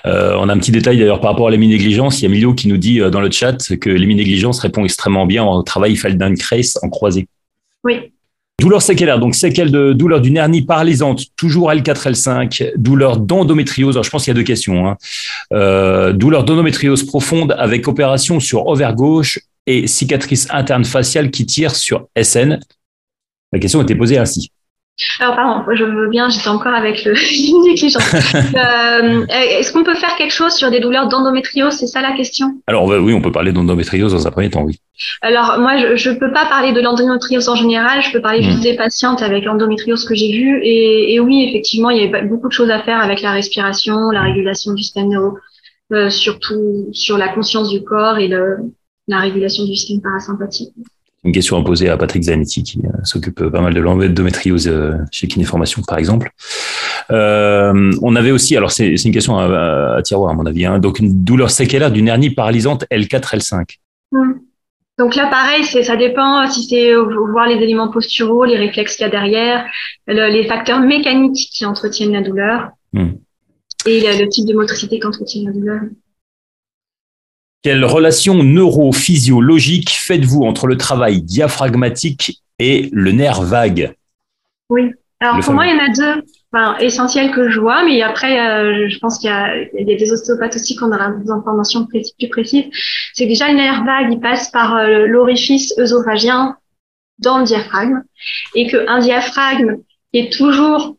Euh, 0.06 0.36
on 0.38 0.48
a 0.48 0.52
un 0.52 0.58
petit 0.58 0.72
détail 0.72 0.98
d'ailleurs 0.98 1.20
par 1.20 1.30
rapport 1.30 1.48
à 1.48 1.50
l'héminégligence. 1.50 2.20
Il 2.20 2.24
y 2.24 2.26
a 2.26 2.28
Milo 2.28 2.54
qui 2.54 2.68
nous 2.68 2.76
dit 2.76 3.00
euh, 3.00 3.10
dans 3.10 3.20
le 3.20 3.30
chat 3.30 3.56
que 3.80 3.90
l'héminégligence 3.90 4.58
répond 4.60 4.84
extrêmement 4.84 5.26
bien 5.26 5.44
au 5.44 5.62
travail 5.62 5.96
Feldenkrais 5.96 6.62
en 6.82 6.90
croisé. 6.90 7.28
Oui. 7.84 8.12
Douleur 8.60 8.82
séquelaire, 8.82 9.18
donc 9.18 9.34
séquelle 9.34 9.70
de 9.72 9.92
douleur 9.92 10.20
d'une 10.20 10.36
hernie 10.36 10.62
paralysante, 10.62 11.24
toujours 11.36 11.70
L4, 11.72 12.12
L5, 12.12 12.72
douleur 12.76 13.16
d'endométriose. 13.16 13.96
Alors 13.96 14.04
je 14.04 14.10
pense 14.10 14.24
qu'il 14.24 14.30
y 14.30 14.36
a 14.36 14.38
deux 14.38 14.44
questions. 14.44 14.86
Hein. 14.86 14.96
Euh, 15.52 16.12
douleur 16.12 16.44
d'endométriose 16.44 17.02
profonde 17.02 17.54
avec 17.58 17.88
opération 17.88 18.38
sur 18.38 18.66
ovaire 18.68 18.94
gauche 18.94 19.40
et 19.66 19.86
cicatrice 19.88 20.46
interne 20.50 20.84
faciale 20.84 21.30
qui 21.30 21.46
tire 21.46 21.74
sur 21.74 22.06
SN. 22.20 22.60
La 23.52 23.58
question 23.58 23.82
était 23.82 23.96
posée 23.96 24.18
ainsi. 24.18 24.50
Alors, 25.18 25.34
pardon, 25.34 25.64
je 25.74 25.84
veux 25.84 26.08
bien, 26.08 26.28
j'étais 26.28 26.48
encore 26.48 26.74
avec 26.74 27.04
le 27.04 27.12
négligence. 27.66 28.14
euh, 28.14 29.26
Est-ce 29.28 29.72
qu'on 29.72 29.82
peut 29.82 29.94
faire 29.94 30.14
quelque 30.16 30.32
chose 30.32 30.54
sur 30.54 30.70
des 30.70 30.78
douleurs 30.78 31.08
d'endométriose? 31.08 31.74
C'est 31.74 31.88
ça 31.88 32.00
la 32.00 32.12
question? 32.12 32.60
Alors, 32.68 32.86
oui, 32.86 33.12
on 33.12 33.20
peut 33.20 33.32
parler 33.32 33.52
d'endométriose 33.52 34.12
dans 34.12 34.26
un 34.26 34.30
premier 34.30 34.50
temps, 34.50 34.62
oui. 34.62 34.78
Alors, 35.20 35.58
moi, 35.58 35.96
je 35.96 36.10
ne 36.10 36.14
peux 36.14 36.32
pas 36.32 36.46
parler 36.46 36.72
de 36.72 36.80
l'endométriose 36.80 37.48
en 37.48 37.56
général, 37.56 38.02
je 38.02 38.12
peux 38.12 38.20
parler 38.20 38.42
juste 38.42 38.58
hmm. 38.58 38.62
des 38.62 38.76
patientes 38.76 39.22
avec 39.22 39.44
l'endométriose 39.44 40.04
que 40.04 40.14
j'ai 40.14 40.30
vue. 40.30 40.60
Et, 40.62 41.14
et, 41.14 41.20
oui, 41.20 41.44
effectivement, 41.48 41.90
il 41.90 42.04
y 42.04 42.14
a 42.14 42.22
beaucoup 42.22 42.48
de 42.48 42.52
choses 42.52 42.70
à 42.70 42.80
faire 42.82 43.00
avec 43.00 43.20
la 43.20 43.32
respiration, 43.32 44.10
la 44.10 44.22
régulation 44.22 44.72
du 44.74 44.82
système 44.82 45.08
neuro, 45.08 45.38
euh, 45.92 46.08
surtout 46.08 46.88
sur 46.92 47.18
la 47.18 47.28
conscience 47.28 47.70
du 47.70 47.82
corps 47.82 48.18
et 48.18 48.28
le, 48.28 48.58
la 49.08 49.18
régulation 49.18 49.64
du 49.64 49.74
système 49.74 50.00
parasympathique 50.00 50.72
une 51.24 51.32
question 51.32 51.58
à 51.58 51.64
poser 51.64 51.88
à 51.88 51.96
Patrick 51.96 52.22
Zanetti 52.22 52.62
qui 52.62 52.78
euh, 52.84 52.90
s'occupe 53.02 53.48
pas 53.48 53.60
mal 53.60 53.72
de 53.72 53.80
l'endométriose 53.80 54.68
euh, 54.68 54.92
chez 55.10 55.26
Kinéformation 55.26 55.82
par 55.82 55.98
exemple. 55.98 56.30
Euh, 57.10 57.92
on 58.02 58.14
avait 58.14 58.30
aussi, 58.30 58.56
alors 58.56 58.70
c'est 58.70 58.94
une 58.94 59.12
question 59.12 59.38
à, 59.38 60.00
tiroir 60.02 60.30
à 60.30 60.34
mon 60.34 60.46
avis, 60.46 60.66
hein, 60.66 60.78
donc 60.78 60.98
une 60.98 61.24
douleur 61.24 61.50
séquelaire 61.50 61.90
d'une 61.90 62.08
hernie 62.08 62.30
paralysante 62.30 62.84
L4 62.90 63.36
L5. 63.36 63.78
Hmm. 64.12 64.32
Donc 64.96 65.16
là, 65.16 65.26
pareil, 65.26 65.64
ça 65.64 65.96
dépend 65.96 66.48
si 66.48 66.68
c'est 66.68 66.94
voir 66.94 67.48
les 67.48 67.56
éléments 67.56 67.88
posturaux, 67.88 68.44
les 68.44 68.56
réflexes 68.56 68.94
qu'il 68.94 69.04
y 69.04 69.08
a 69.08 69.10
derrière, 69.10 69.66
les 70.06 70.46
facteurs 70.46 70.78
mécaniques 70.80 71.48
qui 71.50 71.66
entretiennent 71.66 72.12
la 72.12 72.22
douleur 72.22 72.68
hmm. 72.92 73.08
et 73.86 74.00
le, 74.02 74.28
type 74.28 74.46
de 74.46 74.54
motricité 74.54 75.00
qu'entretient 75.00 75.42
la 75.46 75.52
douleur. 75.52 75.80
Quelle 77.64 77.86
relation 77.86 78.42
neurophysiologique 78.42 79.88
faites-vous 79.88 80.42
entre 80.42 80.66
le 80.66 80.76
travail 80.76 81.22
diaphragmatique 81.22 82.42
et 82.58 82.90
le 82.92 83.10
nerf 83.10 83.40
vague 83.40 83.94
Oui, 84.68 84.92
alors 85.18 85.40
pour 85.40 85.54
moi, 85.54 85.66
il 85.66 85.74
y 85.74 85.80
en 85.80 85.82
a 85.82 85.88
deux. 85.88 86.22
Enfin, 86.52 86.76
essentiels 86.76 87.32
que 87.32 87.48
je 87.48 87.58
vois, 87.58 87.82
mais 87.82 88.02
après, 88.02 88.38
euh, 88.38 88.86
je 88.90 88.98
pense 88.98 89.18
qu'il 89.18 89.30
y, 89.30 89.32
a 89.32 89.64
des 89.82 90.12
ostéopathes 90.12 90.56
aussi 90.56 90.76
qui 90.76 90.84
ont 90.84 90.88
des 90.88 91.30
informations 91.30 91.86
plus 91.86 92.28
précises. 92.28 92.66
C'est 93.14 93.24
déjà 93.24 93.48
le 93.48 93.54
nerf 93.54 93.82
vague, 93.82 94.12
il 94.12 94.20
passe 94.20 94.50
par 94.50 94.76
euh, 94.76 95.06
l'orifice 95.06 95.72
œsophagien 95.78 96.58
dans 97.18 97.38
le 97.38 97.44
diaphragme, 97.44 98.02
et 98.54 98.66
qu'un 98.66 98.98
diaphragme 98.98 99.78
est 100.12 100.30
toujours 100.30 100.98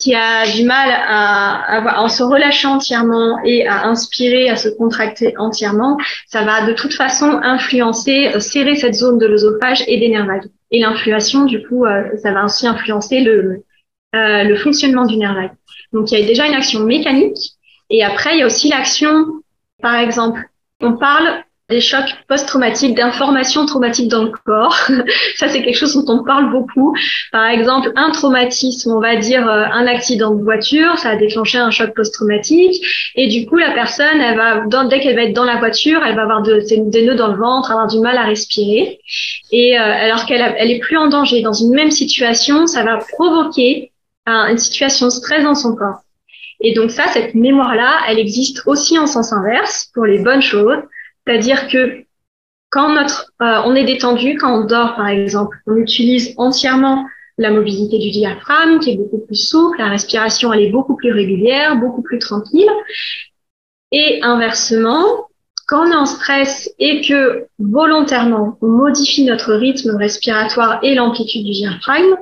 qui 0.00 0.14
a 0.14 0.50
du 0.50 0.64
mal 0.64 0.88
à, 0.90 1.76
à, 1.76 2.00
en 2.00 2.08
se 2.08 2.22
relâcher 2.22 2.66
entièrement 2.66 3.38
et 3.44 3.66
à 3.66 3.84
inspirer, 3.86 4.48
à 4.48 4.56
se 4.56 4.70
contracter 4.70 5.36
entièrement, 5.36 5.98
ça 6.26 6.42
va 6.42 6.66
de 6.66 6.72
toute 6.72 6.94
façon 6.94 7.38
influencer, 7.42 8.30
euh, 8.34 8.40
serrer 8.40 8.76
cette 8.76 8.94
zone 8.94 9.18
de 9.18 9.26
l'œsophage 9.26 9.84
et 9.86 10.00
des 10.00 10.08
nerfs 10.08 10.26
vagues. 10.26 10.48
Et 10.70 10.80
l'influation, 10.80 11.44
du 11.44 11.62
coup, 11.62 11.84
euh, 11.84 12.04
ça 12.22 12.32
va 12.32 12.46
aussi 12.46 12.66
influencer 12.66 13.20
le, 13.20 13.62
euh, 14.16 14.44
le 14.44 14.56
fonctionnement 14.56 15.04
du 15.04 15.18
nerf 15.18 15.34
vague. 15.34 15.52
Donc, 15.92 16.10
il 16.10 16.18
y 16.18 16.22
a 16.22 16.26
déjà 16.26 16.46
une 16.46 16.54
action 16.54 16.80
mécanique. 16.80 17.52
Et 17.90 18.02
après, 18.02 18.36
il 18.36 18.38
y 18.40 18.42
a 18.42 18.46
aussi 18.46 18.68
l'action, 18.68 19.26
par 19.82 19.96
exemple, 19.96 20.40
on 20.80 20.96
parle 20.96 21.44
des 21.70 21.80
chocs 21.80 22.14
post-traumatiques, 22.28 22.94
d'informations 22.94 23.64
traumatiques 23.64 24.08
dans 24.08 24.24
le 24.24 24.32
corps. 24.44 24.76
Ça, 25.36 25.48
c'est 25.48 25.62
quelque 25.62 25.76
chose 25.76 25.94
dont 25.94 26.20
on 26.20 26.24
parle 26.24 26.50
beaucoup. 26.50 26.94
Par 27.32 27.46
exemple, 27.46 27.92
un 27.96 28.10
traumatisme, 28.10 28.92
on 28.92 29.00
va 29.00 29.16
dire 29.16 29.48
euh, 29.48 29.64
un 29.72 29.86
accident 29.86 30.34
de 30.34 30.42
voiture, 30.42 30.98
ça 30.98 31.10
a 31.10 31.16
déclenché 31.16 31.58
un 31.58 31.70
choc 31.70 31.94
post-traumatique. 31.94 32.84
Et 33.14 33.28
du 33.28 33.46
coup, 33.46 33.56
la 33.56 33.70
personne, 33.70 34.20
elle 34.20 34.36
va, 34.36 34.84
dès 34.86 35.00
qu'elle 35.00 35.16
va 35.16 35.22
être 35.22 35.32
dans 35.32 35.44
la 35.44 35.56
voiture, 35.56 36.02
elle 36.04 36.16
va 36.16 36.22
avoir 36.22 36.42
de, 36.42 36.62
des 36.68 37.02
nœuds 37.02 37.14
dans 37.14 37.28
le 37.28 37.38
ventre, 37.38 37.70
avoir 37.70 37.86
du 37.86 38.00
mal 38.00 38.18
à 38.18 38.24
respirer. 38.24 39.00
Et 39.52 39.78
euh, 39.78 39.82
alors 39.82 40.26
qu'elle 40.26 40.54
elle 40.58 40.70
est 40.70 40.80
plus 40.80 40.96
en 40.96 41.08
danger, 41.08 41.40
dans 41.42 41.52
une 41.52 41.72
même 41.74 41.90
situation, 41.90 42.66
ça 42.66 42.82
va 42.82 42.98
provoquer 42.98 43.92
une 44.26 44.58
situation 44.58 45.06
de 45.06 45.10
stress 45.10 45.42
dans 45.42 45.54
son 45.54 45.74
corps. 45.74 46.02
Et 46.60 46.74
donc 46.74 46.90
ça, 46.90 47.06
cette 47.08 47.34
mémoire-là, 47.34 48.00
elle 48.08 48.18
existe 48.18 48.62
aussi 48.66 48.98
en 48.98 49.06
sens 49.06 49.32
inverse 49.32 49.90
pour 49.94 50.04
les 50.04 50.18
bonnes 50.18 50.42
choses. 50.42 50.78
C'est-à-dire 51.30 51.68
que 51.68 52.04
quand 52.70 52.92
notre, 52.92 53.32
euh, 53.40 53.62
on 53.64 53.76
est 53.76 53.84
détendu, 53.84 54.36
quand 54.36 54.62
on 54.62 54.64
dort 54.64 54.96
par 54.96 55.06
exemple, 55.06 55.56
on 55.68 55.76
utilise 55.76 56.34
entièrement 56.38 57.06
la 57.38 57.52
mobilité 57.52 57.98
du 57.98 58.10
diaphragme 58.10 58.80
qui 58.80 58.90
est 58.90 58.96
beaucoup 58.96 59.24
plus 59.24 59.36
souple, 59.36 59.78
la 59.78 59.88
respiration 59.88 60.52
elle 60.52 60.62
est 60.62 60.70
beaucoup 60.70 60.96
plus 60.96 61.12
régulière, 61.12 61.76
beaucoup 61.76 62.02
plus 62.02 62.18
tranquille. 62.18 62.68
Et 63.92 64.18
inversement, 64.22 65.28
quand 65.68 65.86
on 65.86 65.92
est 65.92 65.96
en 65.96 66.06
stress 66.06 66.68
et 66.80 67.00
que 67.00 67.46
volontairement 67.60 68.58
on 68.60 68.66
modifie 68.66 69.24
notre 69.24 69.54
rythme 69.54 69.94
respiratoire 69.94 70.80
et 70.82 70.96
l'amplitude 70.96 71.44
du 71.44 71.52
diaphragme, 71.52 72.16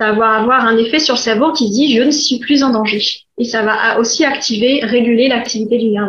ça 0.00 0.12
va 0.12 0.36
avoir 0.36 0.64
un 0.64 0.78
effet 0.78 1.00
sur 1.00 1.16
le 1.16 1.20
cerveau 1.20 1.52
qui 1.52 1.68
dit 1.68 1.94
je 1.94 2.02
ne 2.02 2.10
suis 2.10 2.38
plus 2.38 2.62
en 2.62 2.70
danger. 2.70 3.02
Et 3.36 3.44
ça 3.44 3.62
va 3.62 3.98
aussi 3.98 4.24
activer, 4.24 4.80
réguler 4.84 5.28
l'activité 5.28 5.76
du 5.76 5.90
nerf. 5.90 6.08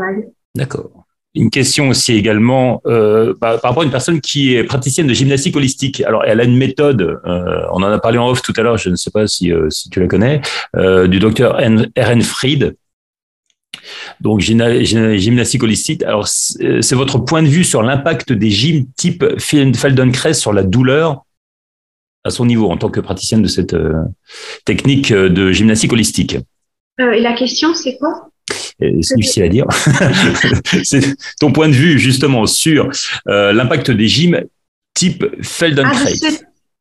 D'accord. 0.56 0.99
Une 1.40 1.50
question 1.50 1.88
aussi 1.88 2.16
également 2.16 2.82
euh, 2.86 3.34
par, 3.34 3.62
rapport 3.62 3.82
à 3.82 3.86
une 3.86 3.92
personne 3.92 4.20
qui 4.20 4.56
est 4.56 4.66
praticienne 4.66 5.08
de 5.08 5.14
gymnastique 5.14 5.56
holistique. 5.56 6.02
Alors, 6.02 6.26
elle 6.26 6.42
a 6.42 6.44
une 6.44 6.58
méthode, 6.58 7.02
euh, 7.02 7.64
on 7.72 7.78
en 7.82 7.84
a 7.84 7.98
parlé 7.98 8.18
en 8.18 8.28
off 8.28 8.42
tout 8.42 8.52
à 8.58 8.62
l'heure, 8.62 8.78
je 8.78 8.90
ne 8.90 8.98
sais 8.98 9.10
pas 9.10 9.26
si, 9.26 9.54
euh, 9.54 9.70
si 9.70 9.90
tu 9.90 10.02
la 10.02 10.08
connais, 10.08 10.42
du 10.76 11.20
docteur 11.20 11.56
R.N. 11.56 12.22
Fried. 12.24 12.76
Donc, 14.20 14.42
gymnastique 14.42 15.64
holistique. 15.64 16.04
Alors, 16.04 16.28
c'est 16.28 16.94
votre 16.96 17.20
point 17.20 17.42
de 17.42 17.48
vue 17.48 17.64
sur 17.64 17.84
l'impact 17.84 18.34
des 18.34 18.50
gyms 18.50 18.88
type 18.98 19.24
Feldenkrais 19.40 20.34
sur 20.34 20.52
la 20.52 20.64
douleur 20.64 21.24
à 22.26 22.32
son 22.32 22.46
niveau 22.46 22.70
en 22.70 22.76
tant 22.76 22.90
que 22.90 23.00
praticienne 23.00 23.44
de 23.44 23.48
cette 23.48 23.78
technique 24.66 25.14
de 25.14 25.54
gymnastique 25.54 25.94
holistique? 25.94 26.38
et 27.00 27.22
la 27.22 27.32
question, 27.32 27.74
c'est 27.74 27.98
quoi? 27.98 28.30
C'est 28.80 29.16
difficile 29.16 29.44
à 29.44 29.50
dire. 29.50 29.66
c'est 30.84 31.16
ton 31.40 31.52
point 31.52 31.68
de 31.68 31.74
vue 31.74 32.00
justement 32.00 32.46
sur 32.46 32.90
euh, 33.28 33.54
l'impact 33.54 33.92
des 33.92 34.08
gyms 34.08 34.42
type 34.94 35.26
Feldenkrais. 35.44 36.14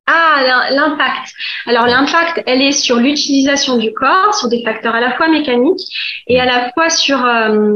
Ah, 0.07 0.37
ah 0.39 0.71
l'impact. 0.71 1.33
Alors 1.67 1.87
l'impact, 1.87 2.43
elle 2.47 2.63
est 2.63 2.73
sur 2.73 2.97
l'utilisation 2.97 3.77
du 3.77 3.93
corps, 3.93 4.35
sur 4.35 4.49
des 4.49 4.63
facteurs 4.63 4.95
à 4.95 5.01
la 5.01 5.17
fois 5.17 5.29
mécaniques 5.29 5.83
et 6.27 6.41
à 6.41 6.47
la 6.47 6.73
fois 6.73 6.89
sur 6.89 7.25
euh, 7.25 7.75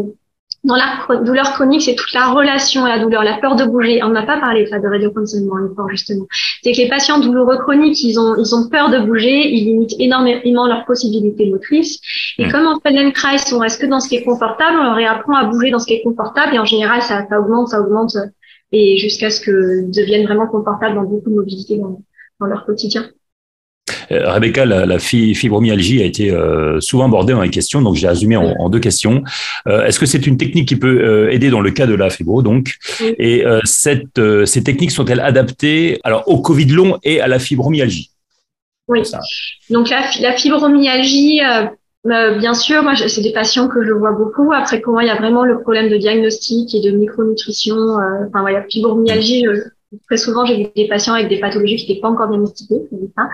dans 0.65 0.77
la 0.77 1.21
douleur 1.25 1.53
chronique, 1.55 1.83
c'est 1.83 1.97
toute 1.97 2.13
la 2.13 2.29
relation 2.29 2.85
à 2.85 2.89
la 2.89 3.03
douleur, 3.03 3.25
la 3.25 3.39
peur 3.39 3.57
de 3.57 3.65
bouger. 3.65 4.03
On 4.05 4.11
n'a 4.11 4.23
pas 4.23 4.39
parlé 4.39 4.67
ça 4.67 4.79
de 4.79 4.87
radioconditionnement 4.87 5.57
encore 5.71 5.89
justement. 5.91 6.27
C'est 6.63 6.73
que 6.73 6.79
les 6.79 6.89
patients 6.89 7.19
douloureux 7.19 7.59
chroniques, 7.59 8.03
ils 8.05 8.19
ont 8.19 8.37
ils 8.37 8.55
ont 8.55 8.69
peur 8.69 8.91
de 8.91 8.99
bouger, 8.99 9.49
ils 9.49 9.65
limitent 9.65 9.97
énormément 9.99 10.69
leurs 10.69 10.85
possibilités 10.85 11.51
motrices. 11.51 12.01
Et 12.39 12.49
comme 12.49 12.67
en 12.67 12.79
Feldenkrais, 12.81 13.53
on 13.53 13.59
reste 13.59 13.81
que 13.81 13.87
dans 13.87 13.99
ce 13.99 14.09
qui 14.09 14.17
est 14.17 14.25
confortable, 14.25 14.79
on 14.79 14.85
leur 14.85 14.95
réapprend 14.95 15.35
à 15.35 15.45
bouger 15.45 15.71
dans 15.71 15.81
ce 15.81 15.87
qui 15.87 15.95
est 15.95 16.03
confortable 16.03 16.55
et 16.55 16.59
en 16.59 16.65
général 16.65 17.03
ça, 17.03 17.27
ça 17.29 17.41
augmente, 17.41 17.69
ça 17.69 17.81
augmente 17.81 18.17
et 18.71 18.97
jusqu'à 18.97 19.31
ce 19.31 19.41
que 19.41 19.91
deviennent 19.91 20.27
vraiment 20.27 20.47
confortables 20.47 20.95
dans 20.95 21.05
beaucoup 21.05 21.29
de 21.29 21.35
mobilité 21.35 21.77
dans, 21.77 22.03
dans 22.41 22.47
leur 22.47 22.65
quotidien. 22.65 23.11
Euh, 24.11 24.30
Rebecca, 24.30 24.64
la, 24.64 24.98
fibromyalgie 24.98 26.03
a 26.03 26.05
été 26.05 26.30
euh, 26.30 26.80
souvent 26.80 27.07
abordée 27.07 27.32
dans 27.32 27.42
les 27.42 27.50
questions, 27.50 27.82
donc 27.82 27.94
j'ai 27.96 28.09
résumé 28.09 28.36
en, 28.36 28.68
deux 28.68 28.80
questions. 28.80 29.22
Euh, 29.66 29.84
est-ce 29.84 29.98
que 29.98 30.07
c'est 30.07 30.26
une 30.26 30.36
technique 30.36 30.68
qui 30.68 30.76
peut 30.76 31.30
aider 31.30 31.50
dans 31.50 31.61
le 31.61 31.70
cas 31.70 31.86
de 31.86 31.94
la 31.94 32.11
fibro 32.11 32.42
donc? 32.42 32.76
Et 33.00 33.44
cette, 33.64 34.20
ces 34.46 34.62
techniques 34.62 34.90
sont-elles 34.90 35.20
adaptées 35.20 36.00
alors 36.05 36.24
au 36.26 36.40
Covid 36.40 36.66
long 36.66 36.98
et 37.03 37.20
à 37.20 37.28
la 37.28 37.38
fibromyalgie? 37.38 38.11
Oui. 38.88 39.03
Donc 39.70 39.90
la, 39.90 40.03
la 40.20 40.32
fibromyalgie, 40.36 41.40
bien 42.05 42.55
sûr, 42.55 42.82
moi, 42.82 42.94
c'est 42.96 43.22
des 43.22 43.32
patients 43.32 43.68
que 43.68 43.84
je 43.84 43.92
vois 43.92 44.12
beaucoup. 44.12 44.53
Après, 44.53 44.80
comment 44.80 45.00
il 45.00 45.07
y 45.07 45.11
a 45.11 45.16
vraiment 45.16 45.44
le 45.44 45.61
problème 45.61 45.88
de 45.88 45.96
diagnostic 45.96 46.74
et 46.74 46.80
de 46.80 46.96
micronutrition. 46.96 47.76
enfin, 47.76 48.40
voilà, 48.40 48.62
fibromyalgie, 48.68 49.44
Très 50.07 50.16
souvent, 50.16 50.47
j'ai 50.47 50.72
des 50.74 50.88
patients 50.88 51.14
avec 51.14 51.28
des 51.28 51.38
pathologies 51.38 51.76
qui 51.76 51.88
n'étaient 51.88 52.01
pas 52.01 52.09
encore 52.09 52.28
diagnostiquées, 52.28 52.80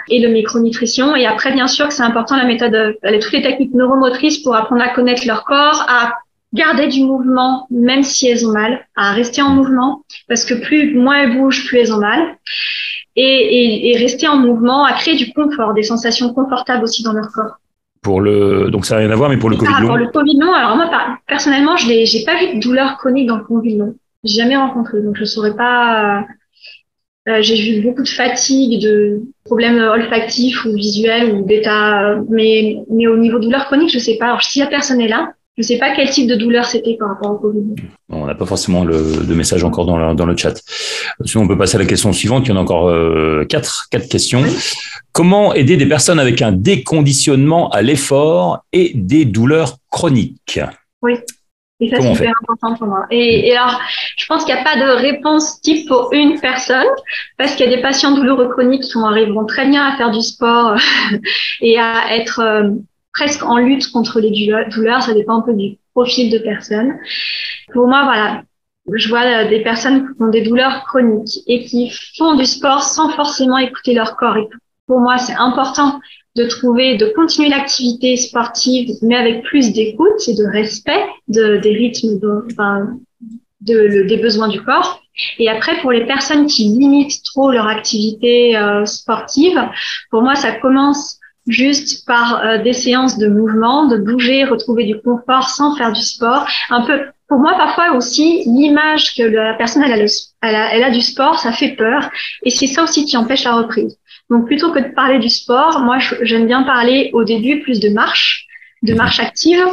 et 0.09 0.21
le 0.21 0.29
micronutrition. 0.29 1.15
Et 1.15 1.27
après, 1.27 1.53
bien 1.53 1.69
sûr, 1.69 1.89
que 1.89 1.95
c'est 1.95 2.03
important 2.03 2.37
la 2.37 2.47
méthode, 2.47 2.97
toutes 3.21 3.33
les 3.33 3.43
techniques 3.43 3.75
neuromotrices 3.75 4.39
pour 4.39 4.57
apprendre 4.57 4.83
à 4.83 4.89
connaître 4.89 5.27
leur 5.27 5.45
corps, 5.45 5.87
à 5.89 6.15
garder 6.53 6.89
du 6.89 7.05
mouvement, 7.05 7.67
même 7.71 8.03
si 8.03 8.27
elles 8.29 8.47
ont 8.47 8.53
mal, 8.53 8.87
à 8.97 9.13
rester 9.13 9.43
en 9.43 9.51
mouvement, 9.51 10.03
parce 10.29 10.45
que 10.45 10.55
plus 10.55 10.95
moins 10.95 11.19
elles 11.23 11.37
bougent, 11.37 11.67
plus 11.67 11.79
elles 11.79 11.93
ont 11.93 12.01
mal. 12.01 12.37
Et, 13.17 13.23
et, 13.23 13.91
et 13.91 13.99
rester 13.99 14.29
en 14.29 14.37
mouvement, 14.37 14.85
à 14.85 14.93
créer 14.93 15.17
du 15.17 15.33
confort, 15.33 15.75
des 15.75 15.83
sensations 15.83 16.33
confortables 16.33 16.85
aussi 16.85 17.03
dans 17.03 17.13
leur 17.13 17.29
corps. 17.33 17.57
Pour 18.01 18.21
le, 18.21 18.71
donc 18.71 18.87
ça 18.87 18.95
n'a 18.95 19.01
rien 19.01 19.11
à 19.11 19.17
voir, 19.17 19.29
mais 19.29 19.39
pour 19.39 19.51
le 19.51 19.57
Covid 19.57 19.73
long. 19.81 19.89
Pour 19.89 19.97
le 19.97 20.07
Covid 20.07 20.39
long, 20.39 20.53
alors 20.53 20.77
moi, 20.77 20.89
personnellement, 21.27 21.77
je 21.77 21.89
n'ai 21.89 22.25
pas 22.25 22.39
vu 22.39 22.57
de 22.57 22.61
douleur 22.61 22.97
chronique 22.97 23.27
dans 23.27 23.37
le 23.37 23.45
Covid 23.45 23.77
long. 23.77 23.95
Jamais 24.25 24.57
rencontré, 24.57 25.03
donc 25.03 25.17
je 25.17 25.25
saurais 25.25 25.55
pas 25.55 26.25
euh, 27.29 27.43
j'ai 27.43 27.57
vu 27.57 27.83
beaucoup 27.83 28.03
de 28.03 28.09
fatigue, 28.09 28.83
de 28.83 29.21
problèmes 29.45 29.79
olfactifs 29.79 30.65
ou 30.65 30.73
visuels 30.75 31.35
ou 31.35 31.45
d'état, 31.45 32.17
mais, 32.31 32.79
mais 32.91 33.07
au 33.07 33.17
niveau 33.17 33.39
douleur 33.39 33.67
chronique, 33.67 33.93
je 33.93 33.99
sais 33.99 34.17
pas. 34.17 34.27
Alors, 34.27 34.43
si 34.43 34.59
la 34.59 34.67
personne 34.67 35.01
est 35.01 35.09
là, 35.09 35.33
Je 35.59 35.65
ne 35.65 35.67
sais 35.67 35.79
pas 35.79 35.93
quel 35.93 36.09
type 36.09 36.29
de 36.29 36.37
douleur 36.37 36.65
c'était 36.67 36.97
par 36.97 37.09
rapport 37.09 37.33
au 37.33 37.39
Covid. 37.39 37.75
On 38.11 38.27
n'a 38.27 38.37
pas 38.37 38.47
forcément 38.47 38.85
le, 38.85 39.27
de 39.27 39.35
message 39.35 39.65
encore 39.65 39.87
dans 39.87 39.99
le, 39.99 40.15
dans 40.15 40.25
le 40.25 40.37
chat. 40.37 40.55
Sinon, 41.25 41.45
on 41.45 41.49
peut 41.49 41.59
passer 41.59 41.75
à 41.75 41.81
la 41.81 41.85
question 41.85 42.13
suivante. 42.13 42.47
Il 42.47 42.51
y 42.51 42.53
en 42.53 42.57
a 42.59 42.61
encore 42.61 42.89
euh, 42.89 43.45
quatre, 43.45 43.89
quatre 43.91 44.09
questions. 44.09 44.45
Comment 45.11 45.53
aider 45.55 45.77
des 45.77 45.87
personnes 45.87 46.21
avec 46.21 46.43
un 46.43 46.53
déconditionnement 46.53 47.71
à 47.71 47.83
l'effort 47.83 48.67
et 48.73 48.93
des 48.95 49.25
douleurs 49.25 49.79
chroniques? 49.91 50.61
Oui. 51.03 51.15
Et 51.81 51.89
ça, 51.89 52.01
c'est 52.01 52.15
super 52.15 52.33
important 52.43 52.75
pour 52.75 52.89
moi. 52.89 53.07
Et, 53.11 53.49
et 53.49 53.57
alors, 53.57 53.81
je 54.17 54.27
pense 54.27 54.45
qu'il 54.45 54.55
n'y 54.55 54.61
a 54.61 54.65
pas 54.65 54.77
de 54.77 55.01
réponse 55.01 55.61
type 55.61 55.87
pour 55.87 56.13
une 56.13 56.41
personne, 56.41 56.87
parce 57.37 57.55
qu'il 57.55 57.71
y 57.71 57.73
a 57.73 57.77
des 57.77 57.83
patients 57.83 58.15
douloureux 58.15 58.49
chroniques 58.49 58.83
qui 58.83 58.99
arriveront 58.99 59.47
très 59.47 59.69
bien 59.69 59.85
à 59.87 59.97
faire 59.97 60.11
du 60.11 60.21
sport 60.21 60.77
et 61.61 61.79
à 61.79 62.17
être 62.17 62.41
euh, 62.41 62.71
presque 63.13 63.45
en 63.45 63.59
lutte 63.59 63.91
contre 63.93 64.21
les 64.21 64.31
douleurs. 64.71 65.03
Ça 65.03 65.15
dépend 65.15 65.39
un 65.39 65.43
peu 65.43 65.55
du 65.55 65.79
profil 65.93 66.31
de 66.31 66.39
personne. 66.39 66.99
Pour 67.73 67.87
moi, 67.87 68.05
voilà, 68.05 68.43
je 68.93 69.09
vois 69.09 69.45
des 69.45 69.61
personnes 69.61 70.07
qui 70.07 70.23
ont 70.23 70.29
des 70.29 70.43
douleurs 70.43 70.85
chroniques 70.85 71.41
et 71.47 71.65
qui 71.65 71.93
font 72.17 72.35
du 72.35 72.45
sport 72.45 72.83
sans 72.83 73.11
forcément 73.11 73.59
écouter 73.59 73.95
leur 73.95 74.17
corps. 74.17 74.37
Et 74.37 74.49
pour 74.87 75.01
moi, 75.01 75.19
c'est 75.19 75.35
important 75.35 76.01
de 76.37 76.45
trouver, 76.45 76.97
de 76.97 77.07
continuer 77.07 77.49
l'activité 77.49 78.17
sportive, 78.17 78.91
mais 79.03 79.17
avec 79.17 79.43
plus 79.43 79.73
d'écoute 79.73 80.29
et 80.29 80.35
de 80.35 80.45
respect 80.45 81.05
de, 81.29 81.57
des 81.57 81.73
rythmes, 81.73 82.21
enfin, 82.51 82.99
de, 83.61 84.07
des 84.07 84.17
besoins 84.19 84.49
du 84.49 84.63
corps. 84.63 85.01
Et 85.39 85.49
après, 85.49 85.81
pour 85.81 85.91
les 85.91 86.07
personnes 86.07 86.47
qui 86.47 86.65
limitent 86.65 87.23
trop 87.25 87.51
leur 87.51 87.67
activité 87.67 88.57
euh, 88.57 88.85
sportive, 88.85 89.61
pour 90.11 90.23
moi, 90.23 90.37
ça 90.37 90.53
commence 90.53 91.19
juste 91.49 92.07
par 92.07 92.45
euh, 92.45 92.59
des 92.59 92.73
séances 92.73 93.19
de 93.19 93.27
mouvement, 93.27 93.87
de 93.87 93.97
bouger, 93.97 94.45
retrouver 94.45 94.85
du 94.85 95.01
confort 95.01 95.49
sans 95.49 95.75
faire 95.77 95.93
du 95.93 96.03
sport. 96.03 96.47
Un 96.71 96.83
peu, 96.83 97.01
pour 97.27 97.39
moi, 97.39 97.55
parfois 97.57 97.97
aussi, 97.97 98.45
l'image 98.47 99.17
que 99.17 99.23
la 99.23 99.55
personne 99.55 99.83
elle 99.83 99.93
a, 99.93 100.07
elle, 100.43 100.55
a, 100.55 100.75
elle 100.75 100.85
a 100.85 100.91
du 100.91 101.01
sport, 101.01 101.39
ça 101.39 101.53
fait 101.53 101.75
peur. 101.75 102.11
Et 102.45 102.51
c'est 102.51 102.67
ça 102.67 102.85
aussi 102.85 103.05
qui 103.05 103.17
empêche 103.17 103.45
la 103.45 103.55
reprise. 103.55 103.99
Donc, 104.31 104.47
plutôt 104.47 104.73
que 104.73 104.79
de 104.81 104.95
parler 104.95 105.19
du 105.19 105.29
sport, 105.29 105.81
moi, 105.81 105.99
j'aime 106.23 106.47
bien 106.47 106.63
parler 106.63 107.11
au 107.13 107.25
début 107.25 107.61
plus 107.61 107.81
de 107.81 107.89
marche, 107.89 108.47
de 108.83 108.95
marche 108.95 109.21
active, 109.21 109.65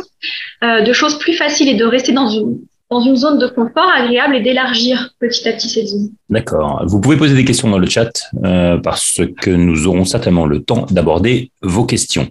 euh, 0.64 0.82
de 0.82 0.94
choses 0.94 1.20
plus 1.20 1.34
faciles 1.34 1.70
et 1.70 1.76
de 1.76 1.86
rester 1.86 2.14
dans 2.14 2.30
une, 2.30 2.60
dans 2.90 3.02
une 3.02 3.16
zone 3.16 3.40
de 3.40 3.48
confort 3.48 3.90
agréable 3.96 4.36
et 4.36 4.42
d'élargir 4.42 5.10
petit 5.20 5.48
à 5.50 5.54
petit 5.54 5.70
cette 5.70 5.88
zone. 5.88 6.10
D'accord. 6.30 6.84
Vous 6.88 7.02
pouvez 7.02 7.18
poser 7.18 7.36
des 7.36 7.46
questions 7.46 7.70
dans 7.70 7.80
le 7.80 7.88
chat 7.88 8.12
euh, 8.44 8.78
parce 8.78 9.22
que 9.42 9.50
nous 9.50 9.88
aurons 9.88 10.06
certainement 10.06 10.46
le 10.46 10.64
temps 10.64 10.86
d'aborder 10.92 11.52
vos 11.62 11.86
questions. 11.86 12.30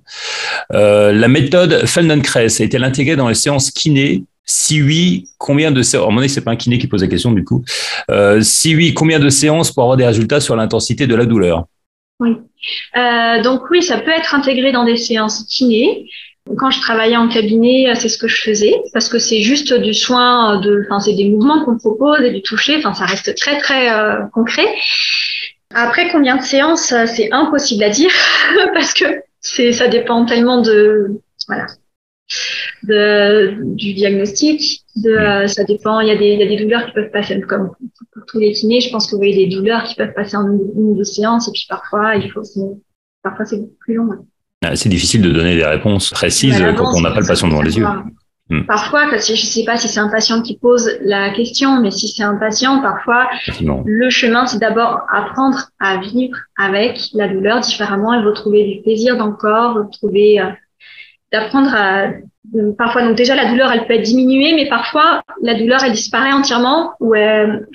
Euh, 0.73 1.13
la 1.13 1.29
méthode 1.29 1.87
Feldenkrais 1.87 2.63
a-t-elle 2.63 2.85
intégrée 2.85 3.17
dans 3.17 3.29
les 3.29 3.35
séances 3.35 3.71
kiné 3.71 4.25
si 4.47 4.83
oui, 4.83 5.29
combien 5.39 5.71
de 5.71 5.81
séances 5.83 6.07
À 6.07 6.11
mon 6.11 6.19
avis, 6.19 6.29
c'est 6.29 6.43
pas 6.43 6.51
un 6.51 6.57
kiné 6.57 6.79
qui 6.79 6.87
pose 6.87 7.01
la 7.01 7.09
question 7.09 7.33
du 7.33 7.45
coup. 7.45 7.65
Euh, 8.11 8.43
si 8.43 8.77
oui, 8.77 8.93
combien 8.93 9.19
de 9.19 9.31
séances 9.31 9.73
pour 9.73 9.85
avoir 9.85 9.97
des 9.97 10.05
résultats 10.05 10.41
sur 10.41 10.55
l'intensité 10.55 11.07
de 11.07 11.15
la 11.15 11.25
douleur? 11.25 11.65
Oui. 12.21 12.37
Euh, 12.97 13.43
donc 13.43 13.69
oui, 13.71 13.83
ça 13.83 13.99
peut 13.99 14.11
être 14.11 14.35
intégré 14.35 14.73
dans 14.73 14.85
des 14.85 14.97
séances 14.97 15.45
kiné. 15.45 16.09
Quand 16.59 16.71
je 16.71 16.81
travaillais 16.81 17.17
en 17.17 17.29
cabinet, 17.29 17.95
c'est 17.95 18.11
ce 18.11 18.19
que 18.19 18.29
je 18.29 18.41
faisais 18.43 18.75
parce 18.93 19.09
que 19.09 19.19
c'est 19.19 19.41
juste 19.41 19.73
du 19.73 19.95
soin 19.95 20.61
de, 20.61 20.85
enfin 20.85 21.01
c'est 21.01 21.15
des 21.15 21.31
mouvements 21.31 21.65
qu'on 21.65 21.79
propose 21.79 22.21
et 22.21 22.31
du 22.31 22.43
toucher. 22.43 22.77
Enfin, 22.77 22.93
ça 22.93 23.07
reste 23.07 23.35
très 23.37 23.59
très 23.59 23.91
euh, 23.91 24.27
concret. 24.33 24.67
Après, 25.75 26.11
combien 26.11 26.37
de 26.37 26.43
séances, 26.43 26.95
c'est 27.07 27.33
impossible 27.33 27.83
à 27.83 27.89
dire 27.89 28.13
parce 28.75 28.93
que 28.93 29.05
c'est 29.41 29.73
ça 29.73 29.89
dépend 29.89 30.25
tellement 30.27 30.61
de 30.61 31.21
voilà 31.49 31.67
de, 32.83 33.75
du 33.75 33.95
diagnostic. 33.95 34.83
De, 34.97 35.11
euh, 35.11 35.47
ça 35.47 35.65
dépend. 35.65 36.01
Il 36.01 36.09
y, 36.09 36.11
a 36.11 36.17
des, 36.17 36.33
il 36.33 36.41
y 36.41 36.43
a 36.43 36.47
des 36.47 36.63
douleurs 36.63 36.87
qui 36.87 36.93
peuvent 36.93 37.11
passer 37.11 37.41
comme 37.43 37.71
pour 38.13 38.27
tous 38.27 38.39
les 38.39 38.53
kinés. 38.53 38.81
Je 38.81 38.91
pense 38.91 39.07
que 39.07 39.13
vous 39.13 39.19
voyez 39.19 39.47
des 39.47 39.55
douleurs 39.55 39.85
qui 39.85 39.95
peuvent 39.95 40.15
passer 40.15 40.37
en 40.37 40.47
une, 40.47 40.61
ou 40.75 40.97
deux 40.97 41.05
séances 41.05 41.49
et 41.49 41.53
puis 41.53 41.67
parfois 41.69 42.17
il 42.17 42.31
faut 42.31 42.43
parfois 43.23 43.45
c'est 43.45 43.57
beaucoup 43.57 43.77
plus 43.81 43.95
long. 43.95 44.09
Ah, 44.65 44.77
c'est 44.77 44.89
difficile 44.89 45.23
de 45.23 45.31
donner 45.31 45.57
des 45.57 45.65
réponses 45.65 46.11
précises 46.11 46.63
quand 46.77 46.95
on 46.95 47.01
n'a 47.01 47.11
pas 47.11 47.21
le 47.21 47.27
patient 47.27 47.49
devant 47.49 47.63
les 47.63 47.77
yeux. 47.77 47.87
Hmm. 48.51 48.65
Parfois, 48.67 49.07
parce 49.11 49.27
que 49.27 49.35
je 49.35 49.41
ne 49.41 49.47
sais 49.47 49.65
pas 49.65 49.79
si 49.79 49.89
c'est 49.89 50.01
un 50.01 50.11
patient 50.11 50.43
qui 50.43 50.59
pose 50.59 50.91
la 51.01 51.31
question, 51.31 51.81
mais 51.81 51.91
si 51.91 52.09
c'est 52.09 52.23
un 52.23 52.37
patient, 52.37 52.83
parfois, 52.83 53.29
le 53.87 54.11
chemin, 54.11 54.45
c'est 54.47 54.59
d'abord 54.59 55.01
apprendre 55.11 55.71
à 55.81 55.97
vivre 55.99 56.37
avec 56.59 56.99
la 57.15 57.29
douleur 57.29 57.61
différemment 57.61 58.13
et 58.13 58.23
retrouver 58.23 58.65
du 58.65 58.83
plaisir 58.83 59.17
dans 59.17 59.29
le 59.29 59.37
corps, 59.37 59.77
retrouver, 59.77 60.41
euh, 60.41 60.51
d'apprendre 61.35 61.75
à, 61.75 62.07
parfois, 62.79 63.03
donc 63.03 63.17
déjà, 63.17 63.35
la 63.35 63.51
douleur, 63.51 63.73
elle 63.73 63.87
peut 63.87 63.95
être 63.95 64.03
diminuée, 64.03 64.55
mais 64.55 64.69
parfois, 64.69 65.23
la 65.43 65.55
douleur, 65.55 65.83
elle 65.85 65.93
disparaît 65.93 66.33
entièrement 66.33 66.93
ou 67.01 67.15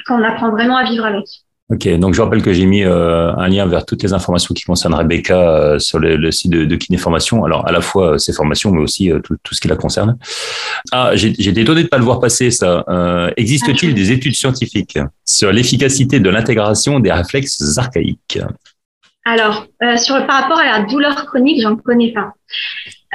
quand 0.05 0.19
on 0.19 0.23
apprend 0.23 0.51
vraiment 0.51 0.77
à 0.77 0.83
vivre 0.83 1.05
avec. 1.05 1.25
Ok, 1.71 1.87
donc 1.99 2.15
je 2.15 2.21
rappelle 2.21 2.41
que 2.41 2.51
j'ai 2.51 2.65
mis 2.65 2.83
euh, 2.83 3.31
un 3.35 3.47
lien 3.47 3.67
vers 3.67 3.85
toutes 3.85 4.01
les 4.01 4.11
informations 4.11 4.55
qui 4.55 4.63
concernent 4.63 4.95
Rebecca 4.95 5.39
euh, 5.39 5.77
sur 5.77 5.99
le, 5.99 6.31
site 6.31 6.51
de, 6.51 6.65
de 6.65 6.75
Kiné 6.75 6.97
Formation. 6.97 7.45
Alors 7.45 7.67
à 7.67 7.71
la 7.71 7.79
fois 7.79 8.17
ses 8.17 8.31
euh, 8.31 8.35
formations, 8.35 8.71
mais 8.71 8.81
aussi 8.81 9.11
tout, 9.23 9.53
ce 9.53 9.61
qui 9.61 9.67
la 9.67 9.75
concerne. 9.75 10.17
Ah, 10.91 11.11
j'ai 11.13 11.29
été 11.29 11.61
étonné 11.61 11.83
de 11.83 11.87
pas 11.87 11.99
le 11.99 12.03
voir 12.03 12.19
passer 12.19 12.49
ça. 12.49 12.83
Existe-t-il 13.37 13.93
des 13.93 14.11
études 14.11 14.33
scientifiques 14.33 14.97
sur 15.25 15.51
l'efficacité 15.51 16.19
de 16.19 16.29
l'intégration 16.31 16.99
des 16.99 17.11
réflexes 17.11 17.77
archaïques? 17.77 18.39
Alors, 19.25 19.67
sur 19.97 20.25
par 20.25 20.41
rapport 20.41 20.57
à 20.57 20.65
la 20.65 20.85
douleur 20.85 21.27
chronique, 21.27 21.61
j'en 21.61 21.75
connais 21.75 22.13
pas. 22.13 22.33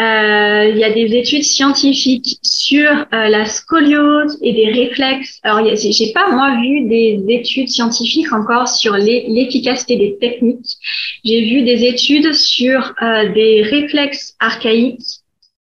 Euh, 0.01 0.71
il 0.71 0.77
y 0.77 0.83
a 0.83 0.93
des 0.93 1.15
études 1.17 1.45
scientifiques 1.45 2.39
sur 2.43 2.91
euh, 2.91 3.29
la 3.29 3.45
scoliose 3.45 4.39
et 4.43 4.53
des 4.53 4.73
réflexes. 4.73 5.39
Alors, 5.45 5.65
j'ai 5.77 6.13
pas 6.13 6.31
moi 6.33 6.57
vu 6.61 6.89
des 6.89 7.23
études 7.29 7.69
scientifiques 7.69 8.33
encore 8.33 8.67
sur 8.67 8.95
l'efficacité 8.95 9.97
des 9.97 10.19
techniques. 10.19 10.77
J'ai 11.25 11.45
vu 11.45 11.63
des 11.63 11.85
études 11.85 12.33
sur 12.33 12.93
euh, 13.03 13.33
des 13.33 13.63
réflexes 13.63 14.35
archaïques 14.41 15.21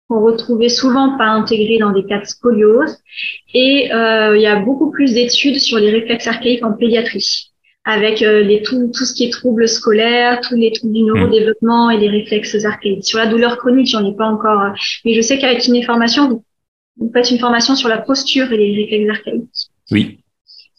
qu'on 0.07 0.21
retrouvait 0.21 0.69
souvent 0.69 1.17
pas 1.17 1.27
intégrés 1.27 1.79
dans 1.79 1.91
des 1.91 2.05
cas 2.05 2.19
de 2.19 2.25
scoliose. 2.25 2.97
Et 3.53 3.89
il 3.89 4.41
y 4.41 4.47
a 4.47 4.55
beaucoup 4.57 4.91
plus 4.91 5.13
d'études 5.13 5.59
sur 5.59 5.77
les 5.77 5.89
réflexes 5.89 6.27
archaïques 6.27 6.65
en 6.65 6.73
pédiatrie 6.73 7.50
avec 7.83 8.21
euh, 8.21 8.41
les, 8.41 8.61
tout, 8.61 8.91
tout 8.93 9.05
ce 9.05 9.13
qui 9.13 9.25
est 9.25 9.31
troubles 9.31 9.67
scolaires, 9.67 10.39
tous 10.41 10.55
les 10.55 10.71
troubles 10.71 10.93
du 10.93 11.03
neurodéveloppement 11.03 11.89
et 11.89 11.97
les 11.97 12.09
réflexes 12.09 12.63
archaïques. 12.63 13.05
Sur 13.05 13.17
la 13.17 13.27
douleur 13.27 13.57
chronique, 13.57 13.87
j'en 13.87 14.05
ai 14.07 14.15
pas 14.15 14.27
encore, 14.27 14.61
euh, 14.61 14.69
mais 15.03 15.13
je 15.15 15.21
sais 15.21 15.39
qu'avec 15.39 15.65
une 15.67 15.81
formation, 15.83 16.29
vous, 16.29 16.43
vous, 16.97 17.11
faites 17.11 17.31
une 17.31 17.39
formation 17.39 17.75
sur 17.75 17.89
la 17.89 17.97
posture 17.97 18.51
et 18.51 18.57
les 18.57 18.83
réflexes 18.83 19.09
archaïques. 19.09 19.69
Oui. 19.91 20.17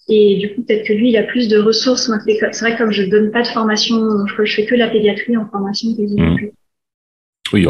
Et 0.08 0.36
du 0.36 0.54
coup, 0.54 0.62
peut-être 0.62 0.86
que 0.86 0.92
lui, 0.92 1.10
il 1.10 1.16
a 1.16 1.22
plus 1.22 1.48
de 1.48 1.58
ressources. 1.58 2.10
C'est 2.24 2.60
vrai 2.60 2.74
que 2.74 2.78
comme 2.78 2.92
je 2.92 3.04
donne 3.04 3.30
pas 3.30 3.42
de 3.42 3.48
formation, 3.48 4.26
je, 4.26 4.44
je 4.44 4.54
fais 4.54 4.66
que 4.66 4.74
la 4.74 4.88
pédiatrie 4.88 5.36
en 5.36 5.48
formation. 5.48 5.90
Mmh. 5.90 6.50
Oui, 7.52 7.66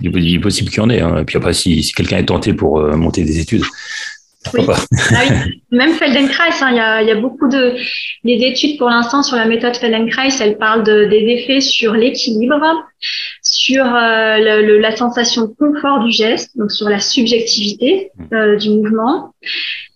il 0.00 0.34
est 0.34 0.38
possible 0.38 0.70
qu'il 0.70 0.78
y 0.78 0.80
en 0.80 0.90
ait. 0.90 1.00
Hein. 1.00 1.18
Et 1.18 1.24
puis 1.24 1.36
après, 1.36 1.54
si, 1.54 1.82
si 1.82 1.92
quelqu'un 1.92 2.18
est 2.18 2.26
tenté 2.26 2.52
pour 2.52 2.78
euh, 2.78 2.96
monter 2.96 3.24
des 3.24 3.40
études, 3.40 3.62
oui. 4.52 4.66
Ah 4.68 5.22
oui. 5.28 5.62
Même 5.70 5.94
Feldenkrais, 5.94 6.50
hein, 6.60 6.70
il 6.70 6.76
y, 6.76 6.80
a, 6.80 7.02
y, 7.02 7.10
a, 7.10 7.14
beaucoup 7.14 7.48
de 7.48 7.74
les 8.24 8.44
études 8.44 8.78
pour 8.78 8.88
l'instant 8.88 9.22
sur 9.22 9.36
la 9.36 9.46
méthode 9.46 9.76
Feldenkrais, 9.76 10.28
elles 10.40 10.58
parlent 10.58 10.84
de, 10.84 11.04
des 11.04 11.16
effets 11.16 11.60
sur 11.60 11.94
l'équilibre, 11.94 12.60
sur 13.42 13.84
euh, 13.84 14.62
le, 14.62 14.78
la 14.78 14.94
sensation 14.96 15.42
de 15.42 15.54
confort 15.54 16.04
du 16.04 16.10
geste, 16.10 16.56
donc 16.56 16.70
sur 16.70 16.88
la 16.88 17.00
subjectivité 17.00 18.10
mmh. 18.16 18.34
euh, 18.34 18.56
du 18.56 18.70
mouvement, 18.70 19.34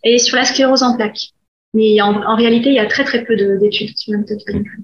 et 0.05 0.18
sur 0.18 0.36
la 0.36 0.44
sclérose 0.44 0.82
en 0.82 0.96
plaques. 0.96 1.30
Mais 1.74 2.01
en, 2.01 2.22
en 2.22 2.36
réalité, 2.36 2.70
il 2.70 2.76
y 2.76 2.80
a 2.80 2.86
très 2.86 3.05
très 3.05 3.24
peu 3.24 3.36
d'études 3.36 3.96
sur 3.96 4.12
la 4.12 4.18
méthode 4.18 4.38
Feldenkrais. 4.46 4.82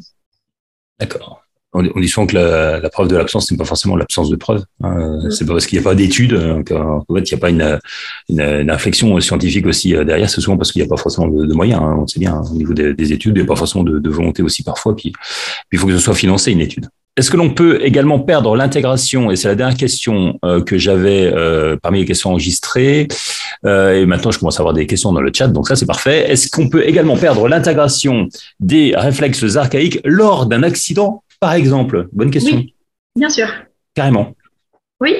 D'accord 1.00 1.43
on, 1.74 2.00
dit 2.00 2.08
souvent 2.08 2.26
que 2.26 2.36
la, 2.36 2.88
preuve 2.90 3.08
de 3.08 3.16
l'absence 3.16 3.50
n'est 3.50 3.56
pas 3.56 3.64
forcément 3.64 3.96
l'absence 3.96 4.30
de 4.30 4.36
preuve. 4.36 4.64
Hein. 4.82 5.18
Mm. 5.24 5.30
C'est 5.30 5.44
pas 5.44 5.52
parce 5.52 5.66
qu'il 5.66 5.78
n'y 5.78 5.84
a 5.84 5.88
pas 5.88 5.94
d'études 5.94 6.32
euh, 6.32 6.62
qu'en 6.62 7.04
fait 7.14 7.30
il 7.30 7.34
n'y 7.34 7.38
a 7.38 7.40
pas 7.40 7.50
une, 7.50 7.78
une, 8.28 8.40
une, 8.40 8.70
réflexion 8.70 9.18
scientifique 9.20 9.66
aussi 9.66 9.94
euh, 9.94 10.04
derrière. 10.04 10.30
C'est 10.30 10.40
souvent 10.40 10.56
parce 10.56 10.72
qu'il 10.72 10.82
n'y 10.82 10.86
a 10.86 10.88
pas 10.88 10.96
forcément 10.96 11.26
de, 11.26 11.52
moyens. 11.52 11.80
Hein. 11.82 11.96
On 11.98 12.06
sait 12.06 12.20
bien 12.20 12.34
hein, 12.34 12.42
au 12.50 12.54
niveau 12.54 12.72
des, 12.72 13.12
études, 13.12 13.36
il 13.36 13.40
n'y 13.40 13.46
a 13.46 13.48
pas 13.48 13.56
forcément 13.56 13.84
de, 13.84 14.10
volonté 14.10 14.42
aussi 14.42 14.62
parfois. 14.62 14.94
Puis, 14.94 15.12
il 15.72 15.78
faut 15.78 15.86
que 15.86 15.92
ce 15.92 15.98
soit 15.98 16.14
financé 16.14 16.52
une 16.52 16.60
étude. 16.60 16.86
Est-ce 17.16 17.30
que 17.30 17.36
l'on 17.36 17.50
peut 17.50 17.80
également 17.84 18.18
perdre 18.18 18.56
l'intégration? 18.56 19.30
Et 19.30 19.36
c'est 19.36 19.46
la 19.46 19.54
dernière 19.54 19.76
question 19.76 20.38
euh, 20.44 20.62
que 20.62 20.78
j'avais 20.78 21.32
parmi 21.82 22.00
les 22.00 22.04
questions 22.04 22.30
enregistrées. 22.30 23.08
et 23.64 24.06
maintenant, 24.06 24.30
je 24.30 24.38
commence 24.38 24.58
à 24.58 24.62
avoir 24.62 24.74
des 24.74 24.86
questions 24.86 25.12
dans 25.12 25.20
le 25.20 25.30
chat, 25.34 25.48
donc 25.48 25.68
ça 25.68 25.76
c'est 25.76 25.86
parfait. 25.86 26.30
Est-ce 26.30 26.48
qu'on 26.50 26.68
peut 26.68 26.86
également 26.86 27.16
perdre 27.16 27.48
l'intégration 27.48 28.28
des 28.60 28.94
réflexes 28.96 29.56
archaïques 29.56 30.00
lors 30.04 30.46
d'un 30.46 30.62
accident? 30.62 31.24
Par 31.44 31.52
exemple 31.52 32.08
Bonne 32.12 32.30
question. 32.30 32.56
Oui, 32.56 32.74
bien 33.16 33.28
sûr. 33.28 33.48
Carrément. 33.94 34.34
Oui. 35.02 35.12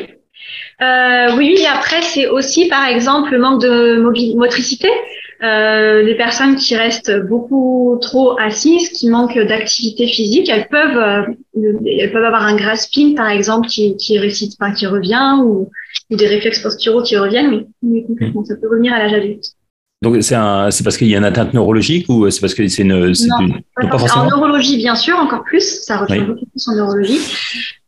Euh, 0.81 1.37
oui, 1.37 1.67
après, 1.71 2.01
c'est 2.01 2.29
aussi, 2.29 2.67
par 2.69 2.87
exemple, 2.87 3.31
le 3.33 3.39
manque 3.39 3.61
de 3.61 4.01
motricité. 4.35 4.89
Euh, 5.43 6.01
les 6.01 6.15
personnes 6.15 6.57
qui 6.57 6.77
restent 6.77 7.15
beaucoup 7.29 7.99
trop 8.01 8.39
assises, 8.41 8.89
qui 8.89 9.11
manquent 9.11 9.39
d'activité 9.39 10.07
physique, 10.07 10.49
elles 10.49 10.69
peuvent, 10.69 10.97
euh, 10.97 11.73
elles 12.01 12.11
peuvent 12.11 12.25
avoir 12.25 12.45
un 12.47 12.57
grasping, 12.57 13.15
par 13.15 13.29
exemple, 13.29 13.69
qui, 13.69 13.95
qui 13.99 14.19
récite, 14.19 14.55
enfin, 14.59 14.73
qui 14.73 14.87
revient, 14.87 15.35
ou, 15.45 15.69
ou, 16.11 16.17
des 16.17 16.27
réflexes 16.27 16.61
posturaux 16.61 17.03
qui 17.03 17.19
reviennent, 17.19 17.51
mais, 17.51 17.67
mais 17.83 18.03
complètement, 18.05 18.45
ça 18.47 18.55
peut 18.57 18.71
revenir 18.71 18.95
à 18.95 18.99
l'âge 18.99 19.13
adulte. 19.13 19.45
Donc 20.05 20.23
c'est 20.23 20.85
parce 20.85 20.99
qu'il 20.99 21.09
y 21.09 21.15
a 21.15 21.19
une 21.19 21.25
atteinte 21.25 21.55
neurologique 21.55 22.07
ou 22.11 22.29
c'est 22.31 22.41
parce 22.41 22.53
que 22.53 22.69
c'est 22.69 22.83
une, 22.83 22.95
non, 22.95 23.41
une... 23.41 23.63
pas 23.89 23.99
forcément. 23.99 24.27
En 24.27 24.29
neurologie 24.29 24.77
bien 24.77 24.95
sûr 24.95 25.17
encore 25.17 25.45
plus, 25.45 25.81
ça 25.83 25.97
revient 25.99 26.21
beaucoup 26.21 26.45
plus 26.45 26.69
en 26.69 26.75
neurologie. 26.75 27.21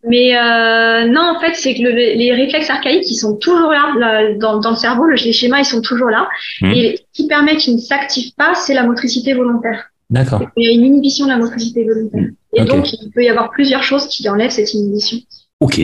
Mais 0.08 0.34
euh, 0.34 1.06
non 1.08 1.34
en 1.36 1.40
fait 1.40 1.54
c'est 1.54 1.74
que 1.74 1.82
le, 1.82 1.90
les 1.90 2.32
réflexes 2.32 2.70
archaïques 2.70 3.08
ils 3.10 3.16
sont 3.16 3.36
toujours 3.36 3.70
là, 3.70 4.34
dans, 4.38 4.58
dans, 4.60 4.70
le 4.70 4.76
cerveau, 4.76 5.06
les 5.08 5.32
schémas 5.32 5.58
ils 5.58 5.66
sont 5.66 5.82
toujours 5.82 6.08
là. 6.08 6.26
Mmh. 6.62 6.72
Et 6.72 6.96
ce 6.96 7.22
qui 7.22 7.28
permet 7.28 7.56
qu'ils 7.56 7.74
ne 7.74 7.80
s'activent 7.80 8.34
pas, 8.34 8.54
c'est 8.54 8.74
la 8.74 8.84
motricité 8.84 9.34
volontaire. 9.34 9.90
D'accord. 10.08 10.42
Il 10.56 10.64
y 10.64 10.68
a 10.68 10.72
une 10.72 10.86
inhibition 10.86 11.26
de 11.26 11.32
la 11.32 11.38
motricité 11.38 11.84
volontaire. 11.84 12.22
Mmh. 12.22 12.56
Et 12.56 12.62
okay. 12.62 12.70
donc 12.70 12.92
il 12.94 13.10
peut 13.10 13.24
y 13.24 13.28
avoir 13.28 13.50
plusieurs 13.50 13.82
choses 13.82 14.06
qui 14.06 14.26
enlèvent 14.26 14.50
cette 14.50 14.72
inhibition. 14.72 15.18
Ok. 15.60 15.78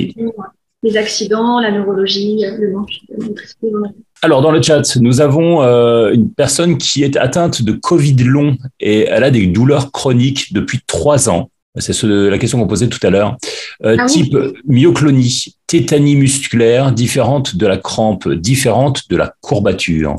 Les 0.84 0.96
accidents, 0.96 1.60
la 1.60 1.70
neurologie, 1.70 2.42
le 2.58 2.72
manque 2.72 2.90
de 3.10 3.22
motricité 3.22 3.70
volontaire. 3.70 4.00
Alors, 4.24 4.40
dans 4.40 4.52
le 4.52 4.62
chat, 4.62 4.96
nous 5.00 5.20
avons 5.20 5.62
euh, 5.62 6.12
une 6.12 6.30
personne 6.30 6.78
qui 6.78 7.02
est 7.02 7.16
atteinte 7.16 7.60
de 7.62 7.72
Covid 7.72 8.14
long 8.22 8.56
et 8.78 9.00
elle 9.00 9.24
a 9.24 9.32
des 9.32 9.48
douleurs 9.48 9.90
chroniques 9.90 10.52
depuis 10.52 10.78
trois 10.86 11.28
ans. 11.28 11.50
C'est 11.78 11.92
ce, 11.92 12.28
la 12.28 12.38
question 12.38 12.60
qu'on 12.60 12.68
posait 12.68 12.88
tout 12.88 13.04
à 13.04 13.10
l'heure. 13.10 13.36
Euh, 13.84 13.96
ah 13.98 14.06
type 14.06 14.34
oui. 14.34 14.52
myoclonie, 14.66 15.56
tétanie 15.66 16.14
musculaire, 16.14 16.92
différente 16.92 17.56
de 17.56 17.66
la 17.66 17.78
crampe, 17.78 18.28
différente 18.28 19.08
de 19.08 19.16
la 19.16 19.34
courbature. 19.40 20.16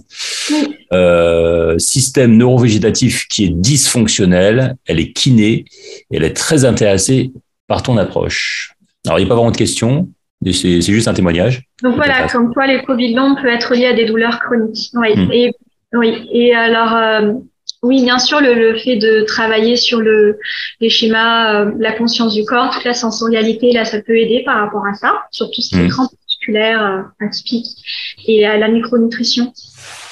Oui. 0.52 0.76
Euh, 0.92 1.80
système 1.80 2.36
neurovégétatif 2.36 3.28
qui 3.30 3.46
est 3.46 3.50
dysfonctionnel. 3.50 4.76
Elle 4.86 5.00
est 5.00 5.14
kiné. 5.14 5.64
Elle 6.12 6.26
est 6.26 6.36
très 6.36 6.66
intéressée 6.66 7.32
par 7.68 7.84
ton 7.84 7.96
approche. 7.98 8.74
Alors, 9.06 9.20
il 9.20 9.22
n'y 9.22 9.28
a 9.28 9.30
pas 9.30 9.36
vraiment 9.36 9.52
de 9.52 9.58
questions. 9.58 10.10
C'est 10.52 10.82
juste 10.82 11.08
un 11.08 11.14
témoignage. 11.14 11.64
Donc 11.82 11.96
voilà, 11.96 12.28
comme 12.28 12.54
quoi 12.54 12.68
les 12.68 12.82
Covid 12.84 13.14
longs 13.14 13.36
peuvent 13.36 13.46
être 13.46 13.74
liés 13.74 13.88
à 13.88 13.94
des 13.94 14.06
douleurs 14.06 14.40
chroniques. 14.40 14.90
Oui. 14.94 15.16
Mmh. 15.16 15.32
Et, 15.32 15.52
oui. 15.94 16.28
Et 16.32 16.56
alors, 16.56 16.94
euh, 16.96 17.34
oui, 17.84 18.02
bien 18.02 18.18
sûr, 18.18 18.40
le, 18.40 18.54
le, 18.54 18.78
fait 18.78 18.96
de 18.96 19.22
travailler 19.22 19.76
sur 19.76 20.00
le, 20.00 20.40
les 20.80 20.90
schémas, 20.90 21.66
euh, 21.66 21.72
la 21.80 21.92
conscience 21.92 22.34
du 22.34 22.46
corps, 22.46 22.74
toute 22.74 22.86
la 22.86 22.94
sensorialité, 22.94 23.72
là, 23.74 23.84
ça 23.84 24.02
peut 24.02 24.16
aider 24.18 24.42
par 24.46 24.58
rapport 24.58 24.86
à 24.86 24.94
ça, 24.94 25.26
surtout 25.32 25.62
ce 25.62 25.76
qui 25.76 25.82
est 25.82 25.88
crampes 25.90 26.12
musculaires 26.26 26.84
euh, 26.84 27.26
atypiques 27.26 27.68
et 28.26 28.46
à 28.46 28.58
la 28.58 28.70
micronutrition. 28.70 29.52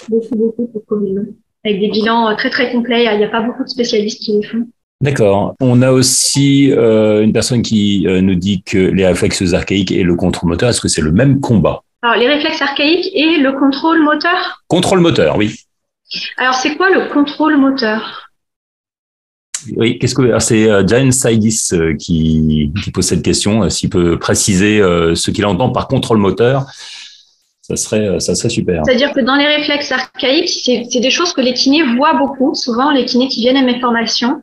Beaucoup, 0.09 0.35
beaucoup 0.35 0.67
pour 0.67 0.85
Covid 0.85 1.13
long. 1.13 1.27
Avec 1.63 1.79
des 1.79 1.89
bilans 1.89 2.29
euh, 2.29 2.35
très, 2.35 2.49
très 2.49 2.71
complets. 2.71 3.05
Il 3.05 3.17
n'y 3.17 3.23
a, 3.23 3.27
a 3.27 3.29
pas 3.29 3.41
beaucoup 3.41 3.63
de 3.63 3.69
spécialistes 3.69 4.21
qui 4.21 4.33
les 4.33 4.43
font. 4.45 4.67
D'accord. 5.01 5.55
On 5.59 5.81
a 5.81 5.91
aussi 5.91 6.71
euh, 6.71 7.23
une 7.23 7.33
personne 7.33 7.63
qui 7.63 8.05
euh, 8.07 8.21
nous 8.21 8.35
dit 8.35 8.61
que 8.61 8.77
les 8.77 9.05
réflexes 9.05 9.53
archaïques 9.53 9.91
et 9.91 10.03
le 10.03 10.15
contrôle 10.15 10.49
moteur, 10.49 10.69
est-ce 10.69 10.79
que 10.79 10.87
c'est 10.87 11.01
le 11.01 11.11
même 11.11 11.39
combat? 11.39 11.81
Alors, 12.03 12.17
les 12.17 12.27
réflexes 12.27 12.61
archaïques 12.61 13.09
et 13.13 13.37
le 13.37 13.51
contrôle 13.53 14.03
moteur? 14.03 14.63
Contrôle 14.67 14.99
moteur, 14.99 15.37
oui. 15.37 15.55
Alors, 16.37 16.53
c'est 16.53 16.75
quoi 16.75 16.91
le 16.91 17.11
contrôle 17.11 17.57
moteur? 17.57 18.29
Oui, 19.75 19.97
qu'est-ce 19.97 20.15
que 20.15 20.37
c'est 20.39 20.87
Jane 20.87 21.11
Saidis 21.11 21.69
euh, 21.73 21.95
qui, 21.95 22.71
qui, 22.83 22.91
pose 22.91 23.05
cette 23.05 23.23
question. 23.23 23.67
S'il 23.71 23.89
peut 23.89 24.19
préciser 24.19 24.79
ce 24.79 25.31
qu'il 25.31 25.45
entend 25.47 25.69
par 25.69 25.87
contrôle 25.87 26.17
moteur, 26.17 26.65
ça 27.61 27.75
serait, 27.75 28.19
ça 28.19 28.35
serait 28.35 28.49
super. 28.49 28.83
C'est-à-dire 28.85 29.13
que 29.13 29.21
dans 29.21 29.35
les 29.35 29.47
réflexes 29.47 29.91
archaïques, 29.91 30.49
c'est 30.49 30.99
des 30.99 31.11
choses 31.11 31.33
que 31.33 31.41
les 31.41 31.53
kinés 31.53 31.83
voient 31.95 32.13
beaucoup. 32.13 32.53
Souvent, 32.53 32.91
les 32.91 33.05
kinés 33.05 33.29
qui 33.29 33.41
viennent 33.41 33.57
à 33.57 33.63
mes 33.63 33.79
formations, 33.79 34.41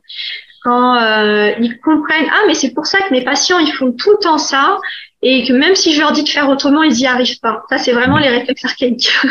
quand 0.62 0.96
euh, 0.96 1.52
ils 1.60 1.78
comprennent 1.80 2.28
ah 2.30 2.42
mais 2.46 2.54
c'est 2.54 2.72
pour 2.72 2.86
ça 2.86 2.98
que 2.98 3.12
mes 3.12 3.22
patients 3.22 3.58
ils 3.58 3.72
font 3.72 3.92
tout 3.92 4.10
le 4.10 4.18
temps 4.18 4.38
ça 4.38 4.78
et 5.22 5.44
que 5.46 5.52
même 5.52 5.74
si 5.74 5.92
je 5.94 6.00
leur 6.00 6.12
dis 6.12 6.22
de 6.22 6.28
faire 6.28 6.48
autrement 6.48 6.82
ils 6.82 6.98
y 6.98 7.06
arrivent 7.06 7.40
pas. 7.40 7.62
Ça 7.70 7.78
c'est 7.78 7.92
vraiment 7.92 8.18
les 8.18 8.28
réflexes 8.28 8.64
archaïques. 8.64 9.12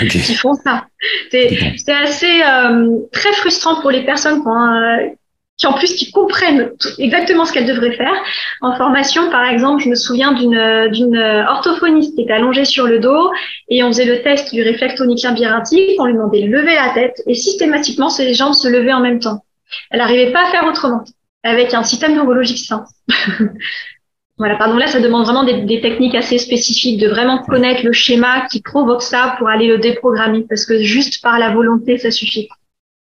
Okay. 0.00 0.20
qui 0.20 0.34
font 0.34 0.54
ça. 0.54 0.84
C'est 1.30 1.50
assez 1.88 2.42
euh, 2.46 2.98
très 3.10 3.32
frustrant 3.32 3.80
pour 3.80 3.90
les 3.90 4.04
personnes 4.04 4.44
quand, 4.44 4.72
euh, 4.72 5.08
qui 5.56 5.66
en 5.66 5.72
plus 5.72 5.96
qui 5.96 6.12
comprennent 6.12 6.70
exactement 6.98 7.44
ce 7.44 7.52
qu'elles 7.52 7.66
devraient 7.66 7.96
faire. 7.96 8.14
En 8.60 8.76
formation 8.76 9.28
par 9.30 9.44
exemple 9.46 9.82
je 9.82 9.88
me 9.88 9.96
souviens 9.96 10.32
d'une 10.32 10.88
d'une 10.92 11.18
orthophoniste 11.48 12.14
qui 12.14 12.22
était 12.22 12.34
allongée 12.34 12.64
sur 12.64 12.86
le 12.86 13.00
dos 13.00 13.32
et 13.68 13.82
on 13.82 13.88
faisait 13.88 14.04
le 14.04 14.22
test 14.22 14.54
du 14.54 14.62
réflexe 14.62 14.96
tonicien 14.96 15.32
biératique 15.32 15.96
on 15.98 16.04
lui 16.04 16.14
demandait 16.14 16.42
de 16.42 16.52
lever 16.52 16.76
la 16.76 16.90
tête 16.94 17.20
et 17.26 17.34
systématiquement 17.34 18.08
ses 18.08 18.34
jambes 18.34 18.54
se 18.54 18.68
levaient 18.68 18.92
en 18.92 19.00
même 19.00 19.18
temps 19.18 19.42
elle 19.90 19.98
n'arrivait 19.98 20.32
pas 20.32 20.46
à 20.46 20.50
faire 20.50 20.66
autrement 20.66 21.04
avec 21.44 21.72
un 21.74 21.82
système 21.82 22.14
neurologique 22.14 22.58
sain. 22.58 22.84
voilà, 24.38 24.56
pardon, 24.56 24.76
là, 24.76 24.86
ça 24.86 25.00
demande 25.00 25.24
vraiment 25.24 25.44
des, 25.44 25.62
des, 25.62 25.80
techniques 25.80 26.14
assez 26.14 26.38
spécifiques, 26.38 27.00
de 27.00 27.08
vraiment 27.08 27.42
connaître 27.44 27.84
le 27.84 27.92
schéma 27.92 28.46
qui 28.50 28.60
provoque 28.60 29.02
ça 29.02 29.36
pour 29.38 29.48
aller 29.48 29.68
le 29.68 29.78
déprogrammer, 29.78 30.44
parce 30.48 30.66
que 30.66 30.82
juste 30.82 31.22
par 31.22 31.38
la 31.38 31.50
volonté, 31.50 31.98
ça 31.98 32.10
suffit. 32.10 32.48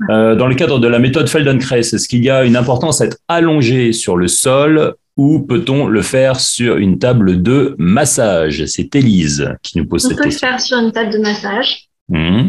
Euh, 0.09 0.35
dans 0.35 0.47
le 0.47 0.55
cadre 0.55 0.79
de 0.79 0.87
la 0.87 0.99
méthode 0.99 1.29
Feldenkrais, 1.29 1.79
est-ce 1.79 2.07
qu'il 2.07 2.23
y 2.23 2.29
a 2.29 2.43
une 2.43 2.55
importance 2.55 3.01
à 3.01 3.05
être 3.05 3.17
allongé 3.27 3.91
sur 3.93 4.17
le 4.17 4.27
sol 4.27 4.95
ou 5.17 5.41
peut-on 5.41 5.87
le 5.87 6.01
faire 6.01 6.39
sur 6.39 6.77
une 6.77 6.97
table 6.97 7.43
de 7.43 7.75
massage? 7.77 8.65
C'est 8.65 8.95
Élise 8.95 9.53
qui 9.61 9.77
nous 9.77 9.85
pose 9.85 10.05
on 10.05 10.09
cette 10.09 10.21
question. 10.21 10.47
On 10.47 10.51
peut 10.51 10.55
le 10.55 10.57
faire 10.57 10.61
sur 10.61 10.77
une 10.79 10.91
table 10.91 11.13
de 11.13 11.19
massage. 11.19 11.89
Mmh. 12.09 12.47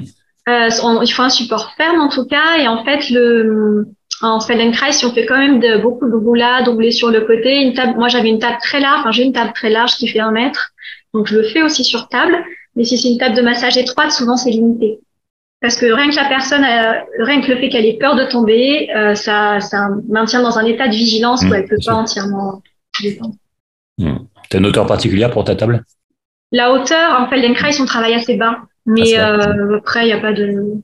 Euh, 0.49 0.69
on, 0.83 1.03
il 1.03 1.13
faut 1.13 1.23
un 1.23 1.31
support 1.31 1.73
ferme 1.77 2.01
en 2.01 2.09
tout 2.09 2.27
cas, 2.27 2.59
et 2.59 2.67
en 2.67 2.85
fait, 2.85 3.11
le, 3.11 3.87
en 4.23 4.41
Feldenkrais, 4.41 5.05
on 5.05 5.13
fait 5.13 5.27
quand 5.27 5.39
même 5.39 5.61
de, 5.61 5.81
beaucoup 5.81 6.09
de 6.09 6.17
roulades, 6.17 6.65
doublés 6.65 6.91
sur 6.91 7.11
le 7.11 7.21
côté, 7.21 7.63
une 7.63 7.75
table, 7.75 7.95
moi 7.97 8.09
j'avais 8.09 8.29
une 8.29 8.41
table 8.41 8.59
très 8.61 8.81
large, 8.81 9.01
enfin, 9.01 9.13
j'ai 9.13 9.23
une 9.23 9.33
table 9.33 9.53
très 9.55 9.71
large 9.71 9.93
qui 9.93 10.09
fait 10.09 10.21
un 10.21 10.33
mètre, 10.33 10.73
donc 11.15 11.29
je 11.29 11.37
le 11.37 11.45
fais 11.45 11.63
aussi 11.63 11.85
sur 11.85 12.09
table. 12.09 12.37
Mais 12.75 12.85
si 12.85 12.97
c'est 12.97 13.11
une 13.11 13.19
table 13.19 13.37
de 13.37 13.43
massage 13.43 13.77
étroite, 13.77 14.13
souvent 14.13 14.37
c'est 14.37 14.51
limité. 14.51 14.99
Parce 15.61 15.77
que 15.77 15.87
rien 15.87 16.11
que 16.11 16.17
la 16.17 16.25
personne, 16.25 16.65
euh, 16.65 16.93
rien 17.21 17.41
que 17.41 17.53
le 17.53 17.59
fait 17.59 17.69
qu'elle 17.69 17.87
ait 17.87 17.99
peur 17.99 18.17
de 18.17 18.25
tomber, 18.25 18.91
euh, 18.97 19.15
ça, 19.15 19.61
ça 19.61 19.91
maintient 20.09 20.43
dans 20.43 20.59
un 20.59 20.65
état 20.65 20.89
de 20.89 20.95
vigilance 20.95 21.45
mmh, 21.45 21.51
où 21.51 21.55
elle 21.55 21.67
peut 21.67 21.77
pas 21.85 21.95
entièrement 21.95 22.63
détendre. 23.01 23.35
Mmh. 23.99 24.17
Tu 24.51 24.57
as 24.57 24.59
une 24.59 24.67
hauteur 24.67 24.87
particulière 24.87 25.31
pour 25.31 25.45
ta 25.45 25.55
table? 25.55 25.85
La 26.51 26.73
hauteur, 26.73 27.21
en 27.21 27.29
Feldenkrais, 27.29 27.81
on 27.81 27.85
travaille 27.85 28.15
assez 28.15 28.37
bas. 28.37 28.59
Mais 28.87 29.19
euh, 29.19 29.77
après, 29.79 30.03
il 30.03 30.07
n'y 30.07 30.13
a 30.13 30.21
pas 30.21 30.33
de. 30.33 30.77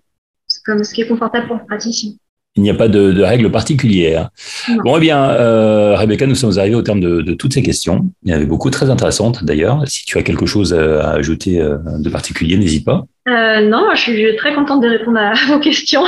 C'est 0.46 0.62
comme 0.64 0.82
ce 0.84 0.94
qui 0.94 1.02
est 1.02 1.08
confortable 1.08 1.46
pour 1.46 1.56
le 1.56 1.66
praticien 1.66 2.12
il 2.58 2.62
n'y 2.62 2.70
a 2.70 2.74
pas 2.74 2.88
de, 2.88 3.12
de 3.12 3.22
règles 3.22 3.50
particulières. 3.50 4.30
Non. 4.68 4.82
Bon, 4.84 4.96
eh 4.96 5.00
bien, 5.00 5.30
euh, 5.30 5.94
Rebecca, 5.96 6.26
nous 6.26 6.34
sommes 6.34 6.58
arrivés 6.58 6.74
au 6.74 6.82
terme 6.82 7.00
de, 7.00 7.22
de, 7.22 7.34
toutes 7.34 7.54
ces 7.54 7.62
questions. 7.62 8.10
Il 8.24 8.30
y 8.30 8.34
en 8.34 8.36
avait 8.36 8.46
beaucoup 8.46 8.70
très 8.70 8.90
intéressantes 8.90 9.44
d'ailleurs. 9.44 9.84
Si 9.86 10.04
tu 10.04 10.18
as 10.18 10.22
quelque 10.22 10.44
chose 10.44 10.74
à 10.74 11.12
ajouter 11.12 11.60
euh, 11.60 11.78
de 11.98 12.10
particulier, 12.10 12.58
n'hésite 12.58 12.84
pas. 12.84 13.04
Euh, 13.28 13.60
non, 13.68 13.88
je 13.94 14.00
suis 14.00 14.36
très 14.36 14.54
contente 14.54 14.82
de 14.82 14.88
répondre 14.88 15.18
à 15.18 15.32
vos 15.48 15.58
questions 15.58 16.04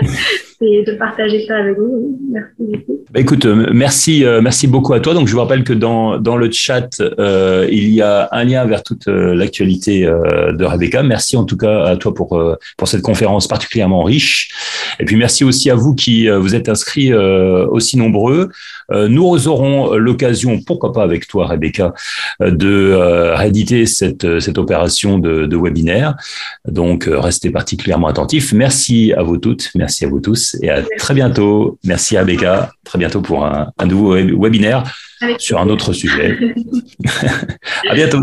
et 0.60 0.82
de 0.84 0.92
partager 0.92 1.44
ça 1.46 1.56
avec 1.56 1.78
vous. 1.78 2.18
Merci 2.30 2.54
beaucoup. 2.58 3.00
Bah, 3.12 3.20
écoute, 3.20 3.46
euh, 3.46 3.68
merci, 3.72 4.24
euh, 4.24 4.40
merci 4.40 4.66
beaucoup 4.66 4.92
à 4.92 5.00
toi. 5.00 5.14
Donc, 5.14 5.28
je 5.28 5.32
vous 5.32 5.38
rappelle 5.38 5.62
que 5.64 5.72
dans, 5.72 6.18
dans 6.18 6.36
le 6.36 6.50
chat, 6.50 6.88
euh, 7.00 7.68
il 7.70 7.90
y 7.90 8.02
a 8.02 8.28
un 8.32 8.44
lien 8.44 8.64
vers 8.64 8.82
toute 8.82 9.06
l'actualité 9.06 10.02
de 10.02 10.64
Rebecca. 10.64 11.02
Merci 11.02 11.36
en 11.36 11.44
tout 11.44 11.56
cas 11.56 11.84
à 11.84 11.96
toi 11.96 12.12
pour, 12.12 12.42
pour 12.76 12.88
cette 12.88 13.02
conférence 13.02 13.46
particulièrement 13.46 14.02
riche. 14.02 14.50
Et 14.98 15.04
puis, 15.04 15.16
merci 15.16 15.44
aussi 15.44 15.70
à 15.70 15.74
vous 15.74 15.94
qui 15.94 16.28
vous 16.28 16.54
êtes 16.54 16.68
inscrits 16.68 17.14
aussi 17.14 17.96
nombreux. 17.96 18.50
Nous 18.90 19.48
aurons 19.48 19.94
l'occasion, 19.94 20.60
pourquoi 20.60 20.92
pas 20.92 21.02
avec 21.02 21.26
toi, 21.26 21.46
Rebecca, 21.46 21.92
de 22.40 23.34
rééditer 23.34 23.86
cette, 23.86 24.40
cette 24.40 24.58
opération 24.58 25.18
de, 25.18 25.46
de 25.46 25.56
webinaire. 25.56 26.16
Donc, 26.66 27.08
euh, 27.08 27.18
restez 27.18 27.50
particulièrement 27.50 28.08
attentifs. 28.08 28.52
Merci 28.52 29.12
à 29.12 29.22
vous 29.22 29.38
toutes, 29.38 29.70
merci 29.74 30.04
à 30.04 30.08
vous 30.08 30.20
tous 30.20 30.56
et 30.62 30.70
à 30.70 30.82
très 30.98 31.14
bientôt. 31.14 31.78
Merci 31.84 32.16
à 32.16 32.24
Becca. 32.24 32.72
Très 32.84 32.98
bientôt 32.98 33.20
pour 33.20 33.44
un, 33.44 33.72
un 33.78 33.86
nouveau 33.86 34.14
webinaire 34.14 34.84
sur 35.38 35.58
un 35.58 35.68
autre 35.68 35.92
sujet. 35.92 36.38
à 37.90 37.94
bientôt. 37.94 38.20